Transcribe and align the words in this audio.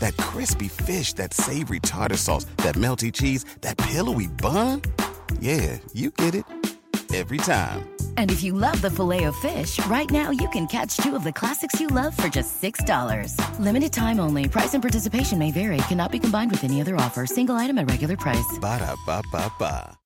That 0.00 0.16
crispy 0.16 0.68
fish, 0.68 1.14
that 1.14 1.32
savory 1.32 1.80
tartar 1.80 2.16
sauce, 2.16 2.44
that 2.58 2.74
melty 2.74 3.12
cheese, 3.12 3.44
that 3.62 3.78
pillowy 3.78 4.26
bun. 4.26 4.82
Yeah, 5.40 5.78
you 5.94 6.10
get 6.10 6.34
it 6.34 6.44
every 7.14 7.38
time. 7.38 7.88
And 8.16 8.30
if 8.30 8.42
you 8.42 8.52
love 8.52 8.80
the 8.82 8.90
filet 8.90 9.24
of 9.24 9.34
fish, 9.36 9.84
right 9.86 10.10
now 10.10 10.30
you 10.30 10.48
can 10.50 10.66
catch 10.66 10.96
two 10.98 11.16
of 11.16 11.24
the 11.24 11.32
classics 11.32 11.80
you 11.80 11.88
love 11.88 12.16
for 12.16 12.28
just 12.28 12.62
$6. 12.62 13.34
Limited 13.58 13.92
time 13.92 14.20
only. 14.20 14.48
Price 14.48 14.74
and 14.74 14.82
participation 14.82 15.38
may 15.38 15.50
vary. 15.50 15.78
Cannot 15.88 16.12
be 16.12 16.18
combined 16.18 16.50
with 16.50 16.62
any 16.64 16.80
other 16.80 16.96
offer. 16.96 17.26
Single 17.26 17.56
item 17.56 17.78
at 17.78 17.90
regular 17.90 18.16
price. 18.16 18.58
Ba 18.60 18.78
da 18.78 18.94
ba 19.06 19.22
ba 19.32 19.52
ba. 19.58 19.96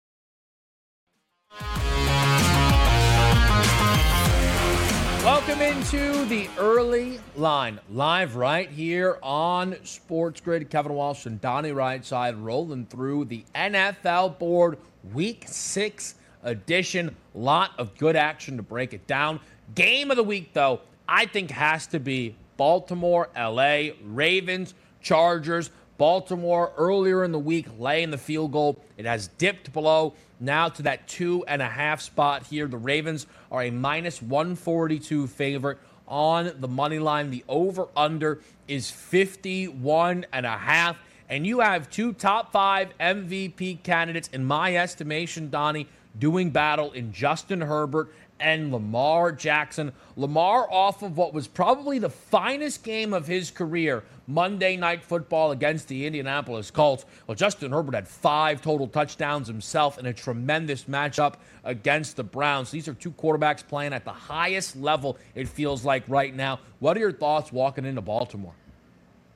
Welcome 5.24 5.62
into 5.62 6.26
the 6.26 6.50
early 6.58 7.18
line, 7.34 7.80
live 7.90 8.36
right 8.36 8.68
here 8.68 9.18
on 9.22 9.72
SportsGrid. 9.72 10.68
Kevin 10.68 10.92
Walsh 10.92 11.24
and 11.24 11.40
Donnie 11.40 11.70
Rightside 11.70 12.44
rolling 12.44 12.84
through 12.84 13.24
the 13.24 13.42
NFL 13.54 14.38
board 14.38 14.76
week 15.14 15.46
six 15.48 16.16
edition. 16.42 17.16
Lot 17.34 17.70
of 17.78 17.96
good 17.96 18.16
action 18.16 18.58
to 18.58 18.62
break 18.62 18.92
it 18.92 19.06
down. 19.06 19.40
Game 19.74 20.10
of 20.10 20.18
the 20.18 20.22
week, 20.22 20.52
though, 20.52 20.82
I 21.08 21.24
think 21.24 21.50
has 21.52 21.86
to 21.86 21.98
be 21.98 22.36
Baltimore, 22.58 23.30
LA, 23.34 23.92
Ravens, 24.04 24.74
Chargers. 25.00 25.70
Baltimore 25.96 26.72
earlier 26.76 27.24
in 27.24 27.32
the 27.32 27.38
week 27.38 27.66
laying 27.78 28.10
the 28.10 28.18
field 28.18 28.52
goal. 28.52 28.82
It 28.96 29.06
has 29.06 29.28
dipped 29.28 29.72
below 29.72 30.14
now 30.40 30.68
to 30.70 30.82
that 30.82 31.06
two 31.08 31.44
and 31.46 31.62
a 31.62 31.68
half 31.68 32.00
spot 32.00 32.46
here. 32.46 32.66
The 32.66 32.76
Ravens 32.76 33.26
are 33.50 33.62
a 33.62 33.70
minus 33.70 34.20
142 34.20 35.26
favorite 35.28 35.78
on 36.06 36.52
the 36.58 36.68
money 36.68 36.98
line. 36.98 37.30
The 37.30 37.44
over 37.48 37.88
under 37.96 38.40
is 38.68 38.90
51 38.90 40.26
and 40.32 40.46
a 40.46 40.56
half. 40.56 40.96
And 41.28 41.46
you 41.46 41.60
have 41.60 41.88
two 41.88 42.12
top 42.12 42.52
five 42.52 42.96
MVP 42.98 43.82
candidates, 43.82 44.28
in 44.32 44.44
my 44.44 44.76
estimation, 44.76 45.48
Donnie, 45.48 45.88
doing 46.18 46.50
battle 46.50 46.92
in 46.92 47.12
Justin 47.12 47.60
Herbert 47.60 48.12
and 48.44 48.70
Lamar 48.70 49.32
Jackson. 49.32 49.90
Lamar 50.16 50.70
off 50.70 51.02
of 51.02 51.16
what 51.16 51.32
was 51.32 51.48
probably 51.48 51.98
the 51.98 52.10
finest 52.10 52.84
game 52.84 53.14
of 53.14 53.26
his 53.26 53.50
career, 53.50 54.04
Monday 54.26 54.76
Night 54.76 55.02
Football 55.02 55.50
against 55.52 55.88
the 55.88 56.06
Indianapolis 56.06 56.70
Colts. 56.70 57.06
Well, 57.26 57.34
Justin 57.34 57.72
Herbert 57.72 57.94
had 57.94 58.06
five 58.06 58.60
total 58.60 58.86
touchdowns 58.86 59.48
himself 59.48 59.98
in 59.98 60.04
a 60.04 60.12
tremendous 60.12 60.84
matchup 60.84 61.36
against 61.64 62.16
the 62.16 62.22
Browns. 62.22 62.70
These 62.70 62.86
are 62.86 62.94
two 62.94 63.12
quarterbacks 63.12 63.66
playing 63.66 63.94
at 63.94 64.04
the 64.04 64.12
highest 64.12 64.76
level, 64.76 65.16
it 65.34 65.48
feels 65.48 65.82
like 65.82 66.04
right 66.06 66.36
now. 66.36 66.60
What 66.80 66.98
are 66.98 67.00
your 67.00 67.12
thoughts 67.12 67.50
walking 67.50 67.86
into 67.86 68.02
Baltimore? 68.02 68.54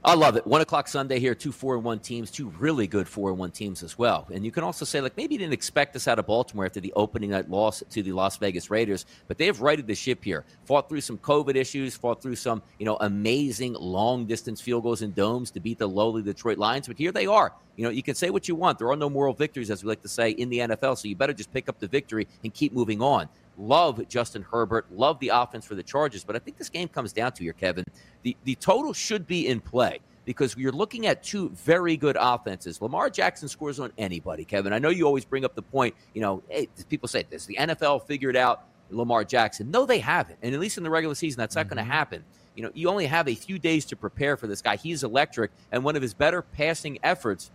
I 0.05 0.15
love 0.15 0.37
it. 0.37 0.47
One 0.47 0.61
o'clock 0.61 0.87
Sunday 0.87 1.19
here, 1.19 1.35
two 1.35 1.51
four 1.51 1.75
and 1.75 1.83
one 1.83 1.99
teams, 1.99 2.31
two 2.31 2.51
really 2.61 2.87
good 2.87 3.09
four 3.09 3.31
and 3.31 3.39
one 3.39 3.51
teams 3.51 3.83
as 3.83 3.99
well. 3.99 4.29
And 4.33 4.45
you 4.45 4.53
can 4.53 4.63
also 4.63 4.85
say, 4.85 5.01
like, 5.01 5.17
maybe 5.17 5.35
you 5.35 5.41
didn't 5.41 5.55
expect 5.55 5.93
this 5.93 6.07
out 6.07 6.21
of 6.21 6.27
Baltimore 6.27 6.65
after 6.65 6.79
the 6.81 6.93
opening 6.95 7.31
night 7.31 7.51
loss 7.51 7.83
to 7.91 8.03
the 8.03 8.13
Las 8.13 8.37
Vegas 8.37 8.71
Raiders, 8.71 9.07
but 9.27 9.39
they 9.39 9.47
have 9.47 9.61
righted 9.61 9.89
the 9.89 9.97
ship 9.97 10.23
here. 10.23 10.45
Fought 10.67 10.89
through 10.89 11.01
some 11.01 11.19
COVID 11.19 11.57
issues, 11.57 11.97
fought 11.97 12.23
through 12.23 12.37
some, 12.37 12.63
you 12.79 12.87
know, 12.87 12.97
amazing 13.01 13.75
long 13.75 14.25
distance 14.25 14.61
field 14.61 14.85
goals 14.85 15.03
and 15.03 15.17
domes 15.17 15.51
to 15.51 15.59
beat 15.59 15.79
the 15.79 15.89
lowly 15.89 16.23
Detroit 16.23 16.59
Lions. 16.59 16.87
But 16.87 16.97
here 16.97 17.11
they 17.11 17.27
are. 17.27 17.53
You 17.75 17.85
know, 17.85 17.91
you 17.91 18.03
can 18.05 18.15
say 18.15 18.31
what 18.31 18.47
you 18.47 18.55
want. 18.55 18.79
There 18.79 18.91
are 18.91 18.97
no 18.97 19.11
moral 19.11 19.35
victories, 19.35 19.71
as 19.71 19.83
we 19.83 19.89
like 19.89 20.03
to 20.03 20.09
say, 20.09 20.31
in 20.31 20.49
the 20.49 20.59
NFL. 20.59 20.97
So 20.97 21.09
you 21.09 21.17
better 21.17 21.33
just 21.33 21.53
pick 21.53 21.69
up 21.69 21.81
the 21.81 21.89
victory 21.89 22.29
and 22.45 22.55
keep 22.55 22.73
moving 22.73 23.03
on. 23.03 23.29
Love 23.59 24.07
Justin 24.09 24.47
Herbert. 24.51 24.87
Love 24.91 25.19
the 25.19 25.29
offense 25.29 25.67
for 25.67 25.75
the 25.75 25.83
Chargers. 25.83 26.25
But 26.25 26.37
I 26.37 26.39
think 26.39 26.57
this 26.57 26.69
game 26.69 26.89
comes 26.89 27.13
down 27.13 27.33
to 27.33 27.43
here, 27.43 27.53
Kevin. 27.53 27.85
The, 28.23 28.37
the 28.45 28.55
total 28.55 28.93
should 28.93 29.27
be 29.27 29.49
in 29.49 29.61
play 29.61 29.99
because 30.25 30.57
you're 30.57 30.73
looking 30.73 31.07
at 31.07 31.23
two 31.23 31.49
very 31.51 31.97
good 31.97 32.17
offenses. 32.21 32.81
Lamar 32.81 33.11
Jackson 33.11 33.49
scores 33.49 33.81
on 33.81 33.93
anybody, 33.99 34.45
Kevin. 34.45 34.73
I 34.73 34.79
know 34.79 34.91
you 34.91 35.07
always 35.07 35.25
bring 35.25 35.45
up 35.45 35.55
the 35.55 35.63
point, 35.63 35.95
you 36.15 36.21
know, 36.21 36.43
hey, 36.49 36.69
people 36.89 37.09
say 37.09 37.25
this, 37.29 37.47
the 37.47 37.57
NFL 37.59 38.07
figured 38.07 38.37
out 38.37 38.65
Lamar 38.91 39.25
Jackson. 39.25 39.71
No, 39.71 39.87
they 39.87 39.99
haven't. 39.99 40.39
And 40.43 40.55
at 40.55 40.61
least 40.61 40.77
in 40.79 40.85
the 40.85 40.91
regular 40.91 41.15
season, 41.15 41.39
that's 41.39 41.57
not 41.57 41.67
mm-hmm. 41.67 41.77
going 41.77 41.87
to 41.87 41.93
happen. 41.93 42.25
You 42.55 42.65
know, 42.65 42.71
you 42.75 42.89
only 42.89 43.07
have 43.07 43.29
a 43.29 43.35
few 43.35 43.59
days 43.59 43.85
to 43.87 43.97
prepare 43.97 44.37
for 44.37 44.47
this 44.47 44.61
guy. 44.61 44.77
He's 44.77 45.05
electric, 45.05 45.51
and 45.73 45.85
one 45.85 45.97
of 45.97 46.03
his 46.03 46.13
better 46.13 46.43
passing 46.43 46.99
efforts 47.03 47.51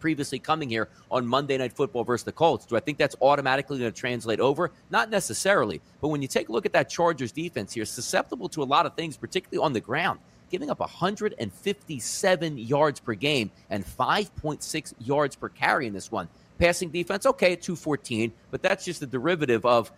previously 0.00 0.38
coming 0.38 0.68
here 0.68 0.88
on 1.10 1.26
Monday 1.26 1.56
Night 1.58 1.72
Football 1.72 2.02
versus 2.02 2.24
the 2.24 2.32
Colts. 2.32 2.66
Do 2.66 2.76
I 2.76 2.80
think 2.80 2.98
that's 2.98 3.14
automatically 3.20 3.78
going 3.78 3.92
to 3.92 3.96
translate 3.96 4.40
over? 4.40 4.72
Not 4.90 5.10
necessarily. 5.10 5.80
But 6.00 6.08
when 6.08 6.22
you 6.22 6.28
take 6.28 6.48
a 6.48 6.52
look 6.52 6.66
at 6.66 6.72
that 6.72 6.88
Chargers 6.88 7.30
defense 7.30 7.74
here, 7.74 7.84
susceptible 7.84 8.48
to 8.48 8.62
a 8.62 8.64
lot 8.64 8.86
of 8.86 8.94
things, 8.94 9.16
particularly 9.16 9.64
on 9.64 9.72
the 9.72 9.80
ground 9.80 10.18
giving 10.50 10.68
up 10.68 10.80
157 10.80 12.58
yards 12.58 13.00
per 13.00 13.14
game 13.14 13.50
and 13.70 13.86
5.6 13.86 14.94
yards 14.98 15.36
per 15.36 15.48
carry 15.48 15.86
in 15.86 15.92
this 15.94 16.10
one. 16.10 16.28
Passing 16.58 16.90
defense, 16.90 17.24
okay, 17.24 17.52
at 17.54 17.62
214, 17.62 18.32
but 18.50 18.60
that's 18.60 18.84
just 18.84 19.00
the 19.00 19.06
derivative 19.06 19.64
of 19.64 19.90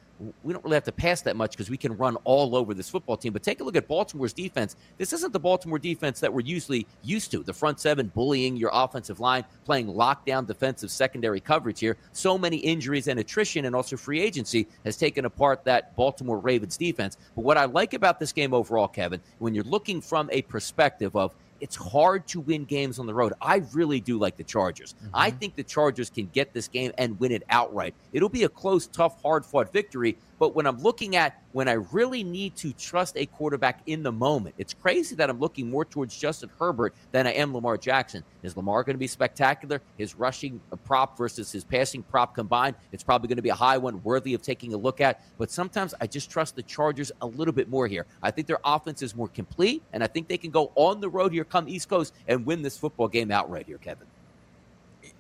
we 0.42 0.52
don't 0.52 0.64
really 0.64 0.74
have 0.74 0.84
to 0.84 0.92
pass 0.92 1.22
that 1.22 1.36
much 1.36 1.52
because 1.52 1.70
we 1.70 1.76
can 1.76 1.96
run 1.96 2.16
all 2.24 2.54
over 2.54 2.74
this 2.74 2.88
football 2.88 3.16
team. 3.16 3.32
But 3.32 3.42
take 3.42 3.60
a 3.60 3.64
look 3.64 3.76
at 3.76 3.88
Baltimore's 3.88 4.32
defense. 4.32 4.76
This 4.98 5.12
isn't 5.12 5.32
the 5.32 5.40
Baltimore 5.40 5.78
defense 5.78 6.20
that 6.20 6.32
we're 6.32 6.40
usually 6.40 6.86
used 7.02 7.30
to. 7.32 7.42
The 7.42 7.52
front 7.52 7.80
seven 7.80 8.08
bullying 8.14 8.56
your 8.56 8.70
offensive 8.72 9.20
line, 9.20 9.44
playing 9.64 9.88
lockdown 9.88 10.46
defensive 10.46 10.90
secondary 10.90 11.40
coverage 11.40 11.80
here. 11.80 11.96
So 12.12 12.38
many 12.38 12.56
injuries 12.56 13.08
and 13.08 13.20
attrition 13.20 13.64
and 13.64 13.74
also 13.74 13.96
free 13.96 14.20
agency 14.20 14.66
has 14.84 14.96
taken 14.96 15.24
apart 15.24 15.64
that 15.64 15.94
Baltimore 15.96 16.38
Ravens 16.38 16.76
defense. 16.76 17.16
But 17.34 17.44
what 17.44 17.58
I 17.58 17.64
like 17.64 17.94
about 17.94 18.20
this 18.20 18.32
game 18.32 18.54
overall, 18.54 18.88
Kevin, 18.88 19.20
when 19.38 19.54
you're 19.54 19.64
looking 19.64 20.00
from 20.00 20.28
a 20.32 20.42
perspective 20.42 21.16
of 21.16 21.34
it's 21.62 21.76
hard 21.76 22.26
to 22.26 22.40
win 22.40 22.64
games 22.64 22.98
on 22.98 23.06
the 23.06 23.14
road. 23.14 23.32
I 23.40 23.62
really 23.72 24.00
do 24.00 24.18
like 24.18 24.36
the 24.36 24.42
Chargers. 24.42 24.94
Mm-hmm. 24.94 25.14
I 25.14 25.30
think 25.30 25.54
the 25.54 25.62
Chargers 25.62 26.10
can 26.10 26.26
get 26.26 26.52
this 26.52 26.66
game 26.66 26.90
and 26.98 27.18
win 27.20 27.30
it 27.30 27.44
outright. 27.50 27.94
It'll 28.12 28.28
be 28.28 28.42
a 28.42 28.48
close, 28.48 28.88
tough, 28.88 29.22
hard 29.22 29.46
fought 29.46 29.72
victory, 29.72 30.18
but 30.42 30.56
when 30.56 30.66
I'm 30.66 30.82
looking 30.82 31.14
at 31.14 31.41
when 31.53 31.69
I 31.69 31.75
really 31.92 32.25
need 32.25 32.56
to 32.56 32.72
trust 32.72 33.16
a 33.16 33.26
quarterback 33.26 33.78
in 33.86 34.03
the 34.03 34.10
moment, 34.10 34.56
it's 34.58 34.75
crazy 34.75 35.14
that 35.14 35.30
I'm 35.30 35.38
looking 35.38 35.70
more 35.70 35.84
towards 35.84 36.19
Justin 36.19 36.50
Herbert 36.58 36.97
than 37.12 37.28
I 37.28 37.30
am 37.34 37.54
Lamar 37.54 37.78
Jackson. 37.78 38.25
Is 38.42 38.56
Lamar 38.56 38.82
going 38.82 38.94
to 38.94 38.98
be 38.98 39.06
spectacular? 39.06 39.81
His 39.98 40.16
rushing 40.16 40.60
uh, 40.72 40.75
prop 40.75 41.16
versus 41.16 41.52
his 41.52 41.62
passing 41.62 42.02
prop 42.02 42.34
combined, 42.34 42.75
it's 42.91 43.04
probably 43.04 43.28
going 43.28 43.36
to 43.36 43.42
be 43.42 43.50
a 43.50 43.54
high 43.54 43.78
one 43.78 44.02
worthy 44.02 44.34
of 44.34 44.42
taking 44.42 44.75
a 44.75 44.76
look 44.76 45.00
at. 45.00 45.22
But 45.38 45.48
sometimes 45.52 45.94
I 46.00 46.08
just 46.08 46.28
trust 46.28 46.56
the 46.56 46.64
Chargers 46.64 47.12
a 47.20 47.26
little 47.26 47.54
bit 47.54 47.69
more 47.69 47.86
here. 47.86 48.04
I 48.20 48.32
think 48.32 48.48
their 48.48 48.58
offense 48.64 49.00
is 49.00 49.14
more 49.14 49.28
complete, 49.28 49.81
and 49.92 50.02
I 50.02 50.08
think 50.08 50.26
they 50.26 50.38
can 50.38 50.50
go 50.50 50.72
on 50.75 51.00
the 51.00 51.08
road 51.08 51.31
here, 51.31 51.44
come 51.44 51.69
East 51.69 51.88
Coast, 51.88 52.12
and 52.26 52.44
win 52.44 52.62
this 52.62 52.76
football 52.76 53.06
game 53.06 53.31
outright 53.31 53.66
here, 53.66 53.78
Kevin. 53.78 54.08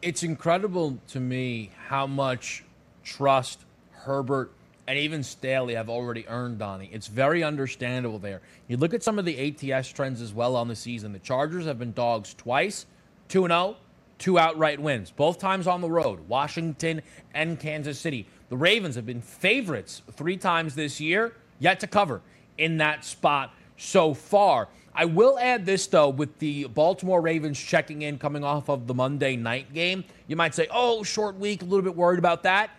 It's 0.02 0.24
incredible 0.24 0.98
to 1.10 1.20
me 1.20 1.70
how 1.86 2.08
much 2.08 2.64
trust 3.04 3.60
Herbert 3.92 4.50
and 4.86 4.98
even 4.98 5.22
Staley 5.22 5.74
have 5.74 5.88
already 5.88 6.26
earned 6.28 6.58
Donnie. 6.58 6.90
It's 6.92 7.06
very 7.06 7.44
understandable 7.44 8.18
there. 8.18 8.40
You 8.66 8.76
look 8.76 8.94
at 8.94 9.02
some 9.02 9.18
of 9.18 9.24
the 9.24 9.72
ATS 9.72 9.88
trends 9.88 10.20
as 10.20 10.32
well 10.34 10.56
on 10.56 10.68
the 10.68 10.76
season. 10.76 11.12
The 11.12 11.20
Chargers 11.20 11.66
have 11.66 11.78
been 11.78 11.92
dogs 11.92 12.34
twice, 12.34 12.86
2 13.28 13.46
0, 13.46 13.76
two 14.18 14.38
outright 14.38 14.80
wins, 14.80 15.10
both 15.10 15.38
times 15.38 15.66
on 15.66 15.80
the 15.80 15.90
road, 15.90 16.28
Washington 16.28 17.02
and 17.34 17.58
Kansas 17.58 17.98
City. 17.98 18.26
The 18.48 18.56
Ravens 18.56 18.96
have 18.96 19.06
been 19.06 19.20
favorites 19.20 20.02
three 20.12 20.36
times 20.36 20.74
this 20.74 21.00
year, 21.00 21.34
yet 21.58 21.80
to 21.80 21.86
cover 21.86 22.20
in 22.58 22.78
that 22.78 23.04
spot 23.04 23.54
so 23.76 24.14
far. 24.14 24.68
I 24.94 25.06
will 25.06 25.38
add 25.38 25.64
this, 25.64 25.86
though, 25.86 26.10
with 26.10 26.38
the 26.38 26.66
Baltimore 26.66 27.20
Ravens 27.20 27.58
checking 27.58 28.02
in 28.02 28.18
coming 28.18 28.44
off 28.44 28.68
of 28.68 28.86
the 28.86 28.94
Monday 28.94 29.36
night 29.36 29.72
game. 29.72 30.04
You 30.26 30.36
might 30.36 30.54
say, 30.54 30.66
oh, 30.70 31.02
short 31.02 31.38
week, 31.38 31.62
a 31.62 31.64
little 31.64 31.82
bit 31.82 31.96
worried 31.96 32.18
about 32.18 32.42
that 32.42 32.70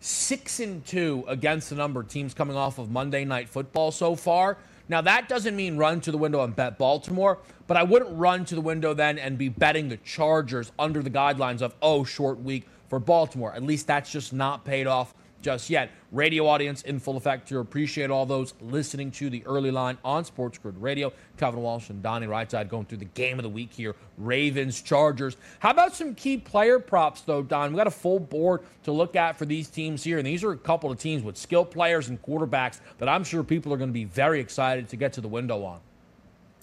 six 0.00 0.60
and 0.60 0.84
two 0.84 1.24
against 1.28 1.70
the 1.70 1.76
number 1.76 2.02
teams 2.02 2.34
coming 2.34 2.56
off 2.56 2.78
of 2.78 2.90
Monday 2.90 3.24
Night 3.24 3.48
Football 3.48 3.92
so 3.92 4.16
far. 4.16 4.56
Now 4.88 5.00
that 5.02 5.28
doesn't 5.28 5.54
mean 5.54 5.76
run 5.76 6.00
to 6.00 6.10
the 6.10 6.18
window 6.18 6.42
and 6.42 6.56
bet 6.56 6.78
Baltimore, 6.78 7.38
but 7.66 7.76
I 7.76 7.84
wouldn't 7.84 8.18
run 8.18 8.44
to 8.46 8.54
the 8.54 8.60
window 8.60 8.94
then 8.94 9.18
and 9.18 9.38
be 9.38 9.48
betting 9.48 9.88
the 9.88 9.98
Chargers 9.98 10.72
under 10.78 11.02
the 11.02 11.10
guidelines 11.10 11.62
of 11.62 11.74
oh 11.80 12.02
short 12.02 12.40
week 12.40 12.66
for 12.88 12.98
Baltimore. 12.98 13.54
At 13.54 13.62
least 13.62 13.86
that's 13.86 14.10
just 14.10 14.32
not 14.32 14.64
paid 14.64 14.86
off 14.86 15.14
just 15.42 15.70
yet. 15.70 15.90
Radio 16.12 16.46
audience 16.46 16.82
in 16.82 16.98
full 16.98 17.16
effect 17.16 17.48
here. 17.48 17.60
Appreciate 17.60 18.10
all 18.10 18.26
those 18.26 18.54
listening 18.60 19.10
to 19.12 19.30
the 19.30 19.44
early 19.46 19.70
line 19.70 19.96
on 20.04 20.24
SportsGrid 20.24 20.74
Radio. 20.78 21.12
Kevin 21.36 21.60
Walsh 21.60 21.90
and 21.90 22.02
Donnie 22.02 22.26
Rightside 22.26 22.68
going 22.68 22.86
through 22.86 22.98
the 22.98 23.04
game 23.04 23.38
of 23.38 23.44
the 23.44 23.48
week 23.48 23.72
here. 23.72 23.94
Ravens, 24.18 24.82
Chargers. 24.82 25.36
How 25.60 25.70
about 25.70 25.94
some 25.94 26.14
key 26.14 26.36
player 26.36 26.78
props, 26.78 27.20
though, 27.22 27.42
Don? 27.42 27.72
We 27.72 27.76
got 27.76 27.86
a 27.86 27.92
full 27.92 28.18
board 28.18 28.62
to 28.82 28.92
look 28.92 29.16
at 29.16 29.36
for 29.38 29.44
these 29.44 29.68
teams 29.68 30.02
here. 30.02 30.18
And 30.18 30.26
these 30.26 30.42
are 30.42 30.52
a 30.52 30.58
couple 30.58 30.90
of 30.90 30.98
teams 30.98 31.22
with 31.22 31.36
skilled 31.36 31.70
players 31.70 32.08
and 32.08 32.20
quarterbacks 32.22 32.80
that 32.98 33.08
I'm 33.08 33.24
sure 33.24 33.44
people 33.44 33.72
are 33.72 33.76
going 33.76 33.90
to 33.90 33.94
be 33.94 34.04
very 34.04 34.40
excited 34.40 34.88
to 34.88 34.96
get 34.96 35.12
to 35.14 35.20
the 35.20 35.28
window 35.28 35.64
on. 35.64 35.80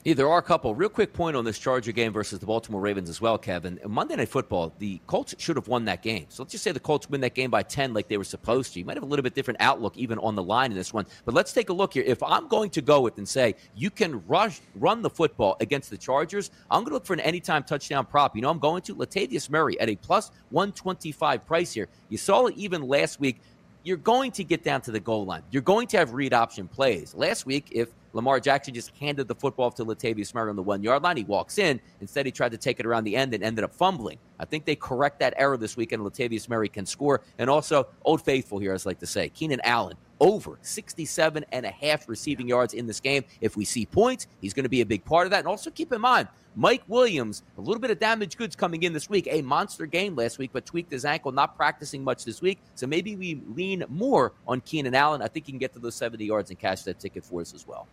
Yeah, 0.07 0.13
there 0.13 0.29
are 0.29 0.37
a 0.37 0.41
couple. 0.41 0.73
Real 0.73 0.87
quick 0.87 1.11
point 1.11 1.35
on 1.35 1.43
this 1.43 1.59
Charger 1.59 1.91
game 1.91 2.13
versus 2.13 2.39
the 2.39 2.45
Baltimore 2.45 2.79
Ravens 2.79 3.09
as 3.09 3.19
well, 3.19 3.37
Kevin. 3.37 3.77
Monday 3.85 4.15
Night 4.15 4.29
Football, 4.29 4.73
the 4.79 5.01
Colts 5.05 5.35
should 5.37 5.57
have 5.57 5.67
won 5.67 5.83
that 5.83 6.01
game. 6.01 6.27
So 6.29 6.43
let's 6.43 6.53
just 6.53 6.63
say 6.63 6.71
the 6.71 6.79
Colts 6.79 7.09
win 7.09 7.19
that 7.19 7.33
game 7.33 7.51
by 7.51 7.61
10 7.61 7.93
like 7.93 8.07
they 8.07 8.15
were 8.15 8.23
supposed 8.23 8.71
to. 8.71 8.79
You 8.79 8.85
might 8.85 8.95
have 8.95 9.03
a 9.03 9.05
little 9.05 9.21
bit 9.21 9.35
different 9.35 9.59
outlook 9.59 9.97
even 9.97 10.17
on 10.19 10.35
the 10.35 10.41
line 10.41 10.71
in 10.71 10.77
this 10.77 10.93
one. 10.93 11.05
But 11.25 11.33
let's 11.33 11.51
take 11.51 11.67
a 11.67 11.73
look 11.73 11.91
here. 11.91 12.05
If 12.07 12.23
I'm 12.23 12.47
going 12.47 12.69
to 12.69 12.81
go 12.81 13.01
with 13.01 13.17
and 13.17 13.27
say 13.27 13.55
you 13.75 13.89
can 13.89 14.25
rush, 14.27 14.61
run 14.75 15.01
the 15.01 15.09
football 15.09 15.57
against 15.59 15.89
the 15.89 15.97
Chargers, 15.97 16.51
I'm 16.71 16.83
going 16.83 16.91
to 16.91 16.93
look 16.93 17.05
for 17.05 17.11
an 17.11 17.19
anytime 17.19 17.63
touchdown 17.63 18.05
prop. 18.05 18.33
You 18.33 18.43
know 18.43 18.49
I'm 18.49 18.59
going 18.59 18.83
to? 18.83 18.95
Latavius 18.95 19.49
Murray 19.49 19.77
at 19.81 19.89
a 19.89 19.97
plus 19.97 20.31
125 20.51 21.45
price 21.45 21.73
here. 21.73 21.89
You 22.07 22.17
saw 22.17 22.45
it 22.45 22.55
even 22.55 22.81
last 22.81 23.19
week 23.19 23.41
you're 23.87 23.95
going 23.95 24.31
to 24.33 24.43
get 24.43 24.63
down 24.63 24.81
to 24.81 24.91
the 24.91 24.99
goal 24.99 25.25
line. 25.25 25.43
You're 25.49 25.61
going 25.61 25.87
to 25.87 25.97
have 25.97 26.11
read 26.11 26.33
option 26.33 26.67
plays. 26.67 27.15
Last 27.15 27.45
week, 27.45 27.69
if 27.71 27.87
Lamar 28.13 28.39
Jackson 28.39 28.73
just 28.73 28.95
handed 28.97 29.27
the 29.27 29.35
football 29.35 29.71
to 29.71 29.85
Latavius 29.85 30.33
Murray 30.33 30.49
on 30.49 30.55
the 30.55 30.63
one 30.63 30.83
yard 30.83 31.03
line. 31.03 31.17
He 31.17 31.23
walks 31.23 31.57
in. 31.57 31.79
Instead, 32.01 32.25
he 32.25 32.31
tried 32.31 32.51
to 32.51 32.57
take 32.57 32.79
it 32.79 32.85
around 32.85 33.03
the 33.03 33.15
end 33.15 33.33
and 33.33 33.43
ended 33.43 33.63
up 33.63 33.73
fumbling. 33.73 34.17
I 34.39 34.45
think 34.45 34.65
they 34.65 34.75
correct 34.75 35.19
that 35.19 35.33
error 35.37 35.57
this 35.57 35.77
weekend. 35.77 36.03
Latavius 36.03 36.49
Murray 36.49 36.69
can 36.69 36.85
score. 36.85 37.21
And 37.37 37.49
also, 37.49 37.87
Old 38.03 38.21
Faithful 38.21 38.59
here, 38.59 38.73
as 38.73 38.85
I 38.85 38.91
like 38.91 38.99
to 38.99 39.07
say, 39.07 39.29
Keenan 39.29 39.61
Allen, 39.63 39.97
over 40.19 40.57
67 40.61 41.45
and 41.51 41.65
a 41.65 41.69
half 41.69 42.07
receiving 42.09 42.47
yards 42.47 42.73
in 42.73 42.87
this 42.87 42.99
game. 42.99 43.23
If 43.41 43.55
we 43.57 43.65
see 43.65 43.85
points, 43.85 44.27
he's 44.41 44.53
going 44.53 44.63
to 44.63 44.69
be 44.69 44.81
a 44.81 44.85
big 44.85 45.03
part 45.05 45.27
of 45.27 45.31
that. 45.31 45.39
And 45.39 45.47
also 45.47 45.69
keep 45.69 45.91
in 45.93 46.01
mind, 46.01 46.27
Mike 46.55 46.83
Williams, 46.87 47.43
a 47.57 47.61
little 47.61 47.79
bit 47.79 47.91
of 47.91 47.99
damaged 47.99 48.37
goods 48.37 48.55
coming 48.55 48.83
in 48.83 48.93
this 48.93 49.09
week. 49.09 49.27
A 49.29 49.41
monster 49.43 49.85
game 49.85 50.15
last 50.15 50.39
week, 50.39 50.49
but 50.51 50.65
tweaked 50.65 50.91
his 50.91 51.05
ankle, 51.05 51.31
not 51.31 51.55
practicing 51.55 52.03
much 52.03 52.25
this 52.25 52.41
week. 52.41 52.59
So 52.75 52.87
maybe 52.87 53.15
we 53.15 53.41
lean 53.55 53.83
more 53.89 54.33
on 54.47 54.61
Keenan 54.61 54.95
Allen. 54.95 55.21
I 55.21 55.27
think 55.27 55.45
he 55.45 55.51
can 55.51 55.59
get 55.59 55.73
to 55.73 55.79
those 55.79 55.95
70 55.95 56.25
yards 56.25 56.49
and 56.49 56.57
cash 56.57 56.81
that 56.83 56.99
ticket 56.99 57.23
for 57.23 57.41
us 57.41 57.53
as 57.53 57.67
well. 57.67 57.87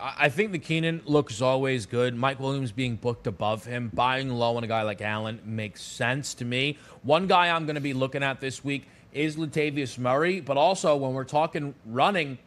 I 0.00 0.28
think 0.28 0.52
the 0.52 0.60
Keenan 0.60 1.02
looks 1.06 1.42
always 1.42 1.84
good. 1.86 2.14
Mike 2.14 2.38
Williams 2.38 2.70
being 2.70 2.94
booked 2.94 3.26
above 3.26 3.64
him, 3.64 3.90
buying 3.92 4.28
low 4.28 4.56
on 4.56 4.62
a 4.62 4.68
guy 4.68 4.82
like 4.82 5.02
Allen 5.02 5.40
makes 5.44 5.82
sense 5.82 6.34
to 6.34 6.44
me. 6.44 6.78
One 7.02 7.26
guy 7.26 7.48
I'm 7.48 7.66
going 7.66 7.74
to 7.74 7.80
be 7.80 7.94
looking 7.94 8.22
at 8.22 8.40
this 8.40 8.62
week 8.62 8.86
is 9.12 9.36
Latavius 9.36 9.98
Murray, 9.98 10.40
but 10.40 10.56
also 10.56 10.96
when 10.96 11.12
we're 11.12 11.24
talking 11.24 11.74
running, 11.86 12.38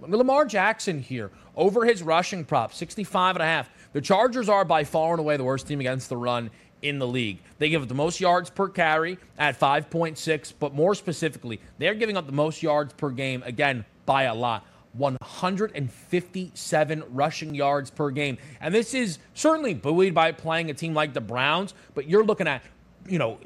Lamar 0.00 0.44
Jackson 0.44 1.00
here 1.00 1.30
over 1.56 1.84
his 1.84 2.02
rushing 2.02 2.44
prop, 2.44 2.74
65 2.74 3.36
and 3.36 3.42
a 3.42 3.46
half. 3.46 3.70
The 3.92 4.00
Chargers 4.00 4.48
are 4.48 4.64
by 4.64 4.84
far 4.84 5.12
and 5.12 5.20
away 5.20 5.36
the 5.36 5.44
worst 5.44 5.68
team 5.68 5.80
against 5.80 6.08
the 6.08 6.16
run 6.16 6.50
in 6.82 6.98
the 6.98 7.06
league. 7.06 7.38
They 7.58 7.68
give 7.68 7.82
up 7.82 7.88
the 7.88 7.94
most 7.94 8.20
yards 8.20 8.50
per 8.50 8.68
carry 8.68 9.18
at 9.38 9.58
5.6, 9.58 10.52
but 10.58 10.74
more 10.74 10.94
specifically, 10.94 11.60
they're 11.78 11.94
giving 11.94 12.16
up 12.16 12.26
the 12.26 12.32
most 12.32 12.62
yards 12.62 12.92
per 12.94 13.10
game, 13.10 13.42
again, 13.44 13.84
by 14.04 14.24
a 14.24 14.34
lot. 14.34 14.66
157 14.94 17.04
rushing 17.10 17.54
yards 17.54 17.90
per 17.90 18.10
game. 18.10 18.36
And 18.60 18.74
this 18.74 18.92
is 18.92 19.18
certainly 19.32 19.74
buoyed 19.74 20.12
by 20.12 20.32
playing 20.32 20.70
a 20.70 20.74
team 20.74 20.92
like 20.92 21.14
the 21.14 21.20
Browns, 21.20 21.72
but 21.94 22.08
you're 22.08 22.24
looking 22.24 22.46
at, 22.46 22.62
you 23.06 23.18
know, 23.18 23.38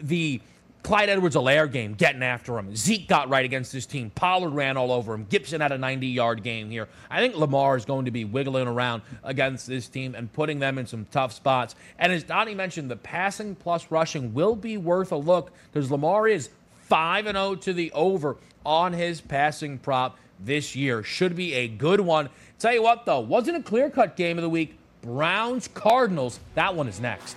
the 0.00 0.40
Clyde 0.88 1.10
Edwards 1.10 1.36
Helaire 1.36 1.70
game, 1.70 1.92
getting 1.92 2.22
after 2.22 2.58
him. 2.58 2.74
Zeke 2.74 3.06
got 3.06 3.28
right 3.28 3.44
against 3.44 3.72
this 3.72 3.84
team. 3.84 4.08
Pollard 4.14 4.54
ran 4.54 4.78
all 4.78 4.90
over 4.90 5.12
him. 5.12 5.26
Gibson 5.28 5.60
had 5.60 5.70
a 5.70 5.76
90 5.76 6.06
yard 6.06 6.42
game 6.42 6.70
here. 6.70 6.88
I 7.10 7.20
think 7.20 7.36
Lamar 7.36 7.76
is 7.76 7.84
going 7.84 8.06
to 8.06 8.10
be 8.10 8.24
wiggling 8.24 8.66
around 8.66 9.02
against 9.22 9.66
this 9.66 9.86
team 9.86 10.14
and 10.14 10.32
putting 10.32 10.60
them 10.60 10.78
in 10.78 10.86
some 10.86 11.06
tough 11.10 11.34
spots. 11.34 11.74
And 11.98 12.10
as 12.10 12.22
Donnie 12.22 12.54
mentioned, 12.54 12.90
the 12.90 12.96
passing 12.96 13.54
plus 13.54 13.90
rushing 13.90 14.32
will 14.32 14.56
be 14.56 14.78
worth 14.78 15.12
a 15.12 15.16
look 15.16 15.52
because 15.70 15.90
Lamar 15.90 16.26
is 16.26 16.48
5 16.84 17.26
0 17.26 17.56
to 17.56 17.74
the 17.74 17.92
over 17.92 18.38
on 18.64 18.94
his 18.94 19.20
passing 19.20 19.76
prop 19.76 20.16
this 20.40 20.74
year. 20.74 21.02
Should 21.02 21.36
be 21.36 21.52
a 21.52 21.68
good 21.68 22.00
one. 22.00 22.30
Tell 22.58 22.72
you 22.72 22.82
what, 22.82 23.04
though, 23.04 23.20
wasn't 23.20 23.58
a 23.58 23.62
clear 23.62 23.90
cut 23.90 24.16
game 24.16 24.38
of 24.38 24.42
the 24.42 24.48
week. 24.48 24.78
Browns 25.02 25.68
Cardinals. 25.68 26.40
That 26.54 26.74
one 26.74 26.88
is 26.88 26.98
next. 26.98 27.36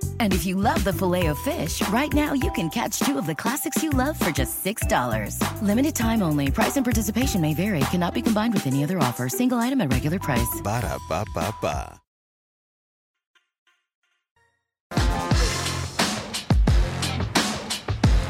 And 0.21 0.35
if 0.35 0.45
you 0.45 0.55
love 0.55 0.83
the 0.83 0.93
filet 0.93 1.25
of 1.33 1.39
fish, 1.39 1.81
right 1.89 2.13
now 2.13 2.33
you 2.33 2.51
can 2.51 2.69
catch 2.69 2.99
two 2.99 3.17
of 3.17 3.25
the 3.25 3.33
classics 3.33 3.81
you 3.81 3.89
love 3.89 4.19
for 4.19 4.29
just 4.29 4.63
$6. 4.63 5.61
Limited 5.63 5.95
time 5.95 6.21
only. 6.21 6.51
Price 6.51 6.77
and 6.77 6.85
participation 6.85 7.41
may 7.41 7.55
vary. 7.55 7.79
Cannot 7.89 8.13
be 8.13 8.21
combined 8.21 8.53
with 8.53 8.67
any 8.67 8.83
other 8.83 8.99
offer. 8.99 9.27
Single 9.27 9.57
item 9.57 9.81
at 9.81 9.91
regular 9.91 10.19
price. 10.19 10.61
Ba 10.63 10.81
da 10.81 10.99
ba 11.09 11.25
ba 11.33 11.51
ba. 11.59 11.99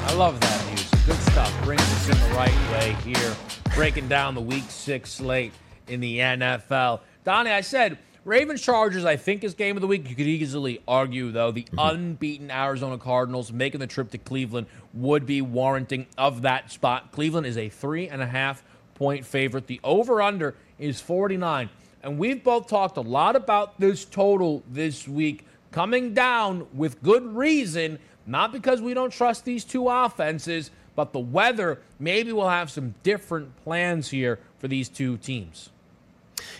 I 0.07 0.13
love 0.15 0.39
that 0.39 0.67
music. 0.67 0.87
Good 1.05 1.19
stuff. 1.31 1.63
Brings 1.65 1.81
us 1.81 2.09
in 2.09 2.29
the 2.29 2.35
right 2.37 2.71
way 2.71 2.95
here 3.03 3.35
breaking 3.75 4.07
down 4.07 4.33
the 4.35 4.41
week 4.41 4.65
six 4.69 5.11
slate 5.11 5.51
in 5.87 5.99
the 5.99 6.19
NFL. 6.19 7.01
Donnie, 7.25 7.51
I 7.51 7.59
said 7.61 7.97
Ravens 8.23 8.61
Chargers, 8.61 9.03
I 9.03 9.15
think, 9.15 9.43
is 9.43 9.55
game 9.55 9.77
of 9.77 9.81
the 9.81 9.87
week. 9.87 10.07
You 10.07 10.15
could 10.15 10.27
easily 10.27 10.81
argue, 10.87 11.31
though, 11.31 11.51
the 11.51 11.63
mm-hmm. 11.63 11.79
unbeaten 11.79 12.51
Arizona 12.51 12.97
Cardinals 12.97 13.51
making 13.51 13.79
the 13.79 13.87
trip 13.87 14.11
to 14.11 14.17
Cleveland 14.19 14.67
would 14.93 15.25
be 15.25 15.41
warranting 15.41 16.05
of 16.17 16.43
that 16.43 16.71
spot. 16.71 17.11
Cleveland 17.11 17.47
is 17.47 17.57
a 17.57 17.69
three 17.69 18.07
and 18.07 18.21
a 18.21 18.27
half 18.27 18.63
point 18.93 19.25
favorite. 19.25 19.65
The 19.65 19.79
over 19.83 20.21
under 20.21 20.55
is 20.77 21.01
49. 21.01 21.69
And 22.03 22.19
we've 22.19 22.43
both 22.43 22.67
talked 22.67 22.97
a 22.97 23.01
lot 23.01 23.35
about 23.35 23.79
this 23.79 24.05
total 24.05 24.63
this 24.69 25.07
week 25.07 25.45
coming 25.71 26.13
down 26.13 26.67
with 26.73 27.01
good 27.01 27.23
reason, 27.35 27.97
not 28.27 28.51
because 28.51 28.81
we 28.81 28.93
don't 28.93 29.11
trust 29.11 29.45
these 29.45 29.63
two 29.63 29.87
offenses 29.87 30.69
but 30.95 31.13
the 31.13 31.19
weather, 31.19 31.79
maybe 31.99 32.31
we'll 32.31 32.49
have 32.49 32.69
some 32.69 32.95
different 33.03 33.55
plans 33.63 34.09
here 34.09 34.39
for 34.59 34.67
these 34.67 34.89
two 34.89 35.17
teams. 35.17 35.69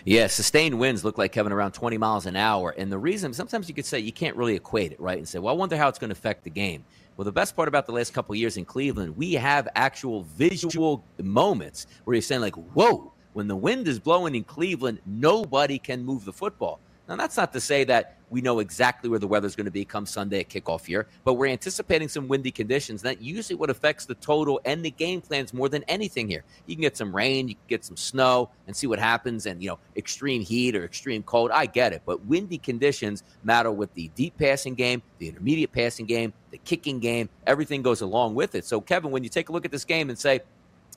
Yeah, 0.05 0.27
sustained 0.27 0.77
winds 0.79 1.03
look 1.03 1.17
like 1.17 1.31
Kevin 1.31 1.51
around 1.51 1.71
20 1.73 1.97
miles 1.97 2.25
an 2.25 2.35
hour. 2.35 2.73
And 2.77 2.91
the 2.91 2.97
reason, 2.97 3.33
sometimes 3.33 3.69
you 3.69 3.75
could 3.75 3.85
say 3.85 3.99
you 3.99 4.11
can't 4.11 4.35
really 4.35 4.55
equate 4.55 4.91
it, 4.91 4.99
right? 4.99 5.17
And 5.17 5.27
say, 5.27 5.39
well, 5.39 5.53
I 5.53 5.57
wonder 5.57 5.77
how 5.77 5.87
it's 5.87 5.99
going 5.99 6.09
to 6.09 6.17
affect 6.17 6.43
the 6.43 6.49
game. 6.49 6.83
Well, 7.17 7.25
the 7.25 7.31
best 7.31 7.55
part 7.55 7.67
about 7.67 7.85
the 7.85 7.91
last 7.91 8.13
couple 8.13 8.33
years 8.35 8.57
in 8.57 8.65
Cleveland, 8.65 9.15
we 9.17 9.33
have 9.33 9.67
actual 9.75 10.23
visual 10.23 11.03
moments 11.21 11.87
where 12.03 12.15
you're 12.15 12.21
saying, 12.21 12.41
like, 12.41 12.55
whoa, 12.55 13.11
when 13.33 13.47
the 13.47 13.55
wind 13.55 13.87
is 13.87 13.99
blowing 13.99 14.35
in 14.35 14.43
Cleveland, 14.43 14.99
nobody 15.05 15.77
can 15.77 16.03
move 16.03 16.25
the 16.25 16.33
football. 16.33 16.79
Now, 17.11 17.17
that's 17.17 17.35
not 17.35 17.51
to 17.51 17.59
say 17.59 17.83
that 17.83 18.19
we 18.29 18.39
know 18.39 18.59
exactly 18.59 19.09
where 19.09 19.19
the 19.19 19.27
weather's 19.27 19.53
going 19.53 19.65
to 19.65 19.71
be 19.71 19.83
come 19.83 20.05
Sunday 20.05 20.39
at 20.39 20.47
kickoff 20.47 20.85
here, 20.85 21.07
but 21.25 21.33
we're 21.33 21.51
anticipating 21.51 22.07
some 22.07 22.29
windy 22.29 22.51
conditions. 22.51 23.01
That 23.01 23.21
usually 23.21 23.57
what 23.57 23.69
affects 23.69 24.05
the 24.05 24.15
total 24.15 24.61
and 24.63 24.81
the 24.81 24.91
game 24.91 25.19
plans 25.19 25.53
more 25.53 25.67
than 25.67 25.83
anything 25.89 26.29
here. 26.29 26.45
You 26.67 26.75
can 26.77 26.83
get 26.83 26.95
some 26.95 27.13
rain, 27.13 27.49
you 27.49 27.55
can 27.55 27.63
get 27.67 27.83
some 27.83 27.97
snow, 27.97 28.49
and 28.65 28.73
see 28.73 28.87
what 28.87 28.97
happens, 28.97 29.45
and 29.45 29.61
you 29.61 29.67
know, 29.67 29.79
extreme 29.97 30.41
heat 30.41 30.73
or 30.73 30.85
extreme 30.85 31.21
cold. 31.21 31.51
I 31.51 31.65
get 31.65 31.91
it, 31.91 32.03
but 32.05 32.25
windy 32.27 32.57
conditions 32.57 33.23
matter 33.43 33.73
with 33.73 33.93
the 33.93 34.09
deep 34.15 34.37
passing 34.37 34.75
game, 34.75 35.01
the 35.19 35.27
intermediate 35.27 35.73
passing 35.73 36.05
game, 36.05 36.31
the 36.51 36.59
kicking 36.59 36.99
game. 36.99 37.27
Everything 37.45 37.81
goes 37.81 37.99
along 37.99 38.35
with 38.35 38.55
it. 38.55 38.63
So, 38.63 38.79
Kevin, 38.79 39.11
when 39.11 39.25
you 39.25 39.29
take 39.29 39.49
a 39.49 39.51
look 39.51 39.65
at 39.65 39.71
this 39.71 39.83
game 39.83 40.09
and 40.09 40.17
say, 40.17 40.39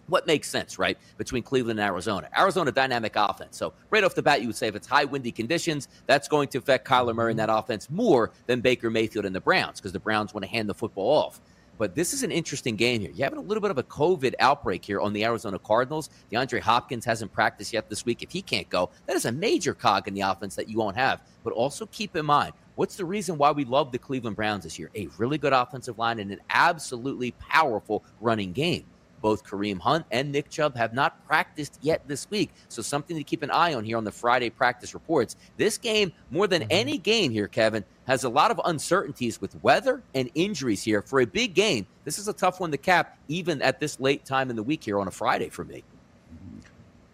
what 0.07 0.27
makes 0.27 0.49
sense, 0.49 0.79
right, 0.79 0.99
between 1.17 1.43
Cleveland 1.43 1.79
and 1.79 1.87
Arizona? 1.87 2.29
Arizona 2.37 2.73
dynamic 2.73 3.13
offense. 3.17 3.57
So 3.57 3.73
right 3.91 4.05
off 4.05 4.15
the 4.15 4.23
bat, 4.23 4.41
you 4.41 4.49
would 4.49 4.57
say 4.57 4.69
if 4.69 4.77
it's 4.77 4.87
high 4.87 5.05
windy 5.05 5.33
conditions, 5.33 5.89
that's 6.07 6.29
going 6.29 6.49
to 6.49 6.59
affect 6.59 6.87
Kyler 6.87 7.15
Murray 7.15 7.33
and 7.33 7.39
that 7.39 7.51
offense 7.51 7.89
more 7.91 8.31
than 8.47 8.61
Baker 8.61 8.91
Mayfield 8.91 9.25
and 9.25 9.35
the 9.35 9.41
Browns 9.41 9.81
because 9.81 9.93
the 9.93 10.01
Browns 10.01 10.35
want 10.35 10.45
to 10.45 10.51
hand 10.51 10.69
the 10.69 10.75
football 10.75 11.11
off. 11.11 11.41
But 11.77 11.95
this 11.95 12.13
is 12.13 12.23
an 12.23 12.31
interesting 12.31 12.77
game 12.77 13.01
here. 13.01 13.11
You're 13.11 13.27
having 13.27 13.39
a 13.39 13.43
little 13.43 13.61
bit 13.61 13.73
of 13.73 13.79
a 13.79 13.83
COVID 13.83 14.35
outbreak 14.39 14.85
here 14.85 15.01
on 15.01 15.13
the 15.13 15.25
Arizona 15.25 15.59
Cardinals. 15.59 16.09
DeAndre 16.31 16.61
Hopkins 16.61 17.05
hasn't 17.05 17.33
practiced 17.33 17.73
yet 17.73 17.89
this 17.89 18.05
week. 18.05 18.23
If 18.23 18.31
he 18.31 18.43
can't 18.43 18.69
go, 18.69 18.91
that 19.07 19.17
is 19.17 19.25
a 19.25 19.33
major 19.33 19.75
cog 19.75 20.07
in 20.07 20.15
the 20.15 20.21
offense 20.21 20.55
that 20.55 20.69
you 20.69 20.79
won't 20.79 20.97
have. 20.97 21.23
But 21.43 21.53
also 21.53 21.87
keep 21.87 22.15
in 22.15 22.27
mind, 22.27 22.53
what's 22.77 22.97
the 22.97 23.05
reason 23.05 23.37
why 23.39 23.51
we 23.51 23.65
love 23.65 23.91
the 23.91 23.99
Cleveland 23.99 24.37
Browns 24.37 24.63
this 24.63 24.79
year? 24.79 24.91
A 24.95 25.09
really 25.19 25.37
good 25.39 25.53
offensive 25.53 25.99
line 25.99 26.21
and 26.21 26.31
an 26.31 26.41
absolutely 26.51 27.33
powerful 27.33 28.05
running 28.21 28.53
game. 28.53 28.85
Both 29.25 29.43
Kareem 29.43 29.81
Hunt 29.81 30.04
and 30.11 30.31
Nick 30.31 30.50
Chubb 30.50 30.76
have 30.76 30.93
not 30.93 31.26
practiced 31.26 31.78
yet 31.81 32.07
this 32.07 32.28
week. 32.28 32.50
So 32.69 32.83
something 32.83 33.16
to 33.16 33.25
keep 33.25 33.43
an 33.43 33.50
eye 33.50 33.73
on 33.73 33.83
here 33.83 33.97
on 33.97 34.04
the 34.04 34.12
Friday 34.12 34.50
practice 34.50 34.93
reports. 34.93 35.37
This 35.57 35.78
game, 35.78 36.12
more 36.31 36.47
than 36.47 36.61
mm-hmm. 36.61 36.73
any 36.73 36.99
game 36.99 37.31
here, 37.31 37.49
Kevin, 37.49 37.87
has 38.07 38.25
a 38.25 38.28
lot 38.28 38.50
of 38.50 38.61
uncertainties 38.66 39.40
with 39.40 39.57
weather 39.62 40.02
and 40.14 40.28
injuries 40.35 40.83
here 40.83 41.00
for 41.00 41.21
a 41.21 41.26
big 41.26 41.54
game. 41.54 41.87
This 42.04 42.19
is 42.19 42.28
a 42.28 42.35
tough 42.35 42.61
one 42.61 42.71
to 42.73 42.76
cap, 42.76 43.16
even 43.28 43.62
at 43.62 43.81
this 43.81 43.99
late 43.99 44.26
time 44.26 44.50
in 44.50 44.57
the 44.57 44.62
week 44.62 44.85
here 44.85 45.00
on 45.00 45.09
a 45.09 45.11
Friday 45.11 45.49
for 45.49 45.64
me. 45.64 45.85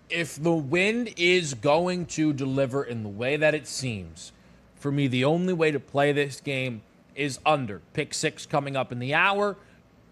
If 0.09 0.43
the 0.43 0.51
wind 0.51 1.15
is 1.17 1.55
going 1.55 2.07
to 2.07 2.33
deliver 2.33 2.83
in 2.83 3.05
the 3.05 3.09
way 3.09 3.37
that 3.37 3.55
it 3.55 3.69
seems, 3.69 4.33
for 4.75 4.91
me, 4.91 5.07
the 5.07 5.25
only 5.25 5.53
way 5.53 5.71
to 5.71 5.79
play 5.79 6.11
this 6.11 6.41
game 6.41 6.83
is 7.15 7.39
under. 7.47 7.83
Pick 7.93 8.15
six 8.15 8.47
coming 8.47 8.75
up 8.75 8.91
in 8.91 8.99
the 8.99 9.15
hour 9.15 9.57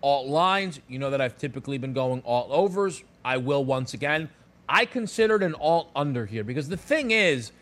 alt 0.03 0.27
lines. 0.27 0.81
You 0.89 0.99
know 0.99 1.11
that 1.11 1.21
I've 1.21 1.39
typically 1.39 1.79
been 1.79 1.93
going 1.93 2.23
alt 2.25 2.51
overs. 2.51 3.03
I 3.25 3.37
will 3.37 3.65
once 3.65 3.95
again. 3.95 4.29
I 4.69 4.85
considered 4.85 5.43
an 5.43 5.55
alt 5.55 5.91
under 5.97 6.27
here 6.27 6.45
because 6.45 6.69
the 6.69 6.77
thing 6.77 7.11
is, 7.11 7.53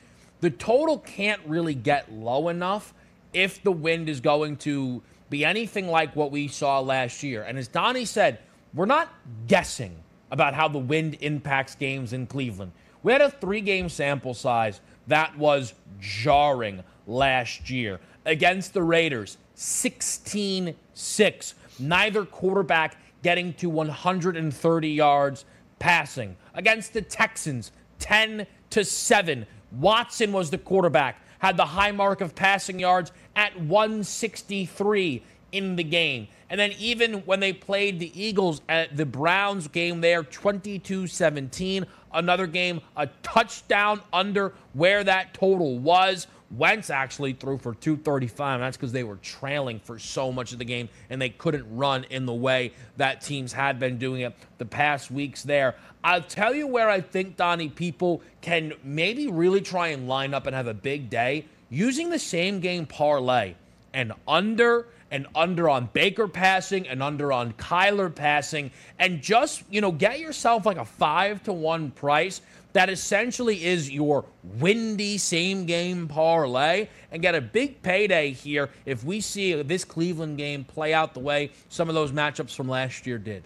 the 0.40 0.50
total 0.50 0.98
can't 0.98 1.40
really 1.46 1.74
get 1.74 2.12
low 2.12 2.48
enough 2.48 2.92
if 3.32 3.62
the 3.62 3.72
wind 3.72 4.08
is 4.08 4.20
going 4.20 4.56
to 4.58 5.02
be 5.30 5.44
anything 5.44 5.88
like 5.88 6.14
what 6.14 6.30
we 6.30 6.48
saw 6.48 6.80
last 6.80 7.22
year. 7.22 7.42
And 7.42 7.58
as 7.58 7.68
Donnie 7.68 8.04
said, 8.04 8.40
we're 8.74 8.86
not 8.86 9.12
guessing 9.46 9.96
about 10.30 10.54
how 10.54 10.68
the 10.68 10.78
wind 10.78 11.16
impacts 11.20 11.74
games 11.74 12.12
in 12.12 12.26
Cleveland. 12.26 12.72
We 13.02 13.12
had 13.12 13.20
a 13.20 13.30
three 13.30 13.60
game 13.60 13.88
sample 13.88 14.34
size 14.34 14.80
that 15.06 15.36
was 15.38 15.74
jarring 16.00 16.82
last 17.06 17.70
year 17.70 18.00
against 18.24 18.74
the 18.74 18.82
Raiders 18.82 19.38
16 19.54 20.74
6 20.92 21.54
neither 21.78 22.24
quarterback 22.24 22.96
getting 23.22 23.52
to 23.54 23.68
130 23.68 24.88
yards 24.88 25.44
passing. 25.78 26.36
Against 26.54 26.92
the 26.92 27.02
Texans, 27.02 27.72
10 27.98 28.46
to 28.70 28.84
7. 28.84 29.46
Watson 29.72 30.32
was 30.32 30.50
the 30.50 30.58
quarterback, 30.58 31.20
had 31.38 31.56
the 31.56 31.66
high 31.66 31.92
mark 31.92 32.20
of 32.20 32.34
passing 32.34 32.78
yards 32.78 33.12
at 33.34 33.58
163 33.60 35.22
in 35.52 35.76
the 35.76 35.84
game. 35.84 36.28
And 36.48 36.60
then 36.60 36.72
even 36.78 37.14
when 37.20 37.40
they 37.40 37.52
played 37.52 37.98
the 37.98 38.20
Eagles 38.20 38.60
at 38.68 38.96
the 38.96 39.06
Browns 39.06 39.68
game 39.68 40.00
there, 40.00 40.22
22 40.22 41.06
17, 41.06 41.86
another 42.12 42.46
game, 42.46 42.80
a 42.96 43.08
touchdown 43.22 44.00
under 44.12 44.54
where 44.72 45.02
that 45.04 45.34
total 45.34 45.78
was. 45.78 46.26
Wentz 46.50 46.90
actually 46.90 47.32
threw 47.32 47.58
for 47.58 47.74
235. 47.74 48.60
That's 48.60 48.76
because 48.76 48.92
they 48.92 49.04
were 49.04 49.16
trailing 49.16 49.80
for 49.80 49.98
so 49.98 50.30
much 50.30 50.52
of 50.52 50.58
the 50.58 50.64
game 50.64 50.88
and 51.10 51.20
they 51.20 51.30
couldn't 51.30 51.66
run 51.76 52.04
in 52.04 52.24
the 52.26 52.34
way 52.34 52.72
that 52.96 53.20
teams 53.20 53.52
had 53.52 53.78
been 53.78 53.98
doing 53.98 54.20
it 54.20 54.34
the 54.58 54.64
past 54.64 55.10
weeks 55.10 55.42
there. 55.42 55.74
I'll 56.04 56.22
tell 56.22 56.54
you 56.54 56.68
where 56.68 56.88
I 56.88 57.00
think, 57.00 57.36
Donnie, 57.36 57.68
people 57.68 58.22
can 58.40 58.74
maybe 58.84 59.26
really 59.26 59.60
try 59.60 59.88
and 59.88 60.06
line 60.06 60.34
up 60.34 60.46
and 60.46 60.54
have 60.54 60.68
a 60.68 60.74
big 60.74 61.10
day 61.10 61.46
using 61.68 62.10
the 62.10 62.18
same 62.18 62.60
game 62.60 62.86
parlay 62.86 63.54
and 63.92 64.12
under 64.28 64.86
and 65.10 65.26
under 65.34 65.68
on 65.68 65.88
Baker 65.92 66.28
passing 66.28 66.86
and 66.88 67.02
under 67.02 67.32
on 67.32 67.52
Kyler 67.54 68.14
passing 68.14 68.70
and 68.98 69.20
just, 69.20 69.62
you 69.70 69.80
know, 69.80 69.92
get 69.92 70.20
yourself 70.20 70.66
like 70.66 70.76
a 70.76 70.84
5 70.84 71.42
to 71.44 71.52
1 71.52 71.90
price 71.92 72.40
that 72.76 72.90
essentially 72.90 73.64
is 73.64 73.90
your 73.90 74.26
windy 74.42 75.16
same 75.16 75.64
game 75.64 76.06
parlay 76.06 76.86
and 77.10 77.22
get 77.22 77.34
a 77.34 77.40
big 77.40 77.80
payday 77.80 78.32
here 78.32 78.68
if 78.84 79.02
we 79.02 79.18
see 79.18 79.54
this 79.62 79.82
Cleveland 79.82 80.36
game 80.36 80.62
play 80.62 80.92
out 80.92 81.14
the 81.14 81.20
way 81.20 81.50
some 81.70 81.88
of 81.88 81.94
those 81.94 82.12
matchups 82.12 82.54
from 82.54 82.68
last 82.68 83.06
year 83.06 83.16
did. 83.16 83.44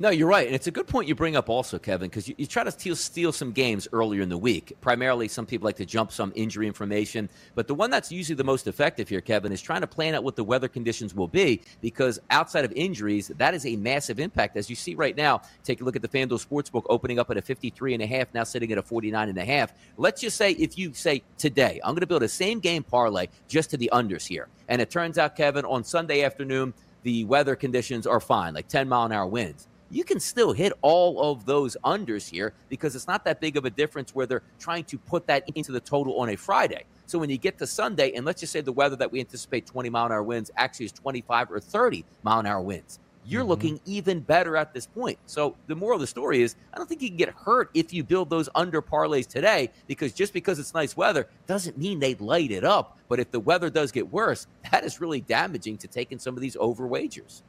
No, 0.00 0.10
you're 0.10 0.28
right. 0.28 0.46
And 0.46 0.54
it's 0.54 0.68
a 0.68 0.70
good 0.70 0.86
point 0.86 1.08
you 1.08 1.16
bring 1.16 1.34
up 1.34 1.48
also, 1.48 1.76
Kevin, 1.76 2.08
because 2.08 2.28
you, 2.28 2.34
you, 2.38 2.46
try 2.46 2.62
to 2.62 2.70
steal, 2.70 2.94
steal 2.94 3.32
some 3.32 3.50
games 3.50 3.88
earlier 3.92 4.22
in 4.22 4.28
the 4.28 4.38
week. 4.38 4.72
Primarily, 4.80 5.26
some 5.26 5.44
people 5.44 5.66
like 5.66 5.74
to 5.76 5.84
jump 5.84 6.12
some 6.12 6.32
injury 6.36 6.68
information. 6.68 7.28
But 7.56 7.66
the 7.66 7.74
one 7.74 7.90
that's 7.90 8.12
usually 8.12 8.36
the 8.36 8.44
most 8.44 8.68
effective 8.68 9.08
here, 9.08 9.20
Kevin, 9.20 9.50
is 9.50 9.60
trying 9.60 9.80
to 9.80 9.88
plan 9.88 10.14
out 10.14 10.22
what 10.22 10.36
the 10.36 10.44
weather 10.44 10.68
conditions 10.68 11.14
will 11.14 11.26
be 11.26 11.62
because 11.80 12.20
outside 12.30 12.64
of 12.64 12.72
injuries, 12.74 13.32
that 13.38 13.54
is 13.54 13.66
a 13.66 13.74
massive 13.74 14.20
impact. 14.20 14.56
As 14.56 14.70
you 14.70 14.76
see 14.76 14.94
right 14.94 15.16
now, 15.16 15.42
take 15.64 15.80
a 15.80 15.84
look 15.84 15.96
at 15.96 16.02
the 16.02 16.08
FanDuel 16.08 16.46
Sportsbook 16.46 16.84
opening 16.88 17.18
up 17.18 17.28
at 17.30 17.36
a 17.36 17.42
53 17.42 17.94
and 17.94 18.02
a 18.02 18.06
half, 18.06 18.32
now 18.32 18.44
sitting 18.44 18.70
at 18.70 18.78
a 18.78 18.82
49 18.82 19.28
and 19.28 19.38
a 19.38 19.44
half. 19.44 19.72
Let's 19.96 20.20
just 20.20 20.36
say 20.36 20.52
if 20.52 20.78
you 20.78 20.94
say 20.94 21.22
today, 21.38 21.80
I'm 21.82 21.94
going 21.94 22.02
to 22.02 22.06
build 22.06 22.22
a 22.22 22.28
same 22.28 22.60
game 22.60 22.84
parlay 22.84 23.26
just 23.48 23.70
to 23.70 23.76
the 23.76 23.90
unders 23.92 24.28
here. 24.28 24.46
And 24.68 24.80
it 24.80 24.90
turns 24.90 25.18
out, 25.18 25.34
Kevin, 25.34 25.64
on 25.64 25.82
Sunday 25.82 26.22
afternoon, 26.22 26.72
the 27.02 27.24
weather 27.24 27.56
conditions 27.56 28.06
are 28.06 28.20
fine, 28.20 28.54
like 28.54 28.68
10 28.68 28.88
mile 28.88 29.06
an 29.06 29.12
hour 29.12 29.26
winds 29.26 29.66
you 29.90 30.04
can 30.04 30.20
still 30.20 30.52
hit 30.52 30.72
all 30.82 31.32
of 31.32 31.46
those 31.46 31.76
unders 31.84 32.28
here 32.28 32.52
because 32.68 32.94
it's 32.94 33.06
not 33.06 33.24
that 33.24 33.40
big 33.40 33.56
of 33.56 33.64
a 33.64 33.70
difference 33.70 34.14
where 34.14 34.26
they're 34.26 34.42
trying 34.58 34.84
to 34.84 34.98
put 34.98 35.26
that 35.26 35.48
into 35.54 35.72
the 35.72 35.80
total 35.80 36.20
on 36.20 36.30
a 36.30 36.36
Friday. 36.36 36.84
So 37.06 37.18
when 37.18 37.30
you 37.30 37.38
get 37.38 37.58
to 37.58 37.66
Sunday, 37.66 38.12
and 38.12 38.26
let's 38.26 38.40
just 38.40 38.52
say 38.52 38.60
the 38.60 38.72
weather 38.72 38.96
that 38.96 39.10
we 39.10 39.20
anticipate 39.20 39.66
20 39.66 39.88
mile 39.88 40.06
an 40.06 40.12
hour 40.12 40.22
winds 40.22 40.50
actually 40.56 40.86
is 40.86 40.92
25 40.92 41.50
or 41.50 41.60
30 41.60 42.04
mile 42.22 42.40
an 42.40 42.46
hour 42.46 42.60
winds, 42.60 42.98
you're 43.24 43.42
mm-hmm. 43.42 43.50
looking 43.50 43.80
even 43.86 44.20
better 44.20 44.56
at 44.56 44.74
this 44.74 44.86
point. 44.86 45.18
So 45.26 45.56
the 45.66 45.74
moral 45.74 45.96
of 45.96 46.00
the 46.00 46.06
story 46.06 46.42
is 46.42 46.56
I 46.72 46.76
don't 46.76 46.88
think 46.88 47.02
you 47.02 47.08
can 47.08 47.16
get 47.16 47.30
hurt 47.30 47.70
if 47.74 47.92
you 47.92 48.04
build 48.04 48.30
those 48.30 48.48
under 48.54 48.82
parlays 48.82 49.26
today 49.26 49.70
because 49.86 50.12
just 50.12 50.32
because 50.32 50.58
it's 50.58 50.74
nice 50.74 50.96
weather 50.96 51.28
doesn't 51.46 51.78
mean 51.78 51.98
they 51.98 52.14
light 52.16 52.50
it 52.50 52.64
up. 52.64 52.98
But 53.08 53.20
if 53.20 53.30
the 53.30 53.40
weather 53.40 53.70
does 53.70 53.92
get 53.92 54.10
worse, 54.12 54.46
that 54.70 54.84
is 54.84 55.00
really 55.00 55.20
damaging 55.20 55.78
to 55.78 55.88
taking 55.88 56.18
some 56.18 56.34
of 56.34 56.40
these 56.40 56.56
over 56.58 56.86
wagers. 56.86 57.42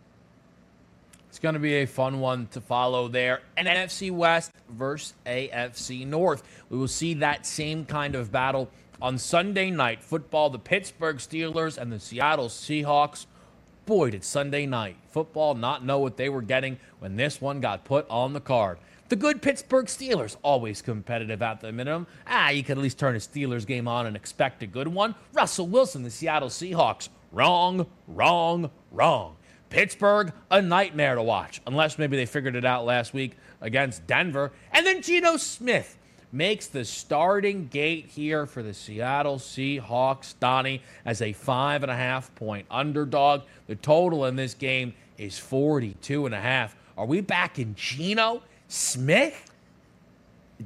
It's 1.30 1.38
going 1.38 1.54
to 1.54 1.60
be 1.60 1.76
a 1.76 1.86
fun 1.86 2.20
one 2.20 2.48
to 2.48 2.60
follow 2.60 3.08
there. 3.08 3.42
NFC 3.56 4.12
West 4.12 4.52
versus 4.68 5.14
AFC 5.28 6.06
North. 6.06 6.42
We 6.70 6.78
will 6.80 6.88
see 6.88 7.14
that 7.16 7.46
same 7.46 7.86
kind 7.86 8.16
of 8.16 8.32
battle 8.32 8.68
on 9.00 9.20
Sunday 9.20 9.70
night 9.70 10.02
football. 10.04 10.50
The 10.50 10.58
Pittsburgh 10.58 11.18
Steelers 11.18 11.78
and 11.78 11.92
the 11.92 12.00
Seattle 12.00 12.50
Seahawks. 12.50 13.28
Boy, 13.86 14.10
did 14.10 14.24
Sunday 14.24 14.66
night 14.66 14.98
football 15.12 15.54
not 15.54 15.86
know 15.86 16.00
what 16.00 16.18
they 16.18 16.30
were 16.30 16.42
getting 16.42 16.80
when 16.98 17.16
this 17.16 17.40
one 17.40 17.62
got 17.62 17.86
put 17.86 18.08
on 18.10 18.34
the 18.34 18.42
card. 18.42 18.80
The 19.10 19.16
good 19.16 19.42
Pittsburgh 19.42 19.86
Steelers, 19.86 20.36
always 20.44 20.82
competitive 20.82 21.42
at 21.42 21.62
the 21.62 21.72
minimum. 21.72 22.08
Ah, 22.28 22.50
you 22.50 22.64
could 22.64 22.78
at 22.78 22.84
least 22.84 23.00
turn 23.00 23.16
a 23.16 23.20
Steelers 23.20 23.66
game 23.66 23.88
on 23.88 24.08
and 24.08 24.16
expect 24.16 24.64
a 24.64 24.68
good 24.68 24.88
one. 24.88 25.14
Russell 25.34 25.68
Wilson, 25.68 26.04
the 26.04 26.12
Seattle 26.12 26.50
Seahawks. 26.50 27.10
Wrong, 27.32 27.86
wrong, 28.08 28.72
wrong. 28.92 29.36
Pittsburgh, 29.70 30.34
a 30.50 30.62
nightmare 30.62 31.16
to 31.16 31.24
watch, 31.24 31.62
unless 31.68 31.98
maybe 31.98 32.18
they 32.18 32.26
figured 32.26 32.56
it 32.56 32.66
out 32.66 32.86
last 32.86 33.14
week 33.14 33.38
against 33.62 34.06
Denver. 34.08 34.52
And 34.72 34.86
then 34.86 35.02
Geno 35.02 35.38
Smith 35.38 35.98
makes 36.32 36.68
the 36.68 36.86
starting 36.86 37.68
gate 37.68 38.06
here 38.06 38.46
for 38.46 38.62
the 38.62 38.74
Seattle 38.74 39.38
Seahawks, 39.38 40.36
Donnie, 40.40 40.82
as 41.06 41.22
a 41.22 41.34
five 41.34 41.84
and 41.84 41.92
a 41.92 41.96
half 41.96 42.34
point 42.36 42.66
underdog. 42.70 43.42
The 43.68 43.76
total 43.76 44.26
in 44.26 44.36
this 44.36 44.54
game 44.54 44.94
is 45.18 45.38
42 45.38 46.26
and 46.26 46.36
a 46.36 46.40
half. 46.40 46.76
Are 46.98 47.06
we 47.06 47.22
back 47.22 47.60
in 47.60 47.76
Geno 47.76 48.42
Smith? 48.68 49.49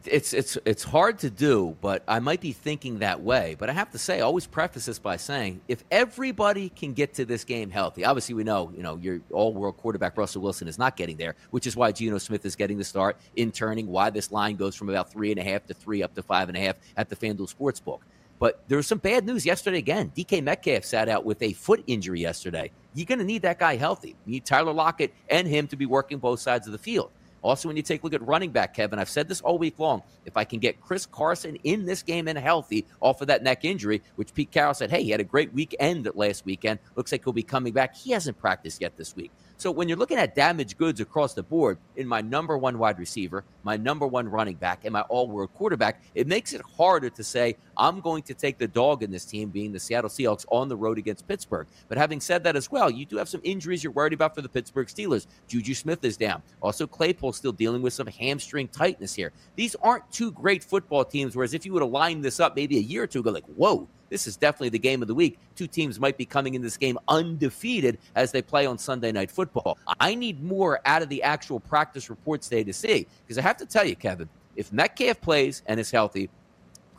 It's 0.05 0.33
it's 0.33 0.57
it's 0.65 0.83
hard 0.83 1.19
to 1.19 1.29
do, 1.29 1.77
but 1.79 2.01
I 2.07 2.19
might 2.19 2.41
be 2.41 2.51
thinking 2.51 2.99
that 2.99 3.21
way. 3.21 3.55
But 3.59 3.69
I 3.69 3.73
have 3.73 3.91
to 3.91 3.99
say, 3.99 4.17
I 4.17 4.21
always 4.21 4.47
preface 4.47 4.85
this 4.85 4.97
by 4.97 5.17
saying, 5.17 5.61
if 5.67 5.83
everybody 5.91 6.69
can 6.69 6.93
get 6.93 7.13
to 7.15 7.25
this 7.25 7.43
game 7.43 7.69
healthy, 7.69 8.03
obviously 8.03 8.33
we 8.33 8.43
know, 8.43 8.71
you 8.75 8.81
know, 8.81 8.97
your 8.97 9.21
all-world 9.31 9.77
quarterback 9.77 10.17
Russell 10.17 10.41
Wilson 10.41 10.67
is 10.67 10.79
not 10.79 10.95
getting 10.95 11.17
there, 11.17 11.35
which 11.51 11.67
is 11.67 11.75
why 11.75 11.91
Geno 11.91 12.17
Smith 12.17 12.43
is 12.43 12.55
getting 12.55 12.79
the 12.79 12.83
start, 12.83 13.17
in 13.35 13.51
turning 13.51 13.85
why 13.85 14.09
this 14.09 14.31
line 14.31 14.55
goes 14.55 14.75
from 14.75 14.89
about 14.89 15.11
three 15.11 15.29
and 15.29 15.39
a 15.39 15.43
half 15.43 15.67
to 15.67 15.75
three 15.75 16.01
up 16.01 16.15
to 16.15 16.23
five 16.23 16.49
and 16.49 16.57
a 16.57 16.61
half 16.61 16.77
at 16.97 17.09
the 17.09 17.15
FanDuel 17.15 17.53
Sportsbook. 17.53 17.99
But 18.39 18.63
there 18.67 18.77
was 18.77 18.87
some 18.87 18.97
bad 18.97 19.25
news 19.25 19.45
yesterday 19.45 19.77
again. 19.77 20.11
DK 20.17 20.43
Metcalf 20.43 20.83
sat 20.85 21.07
out 21.07 21.23
with 21.23 21.41
a 21.43 21.53
foot 21.53 21.83
injury 21.85 22.19
yesterday. 22.19 22.71
You're 22.95 23.05
going 23.05 23.19
to 23.19 23.25
need 23.25 23.43
that 23.43 23.59
guy 23.59 23.75
healthy. 23.75 24.15
You 24.25 24.33
need 24.33 24.45
Tyler 24.45 24.73
Lockett 24.73 25.13
and 25.29 25.47
him 25.47 25.67
to 25.67 25.75
be 25.75 25.85
working 25.85 26.17
both 26.17 26.39
sides 26.39 26.67
of 26.67 26.73
the 26.73 26.79
field. 26.79 27.11
Also, 27.43 27.67
when 27.67 27.77
you 27.77 27.83
take 27.83 28.01
a 28.01 28.05
look 28.05 28.13
at 28.13 28.25
running 28.25 28.51
back, 28.51 28.73
Kevin, 28.73 28.97
I've 28.97 29.09
said 29.09 29.27
this 29.27 29.41
all 29.41 29.57
week 29.57 29.77
long. 29.77 30.01
If 30.25 30.37
I 30.37 30.45
can 30.45 30.59
get 30.59 30.81
Chris 30.81 31.05
Carson 31.05 31.57
in 31.63 31.85
this 31.85 32.01
game 32.01 32.27
and 32.27 32.37
healthy 32.37 32.85
off 33.01 33.21
of 33.21 33.27
that 33.27 33.43
neck 33.43 33.65
injury, 33.65 34.01
which 34.15 34.33
Pete 34.33 34.49
Carroll 34.49 34.73
said, 34.73 34.89
hey, 34.89 35.03
he 35.03 35.11
had 35.11 35.19
a 35.19 35.25
great 35.25 35.53
weekend 35.53 36.09
last 36.15 36.45
weekend. 36.45 36.79
Looks 36.95 37.11
like 37.11 37.23
he'll 37.23 37.33
be 37.33 37.43
coming 37.43 37.73
back. 37.73 37.95
He 37.95 38.11
hasn't 38.11 38.39
practiced 38.39 38.81
yet 38.81 38.95
this 38.97 39.15
week. 39.15 39.31
So 39.57 39.71
when 39.71 39.87
you're 39.87 39.97
looking 39.97 40.17
at 40.17 40.35
damaged 40.35 40.77
goods 40.77 40.99
across 40.99 41.33
the 41.33 41.43
board 41.43 41.77
in 41.95 42.07
my 42.07 42.21
number 42.21 42.57
one 42.57 42.77
wide 42.77 42.99
receiver, 42.99 43.45
my 43.63 43.77
number 43.77 44.05
one 44.05 44.27
running 44.27 44.55
back, 44.55 44.81
and 44.83 44.91
my 44.91 45.01
all 45.01 45.27
world 45.27 45.53
quarterback, 45.53 46.01
it 46.15 46.27
makes 46.27 46.53
it 46.53 46.61
harder 46.75 47.09
to 47.11 47.23
say, 47.23 47.55
I'm 47.77 48.01
going 48.01 48.23
to 48.23 48.33
take 48.33 48.57
the 48.57 48.67
dog 48.67 49.03
in 49.03 49.11
this 49.11 49.25
team, 49.25 49.49
being 49.49 49.71
the 49.71 49.79
Seattle 49.79 50.09
Seahawks 50.09 50.45
on 50.51 50.67
the 50.67 50.75
road 50.75 50.97
against 50.97 51.27
Pittsburgh. 51.27 51.67
But 51.87 51.97
having 51.97 52.19
said 52.19 52.43
that 52.43 52.55
as 52.55 52.71
well, 52.71 52.89
you 52.89 53.05
do 53.05 53.17
have 53.17 53.29
some 53.29 53.41
injuries 53.43 53.83
you're 53.83 53.93
worried 53.93 54.13
about 54.13 54.35
for 54.35 54.41
the 54.41 54.49
Pittsburgh 54.49 54.87
Steelers. 54.87 55.27
Juju 55.47 55.73
Smith 55.73 56.03
is 56.03 56.17
down. 56.17 56.41
Also, 56.61 56.85
Claypool 56.85 57.33
still 57.33 57.51
dealing 57.51 57.81
with 57.81 57.93
some 57.93 58.07
hamstring 58.07 58.67
tightness 58.67 59.13
here. 59.13 59.31
These 59.55 59.75
aren't 59.81 60.11
two 60.11 60.31
great 60.31 60.63
football 60.63 61.05
teams, 61.05 61.35
whereas 61.35 61.53
if 61.53 61.65
you 61.65 61.73
would 61.73 61.83
have 61.83 61.91
lined 61.91 62.23
this 62.23 62.39
up 62.39 62.55
maybe 62.55 62.77
a 62.77 62.81
year 62.81 63.03
or 63.03 63.07
two 63.07 63.19
ago, 63.19 63.31
like, 63.31 63.45
whoa, 63.45 63.87
this 64.13 64.27
is 64.27 64.37
definitely 64.37 64.69
the 64.69 64.77
game 64.77 65.01
of 65.01 65.07
the 65.07 65.15
week. 65.15 65.39
Two 65.55 65.65
teams 65.65 65.99
might 65.99 66.17
be 66.19 66.25
coming 66.25 66.53
in 66.53 66.61
this 66.61 66.77
game 66.77 66.99
undefeated 67.07 67.97
as 68.15 68.31
they 68.31 68.43
play 68.43 68.67
on 68.67 68.77
Sunday 68.77 69.11
Night 69.11 69.31
Football. 69.31 69.75
I 69.99 70.13
need 70.13 70.43
more 70.43 70.79
out 70.85 71.01
of 71.01 71.09
the 71.09 71.23
actual 71.23 71.59
practice 71.59 72.11
reports 72.11 72.47
today 72.47 72.63
to 72.63 72.73
see 72.73 73.07
because 73.25 73.39
I 73.39 73.41
have 73.41 73.57
to 73.57 73.65
tell 73.65 73.83
you, 73.83 73.95
Kevin, 73.95 74.29
if 74.55 74.71
Metcalf 74.71 75.19
plays 75.19 75.63
and 75.65 75.79
is 75.79 75.89
healthy, 75.89 76.29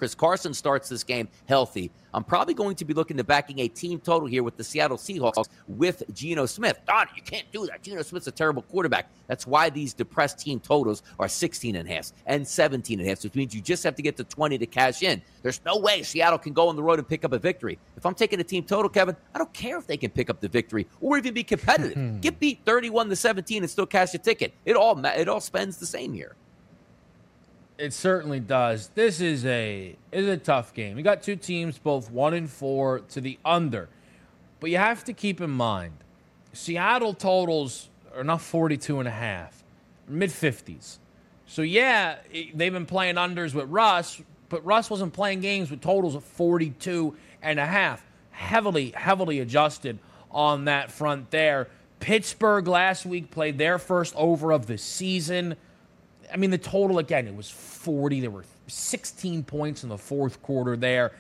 Chris 0.05 0.15
Carson 0.15 0.53
starts 0.53 0.91
this 0.91 1.03
game 1.03 1.27
healthy. 1.49 1.91
I'm 2.13 2.25
probably 2.25 2.53
going 2.53 2.77
to 2.77 2.85
be 2.85 2.93
looking 2.93 3.17
to 3.17 3.25
backing 3.25 3.61
a 3.61 3.69
team 3.69 3.99
total 3.99 4.29
here 4.29 4.43
with 4.43 4.55
the 4.55 4.63
Seattle 4.63 4.99
Seahawks 4.99 5.49
with 5.67 6.03
Geno 6.13 6.45
Smith. 6.45 6.79
Don, 6.87 7.07
you 7.17 7.23
can't 7.23 7.51
do 7.51 7.65
that. 7.69 7.83
Geno 7.83 8.03
Smith's 8.03 8.27
a 8.27 8.31
terrible 8.31 8.61
quarterback. 8.61 9.11
That's 9.29 9.47
why 9.47 9.71
these 9.71 9.95
depressed 9.95 10.39
team 10.39 10.61
totals 10.61 11.03
are 11.19 11.27
16 11.27 11.75
and 11.75 11.89
a 11.89 11.91
half 11.95 12.13
and 12.27 12.47
17 12.47 13.01
and 13.01 13.07
a 13.07 13.09
half, 13.09 13.25
which 13.25 13.35
means 13.35 13.55
you 13.55 13.63
just 13.63 13.83
have 13.83 13.95
to 13.95 14.03
get 14.03 14.19
to 14.19 14.25
20 14.25 14.59
to 14.59 14.67
cash 14.67 15.03
in. 15.03 15.23
There's 15.41 15.63
no 15.65 15.79
way 15.79 16.03
Seattle 16.03 16.39
can 16.39 16.53
go 16.53 16.69
on 16.69 16.77
the 16.77 16.83
road 16.83 16.99
and 16.99 17.09
pick 17.09 17.25
up 17.25 17.33
a 17.33 17.39
victory. 17.39 17.79
If 17.97 18.05
I'm 18.05 18.15
taking 18.15 18.39
a 18.41 18.45
team 18.45 18.65
total, 18.65 18.91
Kevin, 18.91 19.17
I 19.35 19.39
don't 19.39 19.55
care 19.55 19.79
if 19.79 19.87
they 19.87 19.97
can 19.97 20.11
pick 20.11 20.29
up 20.29 20.39
the 20.39 20.49
victory 20.49 20.87
or 21.01 21.17
even 21.17 21.33
be 21.33 21.45
competitive. 21.45 21.95
Hmm. 21.95 22.21
Get 22.21 22.39
beat 22.39 22.61
31 22.67 23.09
to 23.09 23.17
17 23.17 23.63
and 23.63 23.71
still 23.71 23.87
cash 23.87 24.13
a 24.13 24.19
ticket. 24.19 24.53
It 24.67 24.77
all 24.77 25.03
it 25.03 25.31
all 25.31 25.41
spends 25.41 25.79
the 25.79 25.87
same 25.87 26.13
here. 26.13 26.37
It 27.77 27.93
certainly 27.93 28.39
does. 28.41 28.89
This 28.95 29.21
is 29.21 29.45
a 29.45 29.97
is 30.13 30.29
a 30.29 30.37
tough 30.37 30.75
game. 30.75 30.97
You 30.97 31.03
got 31.03 31.23
two 31.23 31.37
teams, 31.37 31.79
both 31.79 32.11
one 32.11 32.35
and 32.35 32.49
four 32.49 33.01
to 33.01 33.21
the 33.21 33.39
under, 33.45 33.89
but 34.61 34.71
you 34.71 34.77
have 34.77 35.03
to 35.05 35.13
keep 35.13 35.41
in 35.41 35.51
mind, 35.51 35.95
Seattle 36.53 37.15
totals 37.15 37.89
are 38.15 38.25
not 38.25 38.41
42 38.41 39.01
and 39.01 39.09
a 39.09 39.13
half, 39.13 39.65
mid 40.07 40.31
50s. 40.31 40.99
So 41.47 41.63
yeah, 41.63 42.17
they've 42.55 42.73
been 42.73 42.87
playing 42.87 43.17
unders 43.17 43.55
with 43.55 43.69
Russ, 43.69 44.23
but 44.49 44.65
Russ 44.65 44.89
wasn't 44.89 45.13
playing 45.13 45.41
games 45.41 45.71
with 45.71 45.81
totals 45.81 46.15
of 46.15 46.25
42 46.25 47.17
and 47.43 47.59
a 47.59 47.67
half. 47.67 48.07
Heavily, 48.31 48.93
heavily 48.97 49.41
adjusted 49.41 49.99
on 50.31 50.65
that 50.67 50.91
front 50.91 51.31
there. 51.31 51.69
Pittsburgh 52.01 52.67
last 52.67 53.07
week 53.07 53.31
played 53.31 53.59
their 53.59 53.79
first 53.79 54.15
over 54.17 54.53
of 54.53 54.67
the 54.67 54.79
season. 54.79 55.57
I 56.33 56.37
mean, 56.37 56.51
the 56.51 56.59
total 56.59 56.99
again, 56.99 57.27
it 57.27 57.35
was 57.35 57.51
40. 57.51 58.21
There 58.21 58.31
were 58.31 58.45
16 58.67 59.45
points 59.45 59.83
in 59.83 59.89
the 59.89 59.99
fourth 59.99 60.43
quarter 60.43 60.77
there. 60.77 61.13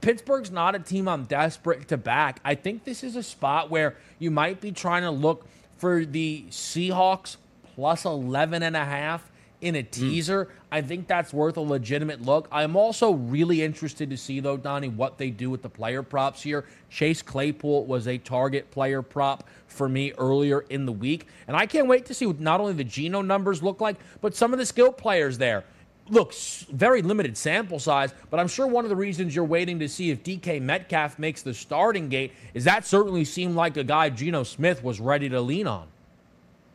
Pittsburgh's 0.00 0.50
not 0.50 0.74
a 0.74 0.78
team 0.78 1.08
I'm 1.08 1.24
desperate 1.24 1.88
to 1.88 1.96
back. 1.96 2.40
I 2.44 2.54
think 2.54 2.84
this 2.84 3.04
is 3.04 3.16
a 3.16 3.22
spot 3.22 3.70
where 3.70 3.96
you 4.18 4.30
might 4.30 4.60
be 4.60 4.72
trying 4.72 5.02
to 5.02 5.10
look 5.10 5.46
for 5.76 6.04
the 6.04 6.44
Seahawks 6.50 7.36
plus 7.74 8.04
11 8.04 8.62
and 8.62 8.76
a 8.76 8.84
half 8.84 9.30
in 9.60 9.74
a 9.74 9.82
teaser. 9.82 10.44
Mm. 10.44 10.50
I 10.70 10.82
think 10.82 11.06
that's 11.08 11.32
worth 11.32 11.56
a 11.56 11.60
legitimate 11.60 12.22
look. 12.22 12.48
I'm 12.52 12.76
also 12.76 13.12
really 13.12 13.62
interested 13.62 14.10
to 14.10 14.16
see, 14.16 14.40
though, 14.40 14.56
Donnie, 14.56 14.88
what 14.88 15.18
they 15.18 15.30
do 15.30 15.50
with 15.50 15.62
the 15.62 15.68
player 15.68 16.02
props 16.02 16.42
here. 16.42 16.64
Chase 16.90 17.22
Claypool 17.22 17.86
was 17.86 18.06
a 18.06 18.18
target 18.18 18.70
player 18.70 19.02
prop 19.02 19.44
for 19.66 19.88
me 19.88 20.12
earlier 20.18 20.60
in 20.70 20.86
the 20.86 20.92
week. 20.92 21.26
And 21.46 21.56
I 21.56 21.66
can't 21.66 21.88
wait 21.88 22.06
to 22.06 22.14
see 22.14 22.26
what 22.26 22.40
not 22.40 22.60
only 22.60 22.74
the 22.74 22.84
Geno 22.84 23.22
numbers 23.22 23.62
look 23.62 23.80
like, 23.80 23.96
but 24.20 24.34
some 24.34 24.52
of 24.52 24.58
the 24.58 24.66
skill 24.66 24.92
players 24.92 25.38
there. 25.38 25.64
Look, 26.10 26.32
very 26.72 27.02
limited 27.02 27.36
sample 27.36 27.78
size, 27.78 28.14
but 28.30 28.40
I'm 28.40 28.48
sure 28.48 28.66
one 28.66 28.86
of 28.86 28.88
the 28.88 28.96
reasons 28.96 29.36
you're 29.36 29.44
waiting 29.44 29.78
to 29.80 29.88
see 29.88 30.10
if 30.10 30.22
DK 30.22 30.62
Metcalf 30.62 31.18
makes 31.18 31.42
the 31.42 31.52
starting 31.52 32.08
gate 32.08 32.32
is 32.54 32.64
that 32.64 32.86
certainly 32.86 33.26
seemed 33.26 33.56
like 33.56 33.76
a 33.76 33.84
guy 33.84 34.08
Geno 34.08 34.42
Smith 34.42 34.82
was 34.82 35.00
ready 35.00 35.28
to 35.28 35.40
lean 35.40 35.66
on. 35.66 35.86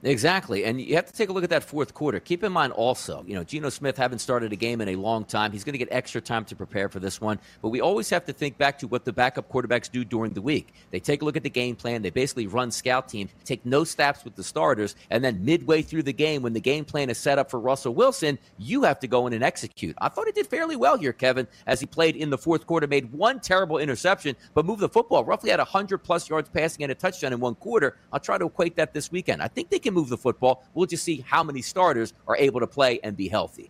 Exactly. 0.05 0.65
And 0.65 0.81
you 0.81 0.95
have 0.95 1.05
to 1.05 1.13
take 1.13 1.29
a 1.29 1.33
look 1.33 1.45
at 1.45 1.49
that 1.51 1.63
fourth 1.63 1.93
quarter. 1.93 2.19
Keep 2.19 2.43
in 2.43 2.51
mind 2.51 2.73
also, 2.73 3.23
you 3.25 3.35
know, 3.35 3.43
Geno 3.43 3.69
Smith 3.69 3.95
haven't 3.95 4.19
started 4.19 4.51
a 4.51 4.55
game 4.57 4.81
in 4.81 4.89
a 4.89 4.97
long 4.97 5.23
time. 5.23 5.53
He's 5.53 5.63
going 5.63 5.73
to 5.73 5.77
get 5.77 5.87
extra 5.91 6.19
time 6.19 6.43
to 6.45 6.57
prepare 6.57 6.89
for 6.89 6.99
this 6.99 7.21
one. 7.21 7.39
But 7.61 7.69
we 7.69 7.79
always 7.79 8.09
have 8.09 8.25
to 8.25 8.33
think 8.33 8.57
back 8.57 8.77
to 8.79 8.87
what 8.87 9.05
the 9.05 9.13
backup 9.13 9.49
quarterbacks 9.49 9.89
do 9.89 10.03
during 10.03 10.33
the 10.33 10.41
week. 10.41 10.73
They 10.91 10.99
take 10.99 11.21
a 11.21 11.25
look 11.25 11.37
at 11.37 11.43
the 11.43 11.49
game 11.49 11.77
plan. 11.77 12.01
They 12.01 12.09
basically 12.09 12.47
run 12.47 12.69
scout 12.69 13.07
team, 13.07 13.29
take 13.45 13.65
no 13.65 13.85
snaps 13.85 14.25
with 14.25 14.35
the 14.35 14.43
starters. 14.43 14.97
And 15.09 15.23
then 15.23 15.43
midway 15.45 15.81
through 15.81 16.03
the 16.03 16.13
game, 16.13 16.41
when 16.41 16.51
the 16.51 16.59
game 16.59 16.83
plan 16.83 17.09
is 17.09 17.17
set 17.17 17.39
up 17.39 17.49
for 17.49 17.61
Russell 17.61 17.93
Wilson, 17.93 18.37
you 18.57 18.83
have 18.83 18.99
to 18.99 19.07
go 19.07 19.25
in 19.27 19.31
and 19.31 19.43
execute. 19.43 19.95
I 20.01 20.09
thought 20.09 20.25
he 20.25 20.33
did 20.33 20.47
fairly 20.47 20.75
well 20.75 20.97
here, 20.97 21.13
Kevin, 21.13 21.47
as 21.65 21.79
he 21.79 21.85
played 21.85 22.17
in 22.17 22.29
the 22.29 22.37
fourth 22.37 22.67
quarter, 22.67 22.87
made 22.87 23.13
one 23.13 23.39
terrible 23.39 23.77
interception, 23.77 24.35
but 24.53 24.65
moved 24.65 24.81
the 24.81 24.89
football 24.89 25.23
roughly 25.23 25.51
at 25.51 25.59
100 25.59 25.99
plus 25.99 26.29
yards 26.29 26.49
passing 26.49 26.83
and 26.83 26.91
a 26.91 26.95
touchdown 26.95 27.31
in 27.31 27.39
one 27.39 27.55
quarter. 27.55 27.95
I'll 28.11 28.19
try 28.19 28.37
to 28.37 28.47
equate 28.47 28.75
that 28.75 28.93
this 28.93 29.09
weekend. 29.09 29.41
I 29.41 29.47
think 29.47 29.69
they 29.69 29.79
can 29.79 29.92
move 29.93 30.09
the 30.09 30.17
football. 30.17 30.65
We'll 30.73 30.87
just 30.87 31.03
see 31.03 31.23
how 31.27 31.43
many 31.43 31.61
starters 31.61 32.13
are 32.27 32.37
able 32.37 32.59
to 32.59 32.67
play 32.67 32.99
and 33.03 33.15
be 33.15 33.27
healthy. 33.27 33.69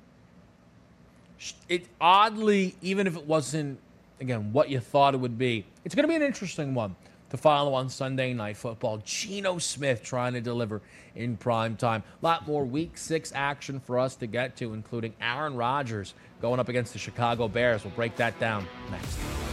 It 1.67 1.87
oddly, 1.99 2.75
even 2.81 3.05
if 3.07 3.15
it 3.17 3.25
wasn't 3.25 3.79
again 4.19 4.53
what 4.53 4.69
you 4.69 4.79
thought 4.79 5.13
it 5.13 5.17
would 5.17 5.37
be, 5.37 5.65
it's 5.83 5.93
going 5.93 6.03
to 6.03 6.07
be 6.07 6.15
an 6.15 6.21
interesting 6.21 6.73
one 6.73 6.95
to 7.33 7.37
follow 7.37 7.73
on 7.73 7.89
Sunday 7.89 8.31
Night 8.33 8.55
Football. 8.55 9.01
Geno 9.03 9.57
Smith 9.57 10.03
trying 10.03 10.33
to 10.33 10.41
deliver 10.41 10.81
in 11.15 11.35
prime 11.35 11.75
time. 11.75 12.03
A 12.21 12.25
lot 12.25 12.47
more 12.47 12.63
Week 12.63 12.95
Six 12.95 13.31
action 13.33 13.79
for 13.79 13.97
us 13.97 14.15
to 14.17 14.27
get 14.27 14.55
to, 14.57 14.73
including 14.73 15.13
Aaron 15.19 15.55
Rodgers 15.55 16.13
going 16.41 16.59
up 16.59 16.69
against 16.69 16.93
the 16.93 16.99
Chicago 16.99 17.47
Bears. 17.47 17.83
We'll 17.83 17.93
break 17.95 18.15
that 18.17 18.39
down 18.39 18.67
next. 18.91 19.52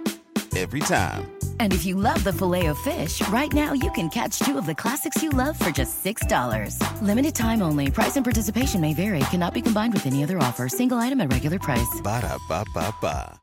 Every 0.57 0.81
time. 0.81 1.31
And 1.59 1.73
if 1.73 1.85
you 1.85 1.95
love 1.95 2.23
the 2.23 2.33
filet 2.33 2.65
of 2.67 2.77
fish, 2.79 3.21
right 3.29 3.51
now 3.53 3.73
you 3.73 3.91
can 3.91 4.09
catch 4.09 4.39
two 4.39 4.57
of 4.57 4.65
the 4.65 4.75
classics 4.75 5.21
you 5.23 5.29
love 5.29 5.57
for 5.57 5.71
just 5.71 6.03
$6. 6.03 7.01
Limited 7.01 7.35
time 7.35 7.61
only. 7.61 7.89
Price 7.89 8.15
and 8.15 8.25
participation 8.25 8.81
may 8.81 8.93
vary. 8.93 9.19
Cannot 9.31 9.53
be 9.53 9.61
combined 9.61 9.93
with 9.93 10.07
any 10.07 10.23
other 10.23 10.37
offer. 10.39 10.67
Single 10.67 10.97
item 10.97 11.21
at 11.21 11.31
regular 11.31 11.59
price. 11.59 12.01
Ba 12.03 12.21
da 12.21 12.37
ba 12.49 12.65
ba 12.73 12.93
ba. 13.01 13.39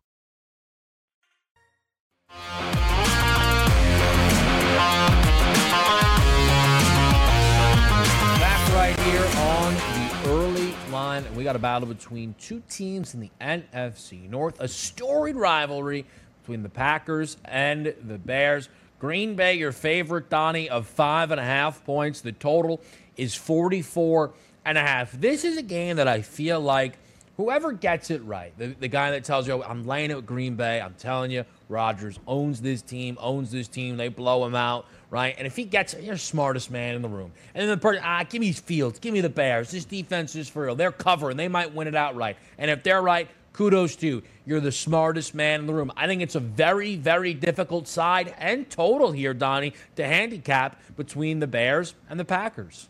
Back 8.38 8.74
right 8.74 8.98
here 9.00 9.26
on 9.38 9.74
the 9.74 10.28
early 10.28 10.74
line, 10.90 11.24
and 11.24 11.36
we 11.36 11.44
got 11.44 11.56
a 11.56 11.58
battle 11.58 11.88
between 11.88 12.34
two 12.38 12.62
teams 12.68 13.14
in 13.14 13.20
the 13.20 13.30
NFC 13.40 14.28
North, 14.28 14.60
a 14.60 14.68
storied 14.68 15.36
rivalry 15.36 16.04
between 16.48 16.62
the 16.62 16.68
Packers 16.70 17.36
and 17.44 17.94
the 18.06 18.16
Bears. 18.16 18.70
Green 18.98 19.34
Bay, 19.34 19.52
your 19.52 19.70
favorite, 19.70 20.30
Donnie, 20.30 20.70
of 20.70 20.86
five 20.86 21.30
and 21.30 21.38
a 21.38 21.44
half 21.44 21.84
points. 21.84 22.22
The 22.22 22.32
total 22.32 22.80
is 23.18 23.34
44 23.34 24.32
and 24.64 24.78
a 24.78 24.80
half. 24.80 25.12
This 25.12 25.44
is 25.44 25.58
a 25.58 25.62
game 25.62 25.96
that 25.96 26.08
I 26.08 26.22
feel 26.22 26.58
like 26.58 26.94
whoever 27.36 27.72
gets 27.72 28.10
it 28.10 28.24
right, 28.24 28.56
the, 28.56 28.68
the 28.80 28.88
guy 28.88 29.10
that 29.10 29.24
tells 29.24 29.46
you, 29.46 29.62
I'm 29.62 29.86
laying 29.86 30.10
it 30.10 30.16
with 30.16 30.24
Green 30.24 30.56
Bay, 30.56 30.80
I'm 30.80 30.94
telling 30.94 31.30
you, 31.30 31.44
Rodgers 31.68 32.18
owns 32.26 32.62
this 32.62 32.80
team, 32.80 33.18
owns 33.20 33.50
this 33.50 33.68
team, 33.68 33.98
they 33.98 34.08
blow 34.08 34.46
him 34.46 34.54
out, 34.54 34.86
right? 35.10 35.34
And 35.36 35.46
if 35.46 35.54
he 35.54 35.64
gets 35.64 35.92
it, 35.92 36.02
you're 36.02 36.14
the 36.14 36.18
smartest 36.18 36.70
man 36.70 36.94
in 36.94 37.02
the 37.02 37.08
room. 37.08 37.30
And 37.54 37.60
then 37.60 37.68
the 37.68 37.80
person, 37.80 38.02
ah, 38.04 38.24
give 38.28 38.40
me 38.40 38.52
Fields, 38.52 38.98
give 38.98 39.12
me 39.12 39.20
the 39.20 39.28
Bears. 39.28 39.70
This 39.70 39.84
defense 39.84 40.34
is 40.34 40.48
for 40.48 40.64
real. 40.64 40.74
They're 40.74 40.92
covering, 40.92 41.36
they 41.36 41.48
might 41.48 41.74
win 41.74 41.86
it 41.86 41.94
outright. 41.94 42.38
And 42.56 42.70
if 42.70 42.82
they're 42.82 43.02
right, 43.02 43.28
kudos 43.52 43.96
to 43.96 44.06
you. 44.06 44.22
You're 44.46 44.60
the 44.60 44.72
smartest 44.72 45.34
man 45.34 45.60
in 45.60 45.66
the 45.66 45.74
room. 45.74 45.92
I 45.96 46.06
think 46.06 46.22
it's 46.22 46.34
a 46.34 46.40
very, 46.40 46.96
very 46.96 47.34
difficult 47.34 47.88
side 47.88 48.34
and 48.38 48.68
total 48.70 49.12
here, 49.12 49.34
Donnie, 49.34 49.74
to 49.96 50.06
handicap 50.06 50.80
between 50.96 51.40
the 51.40 51.46
Bears 51.46 51.94
and 52.08 52.18
the 52.18 52.24
Packers. 52.24 52.88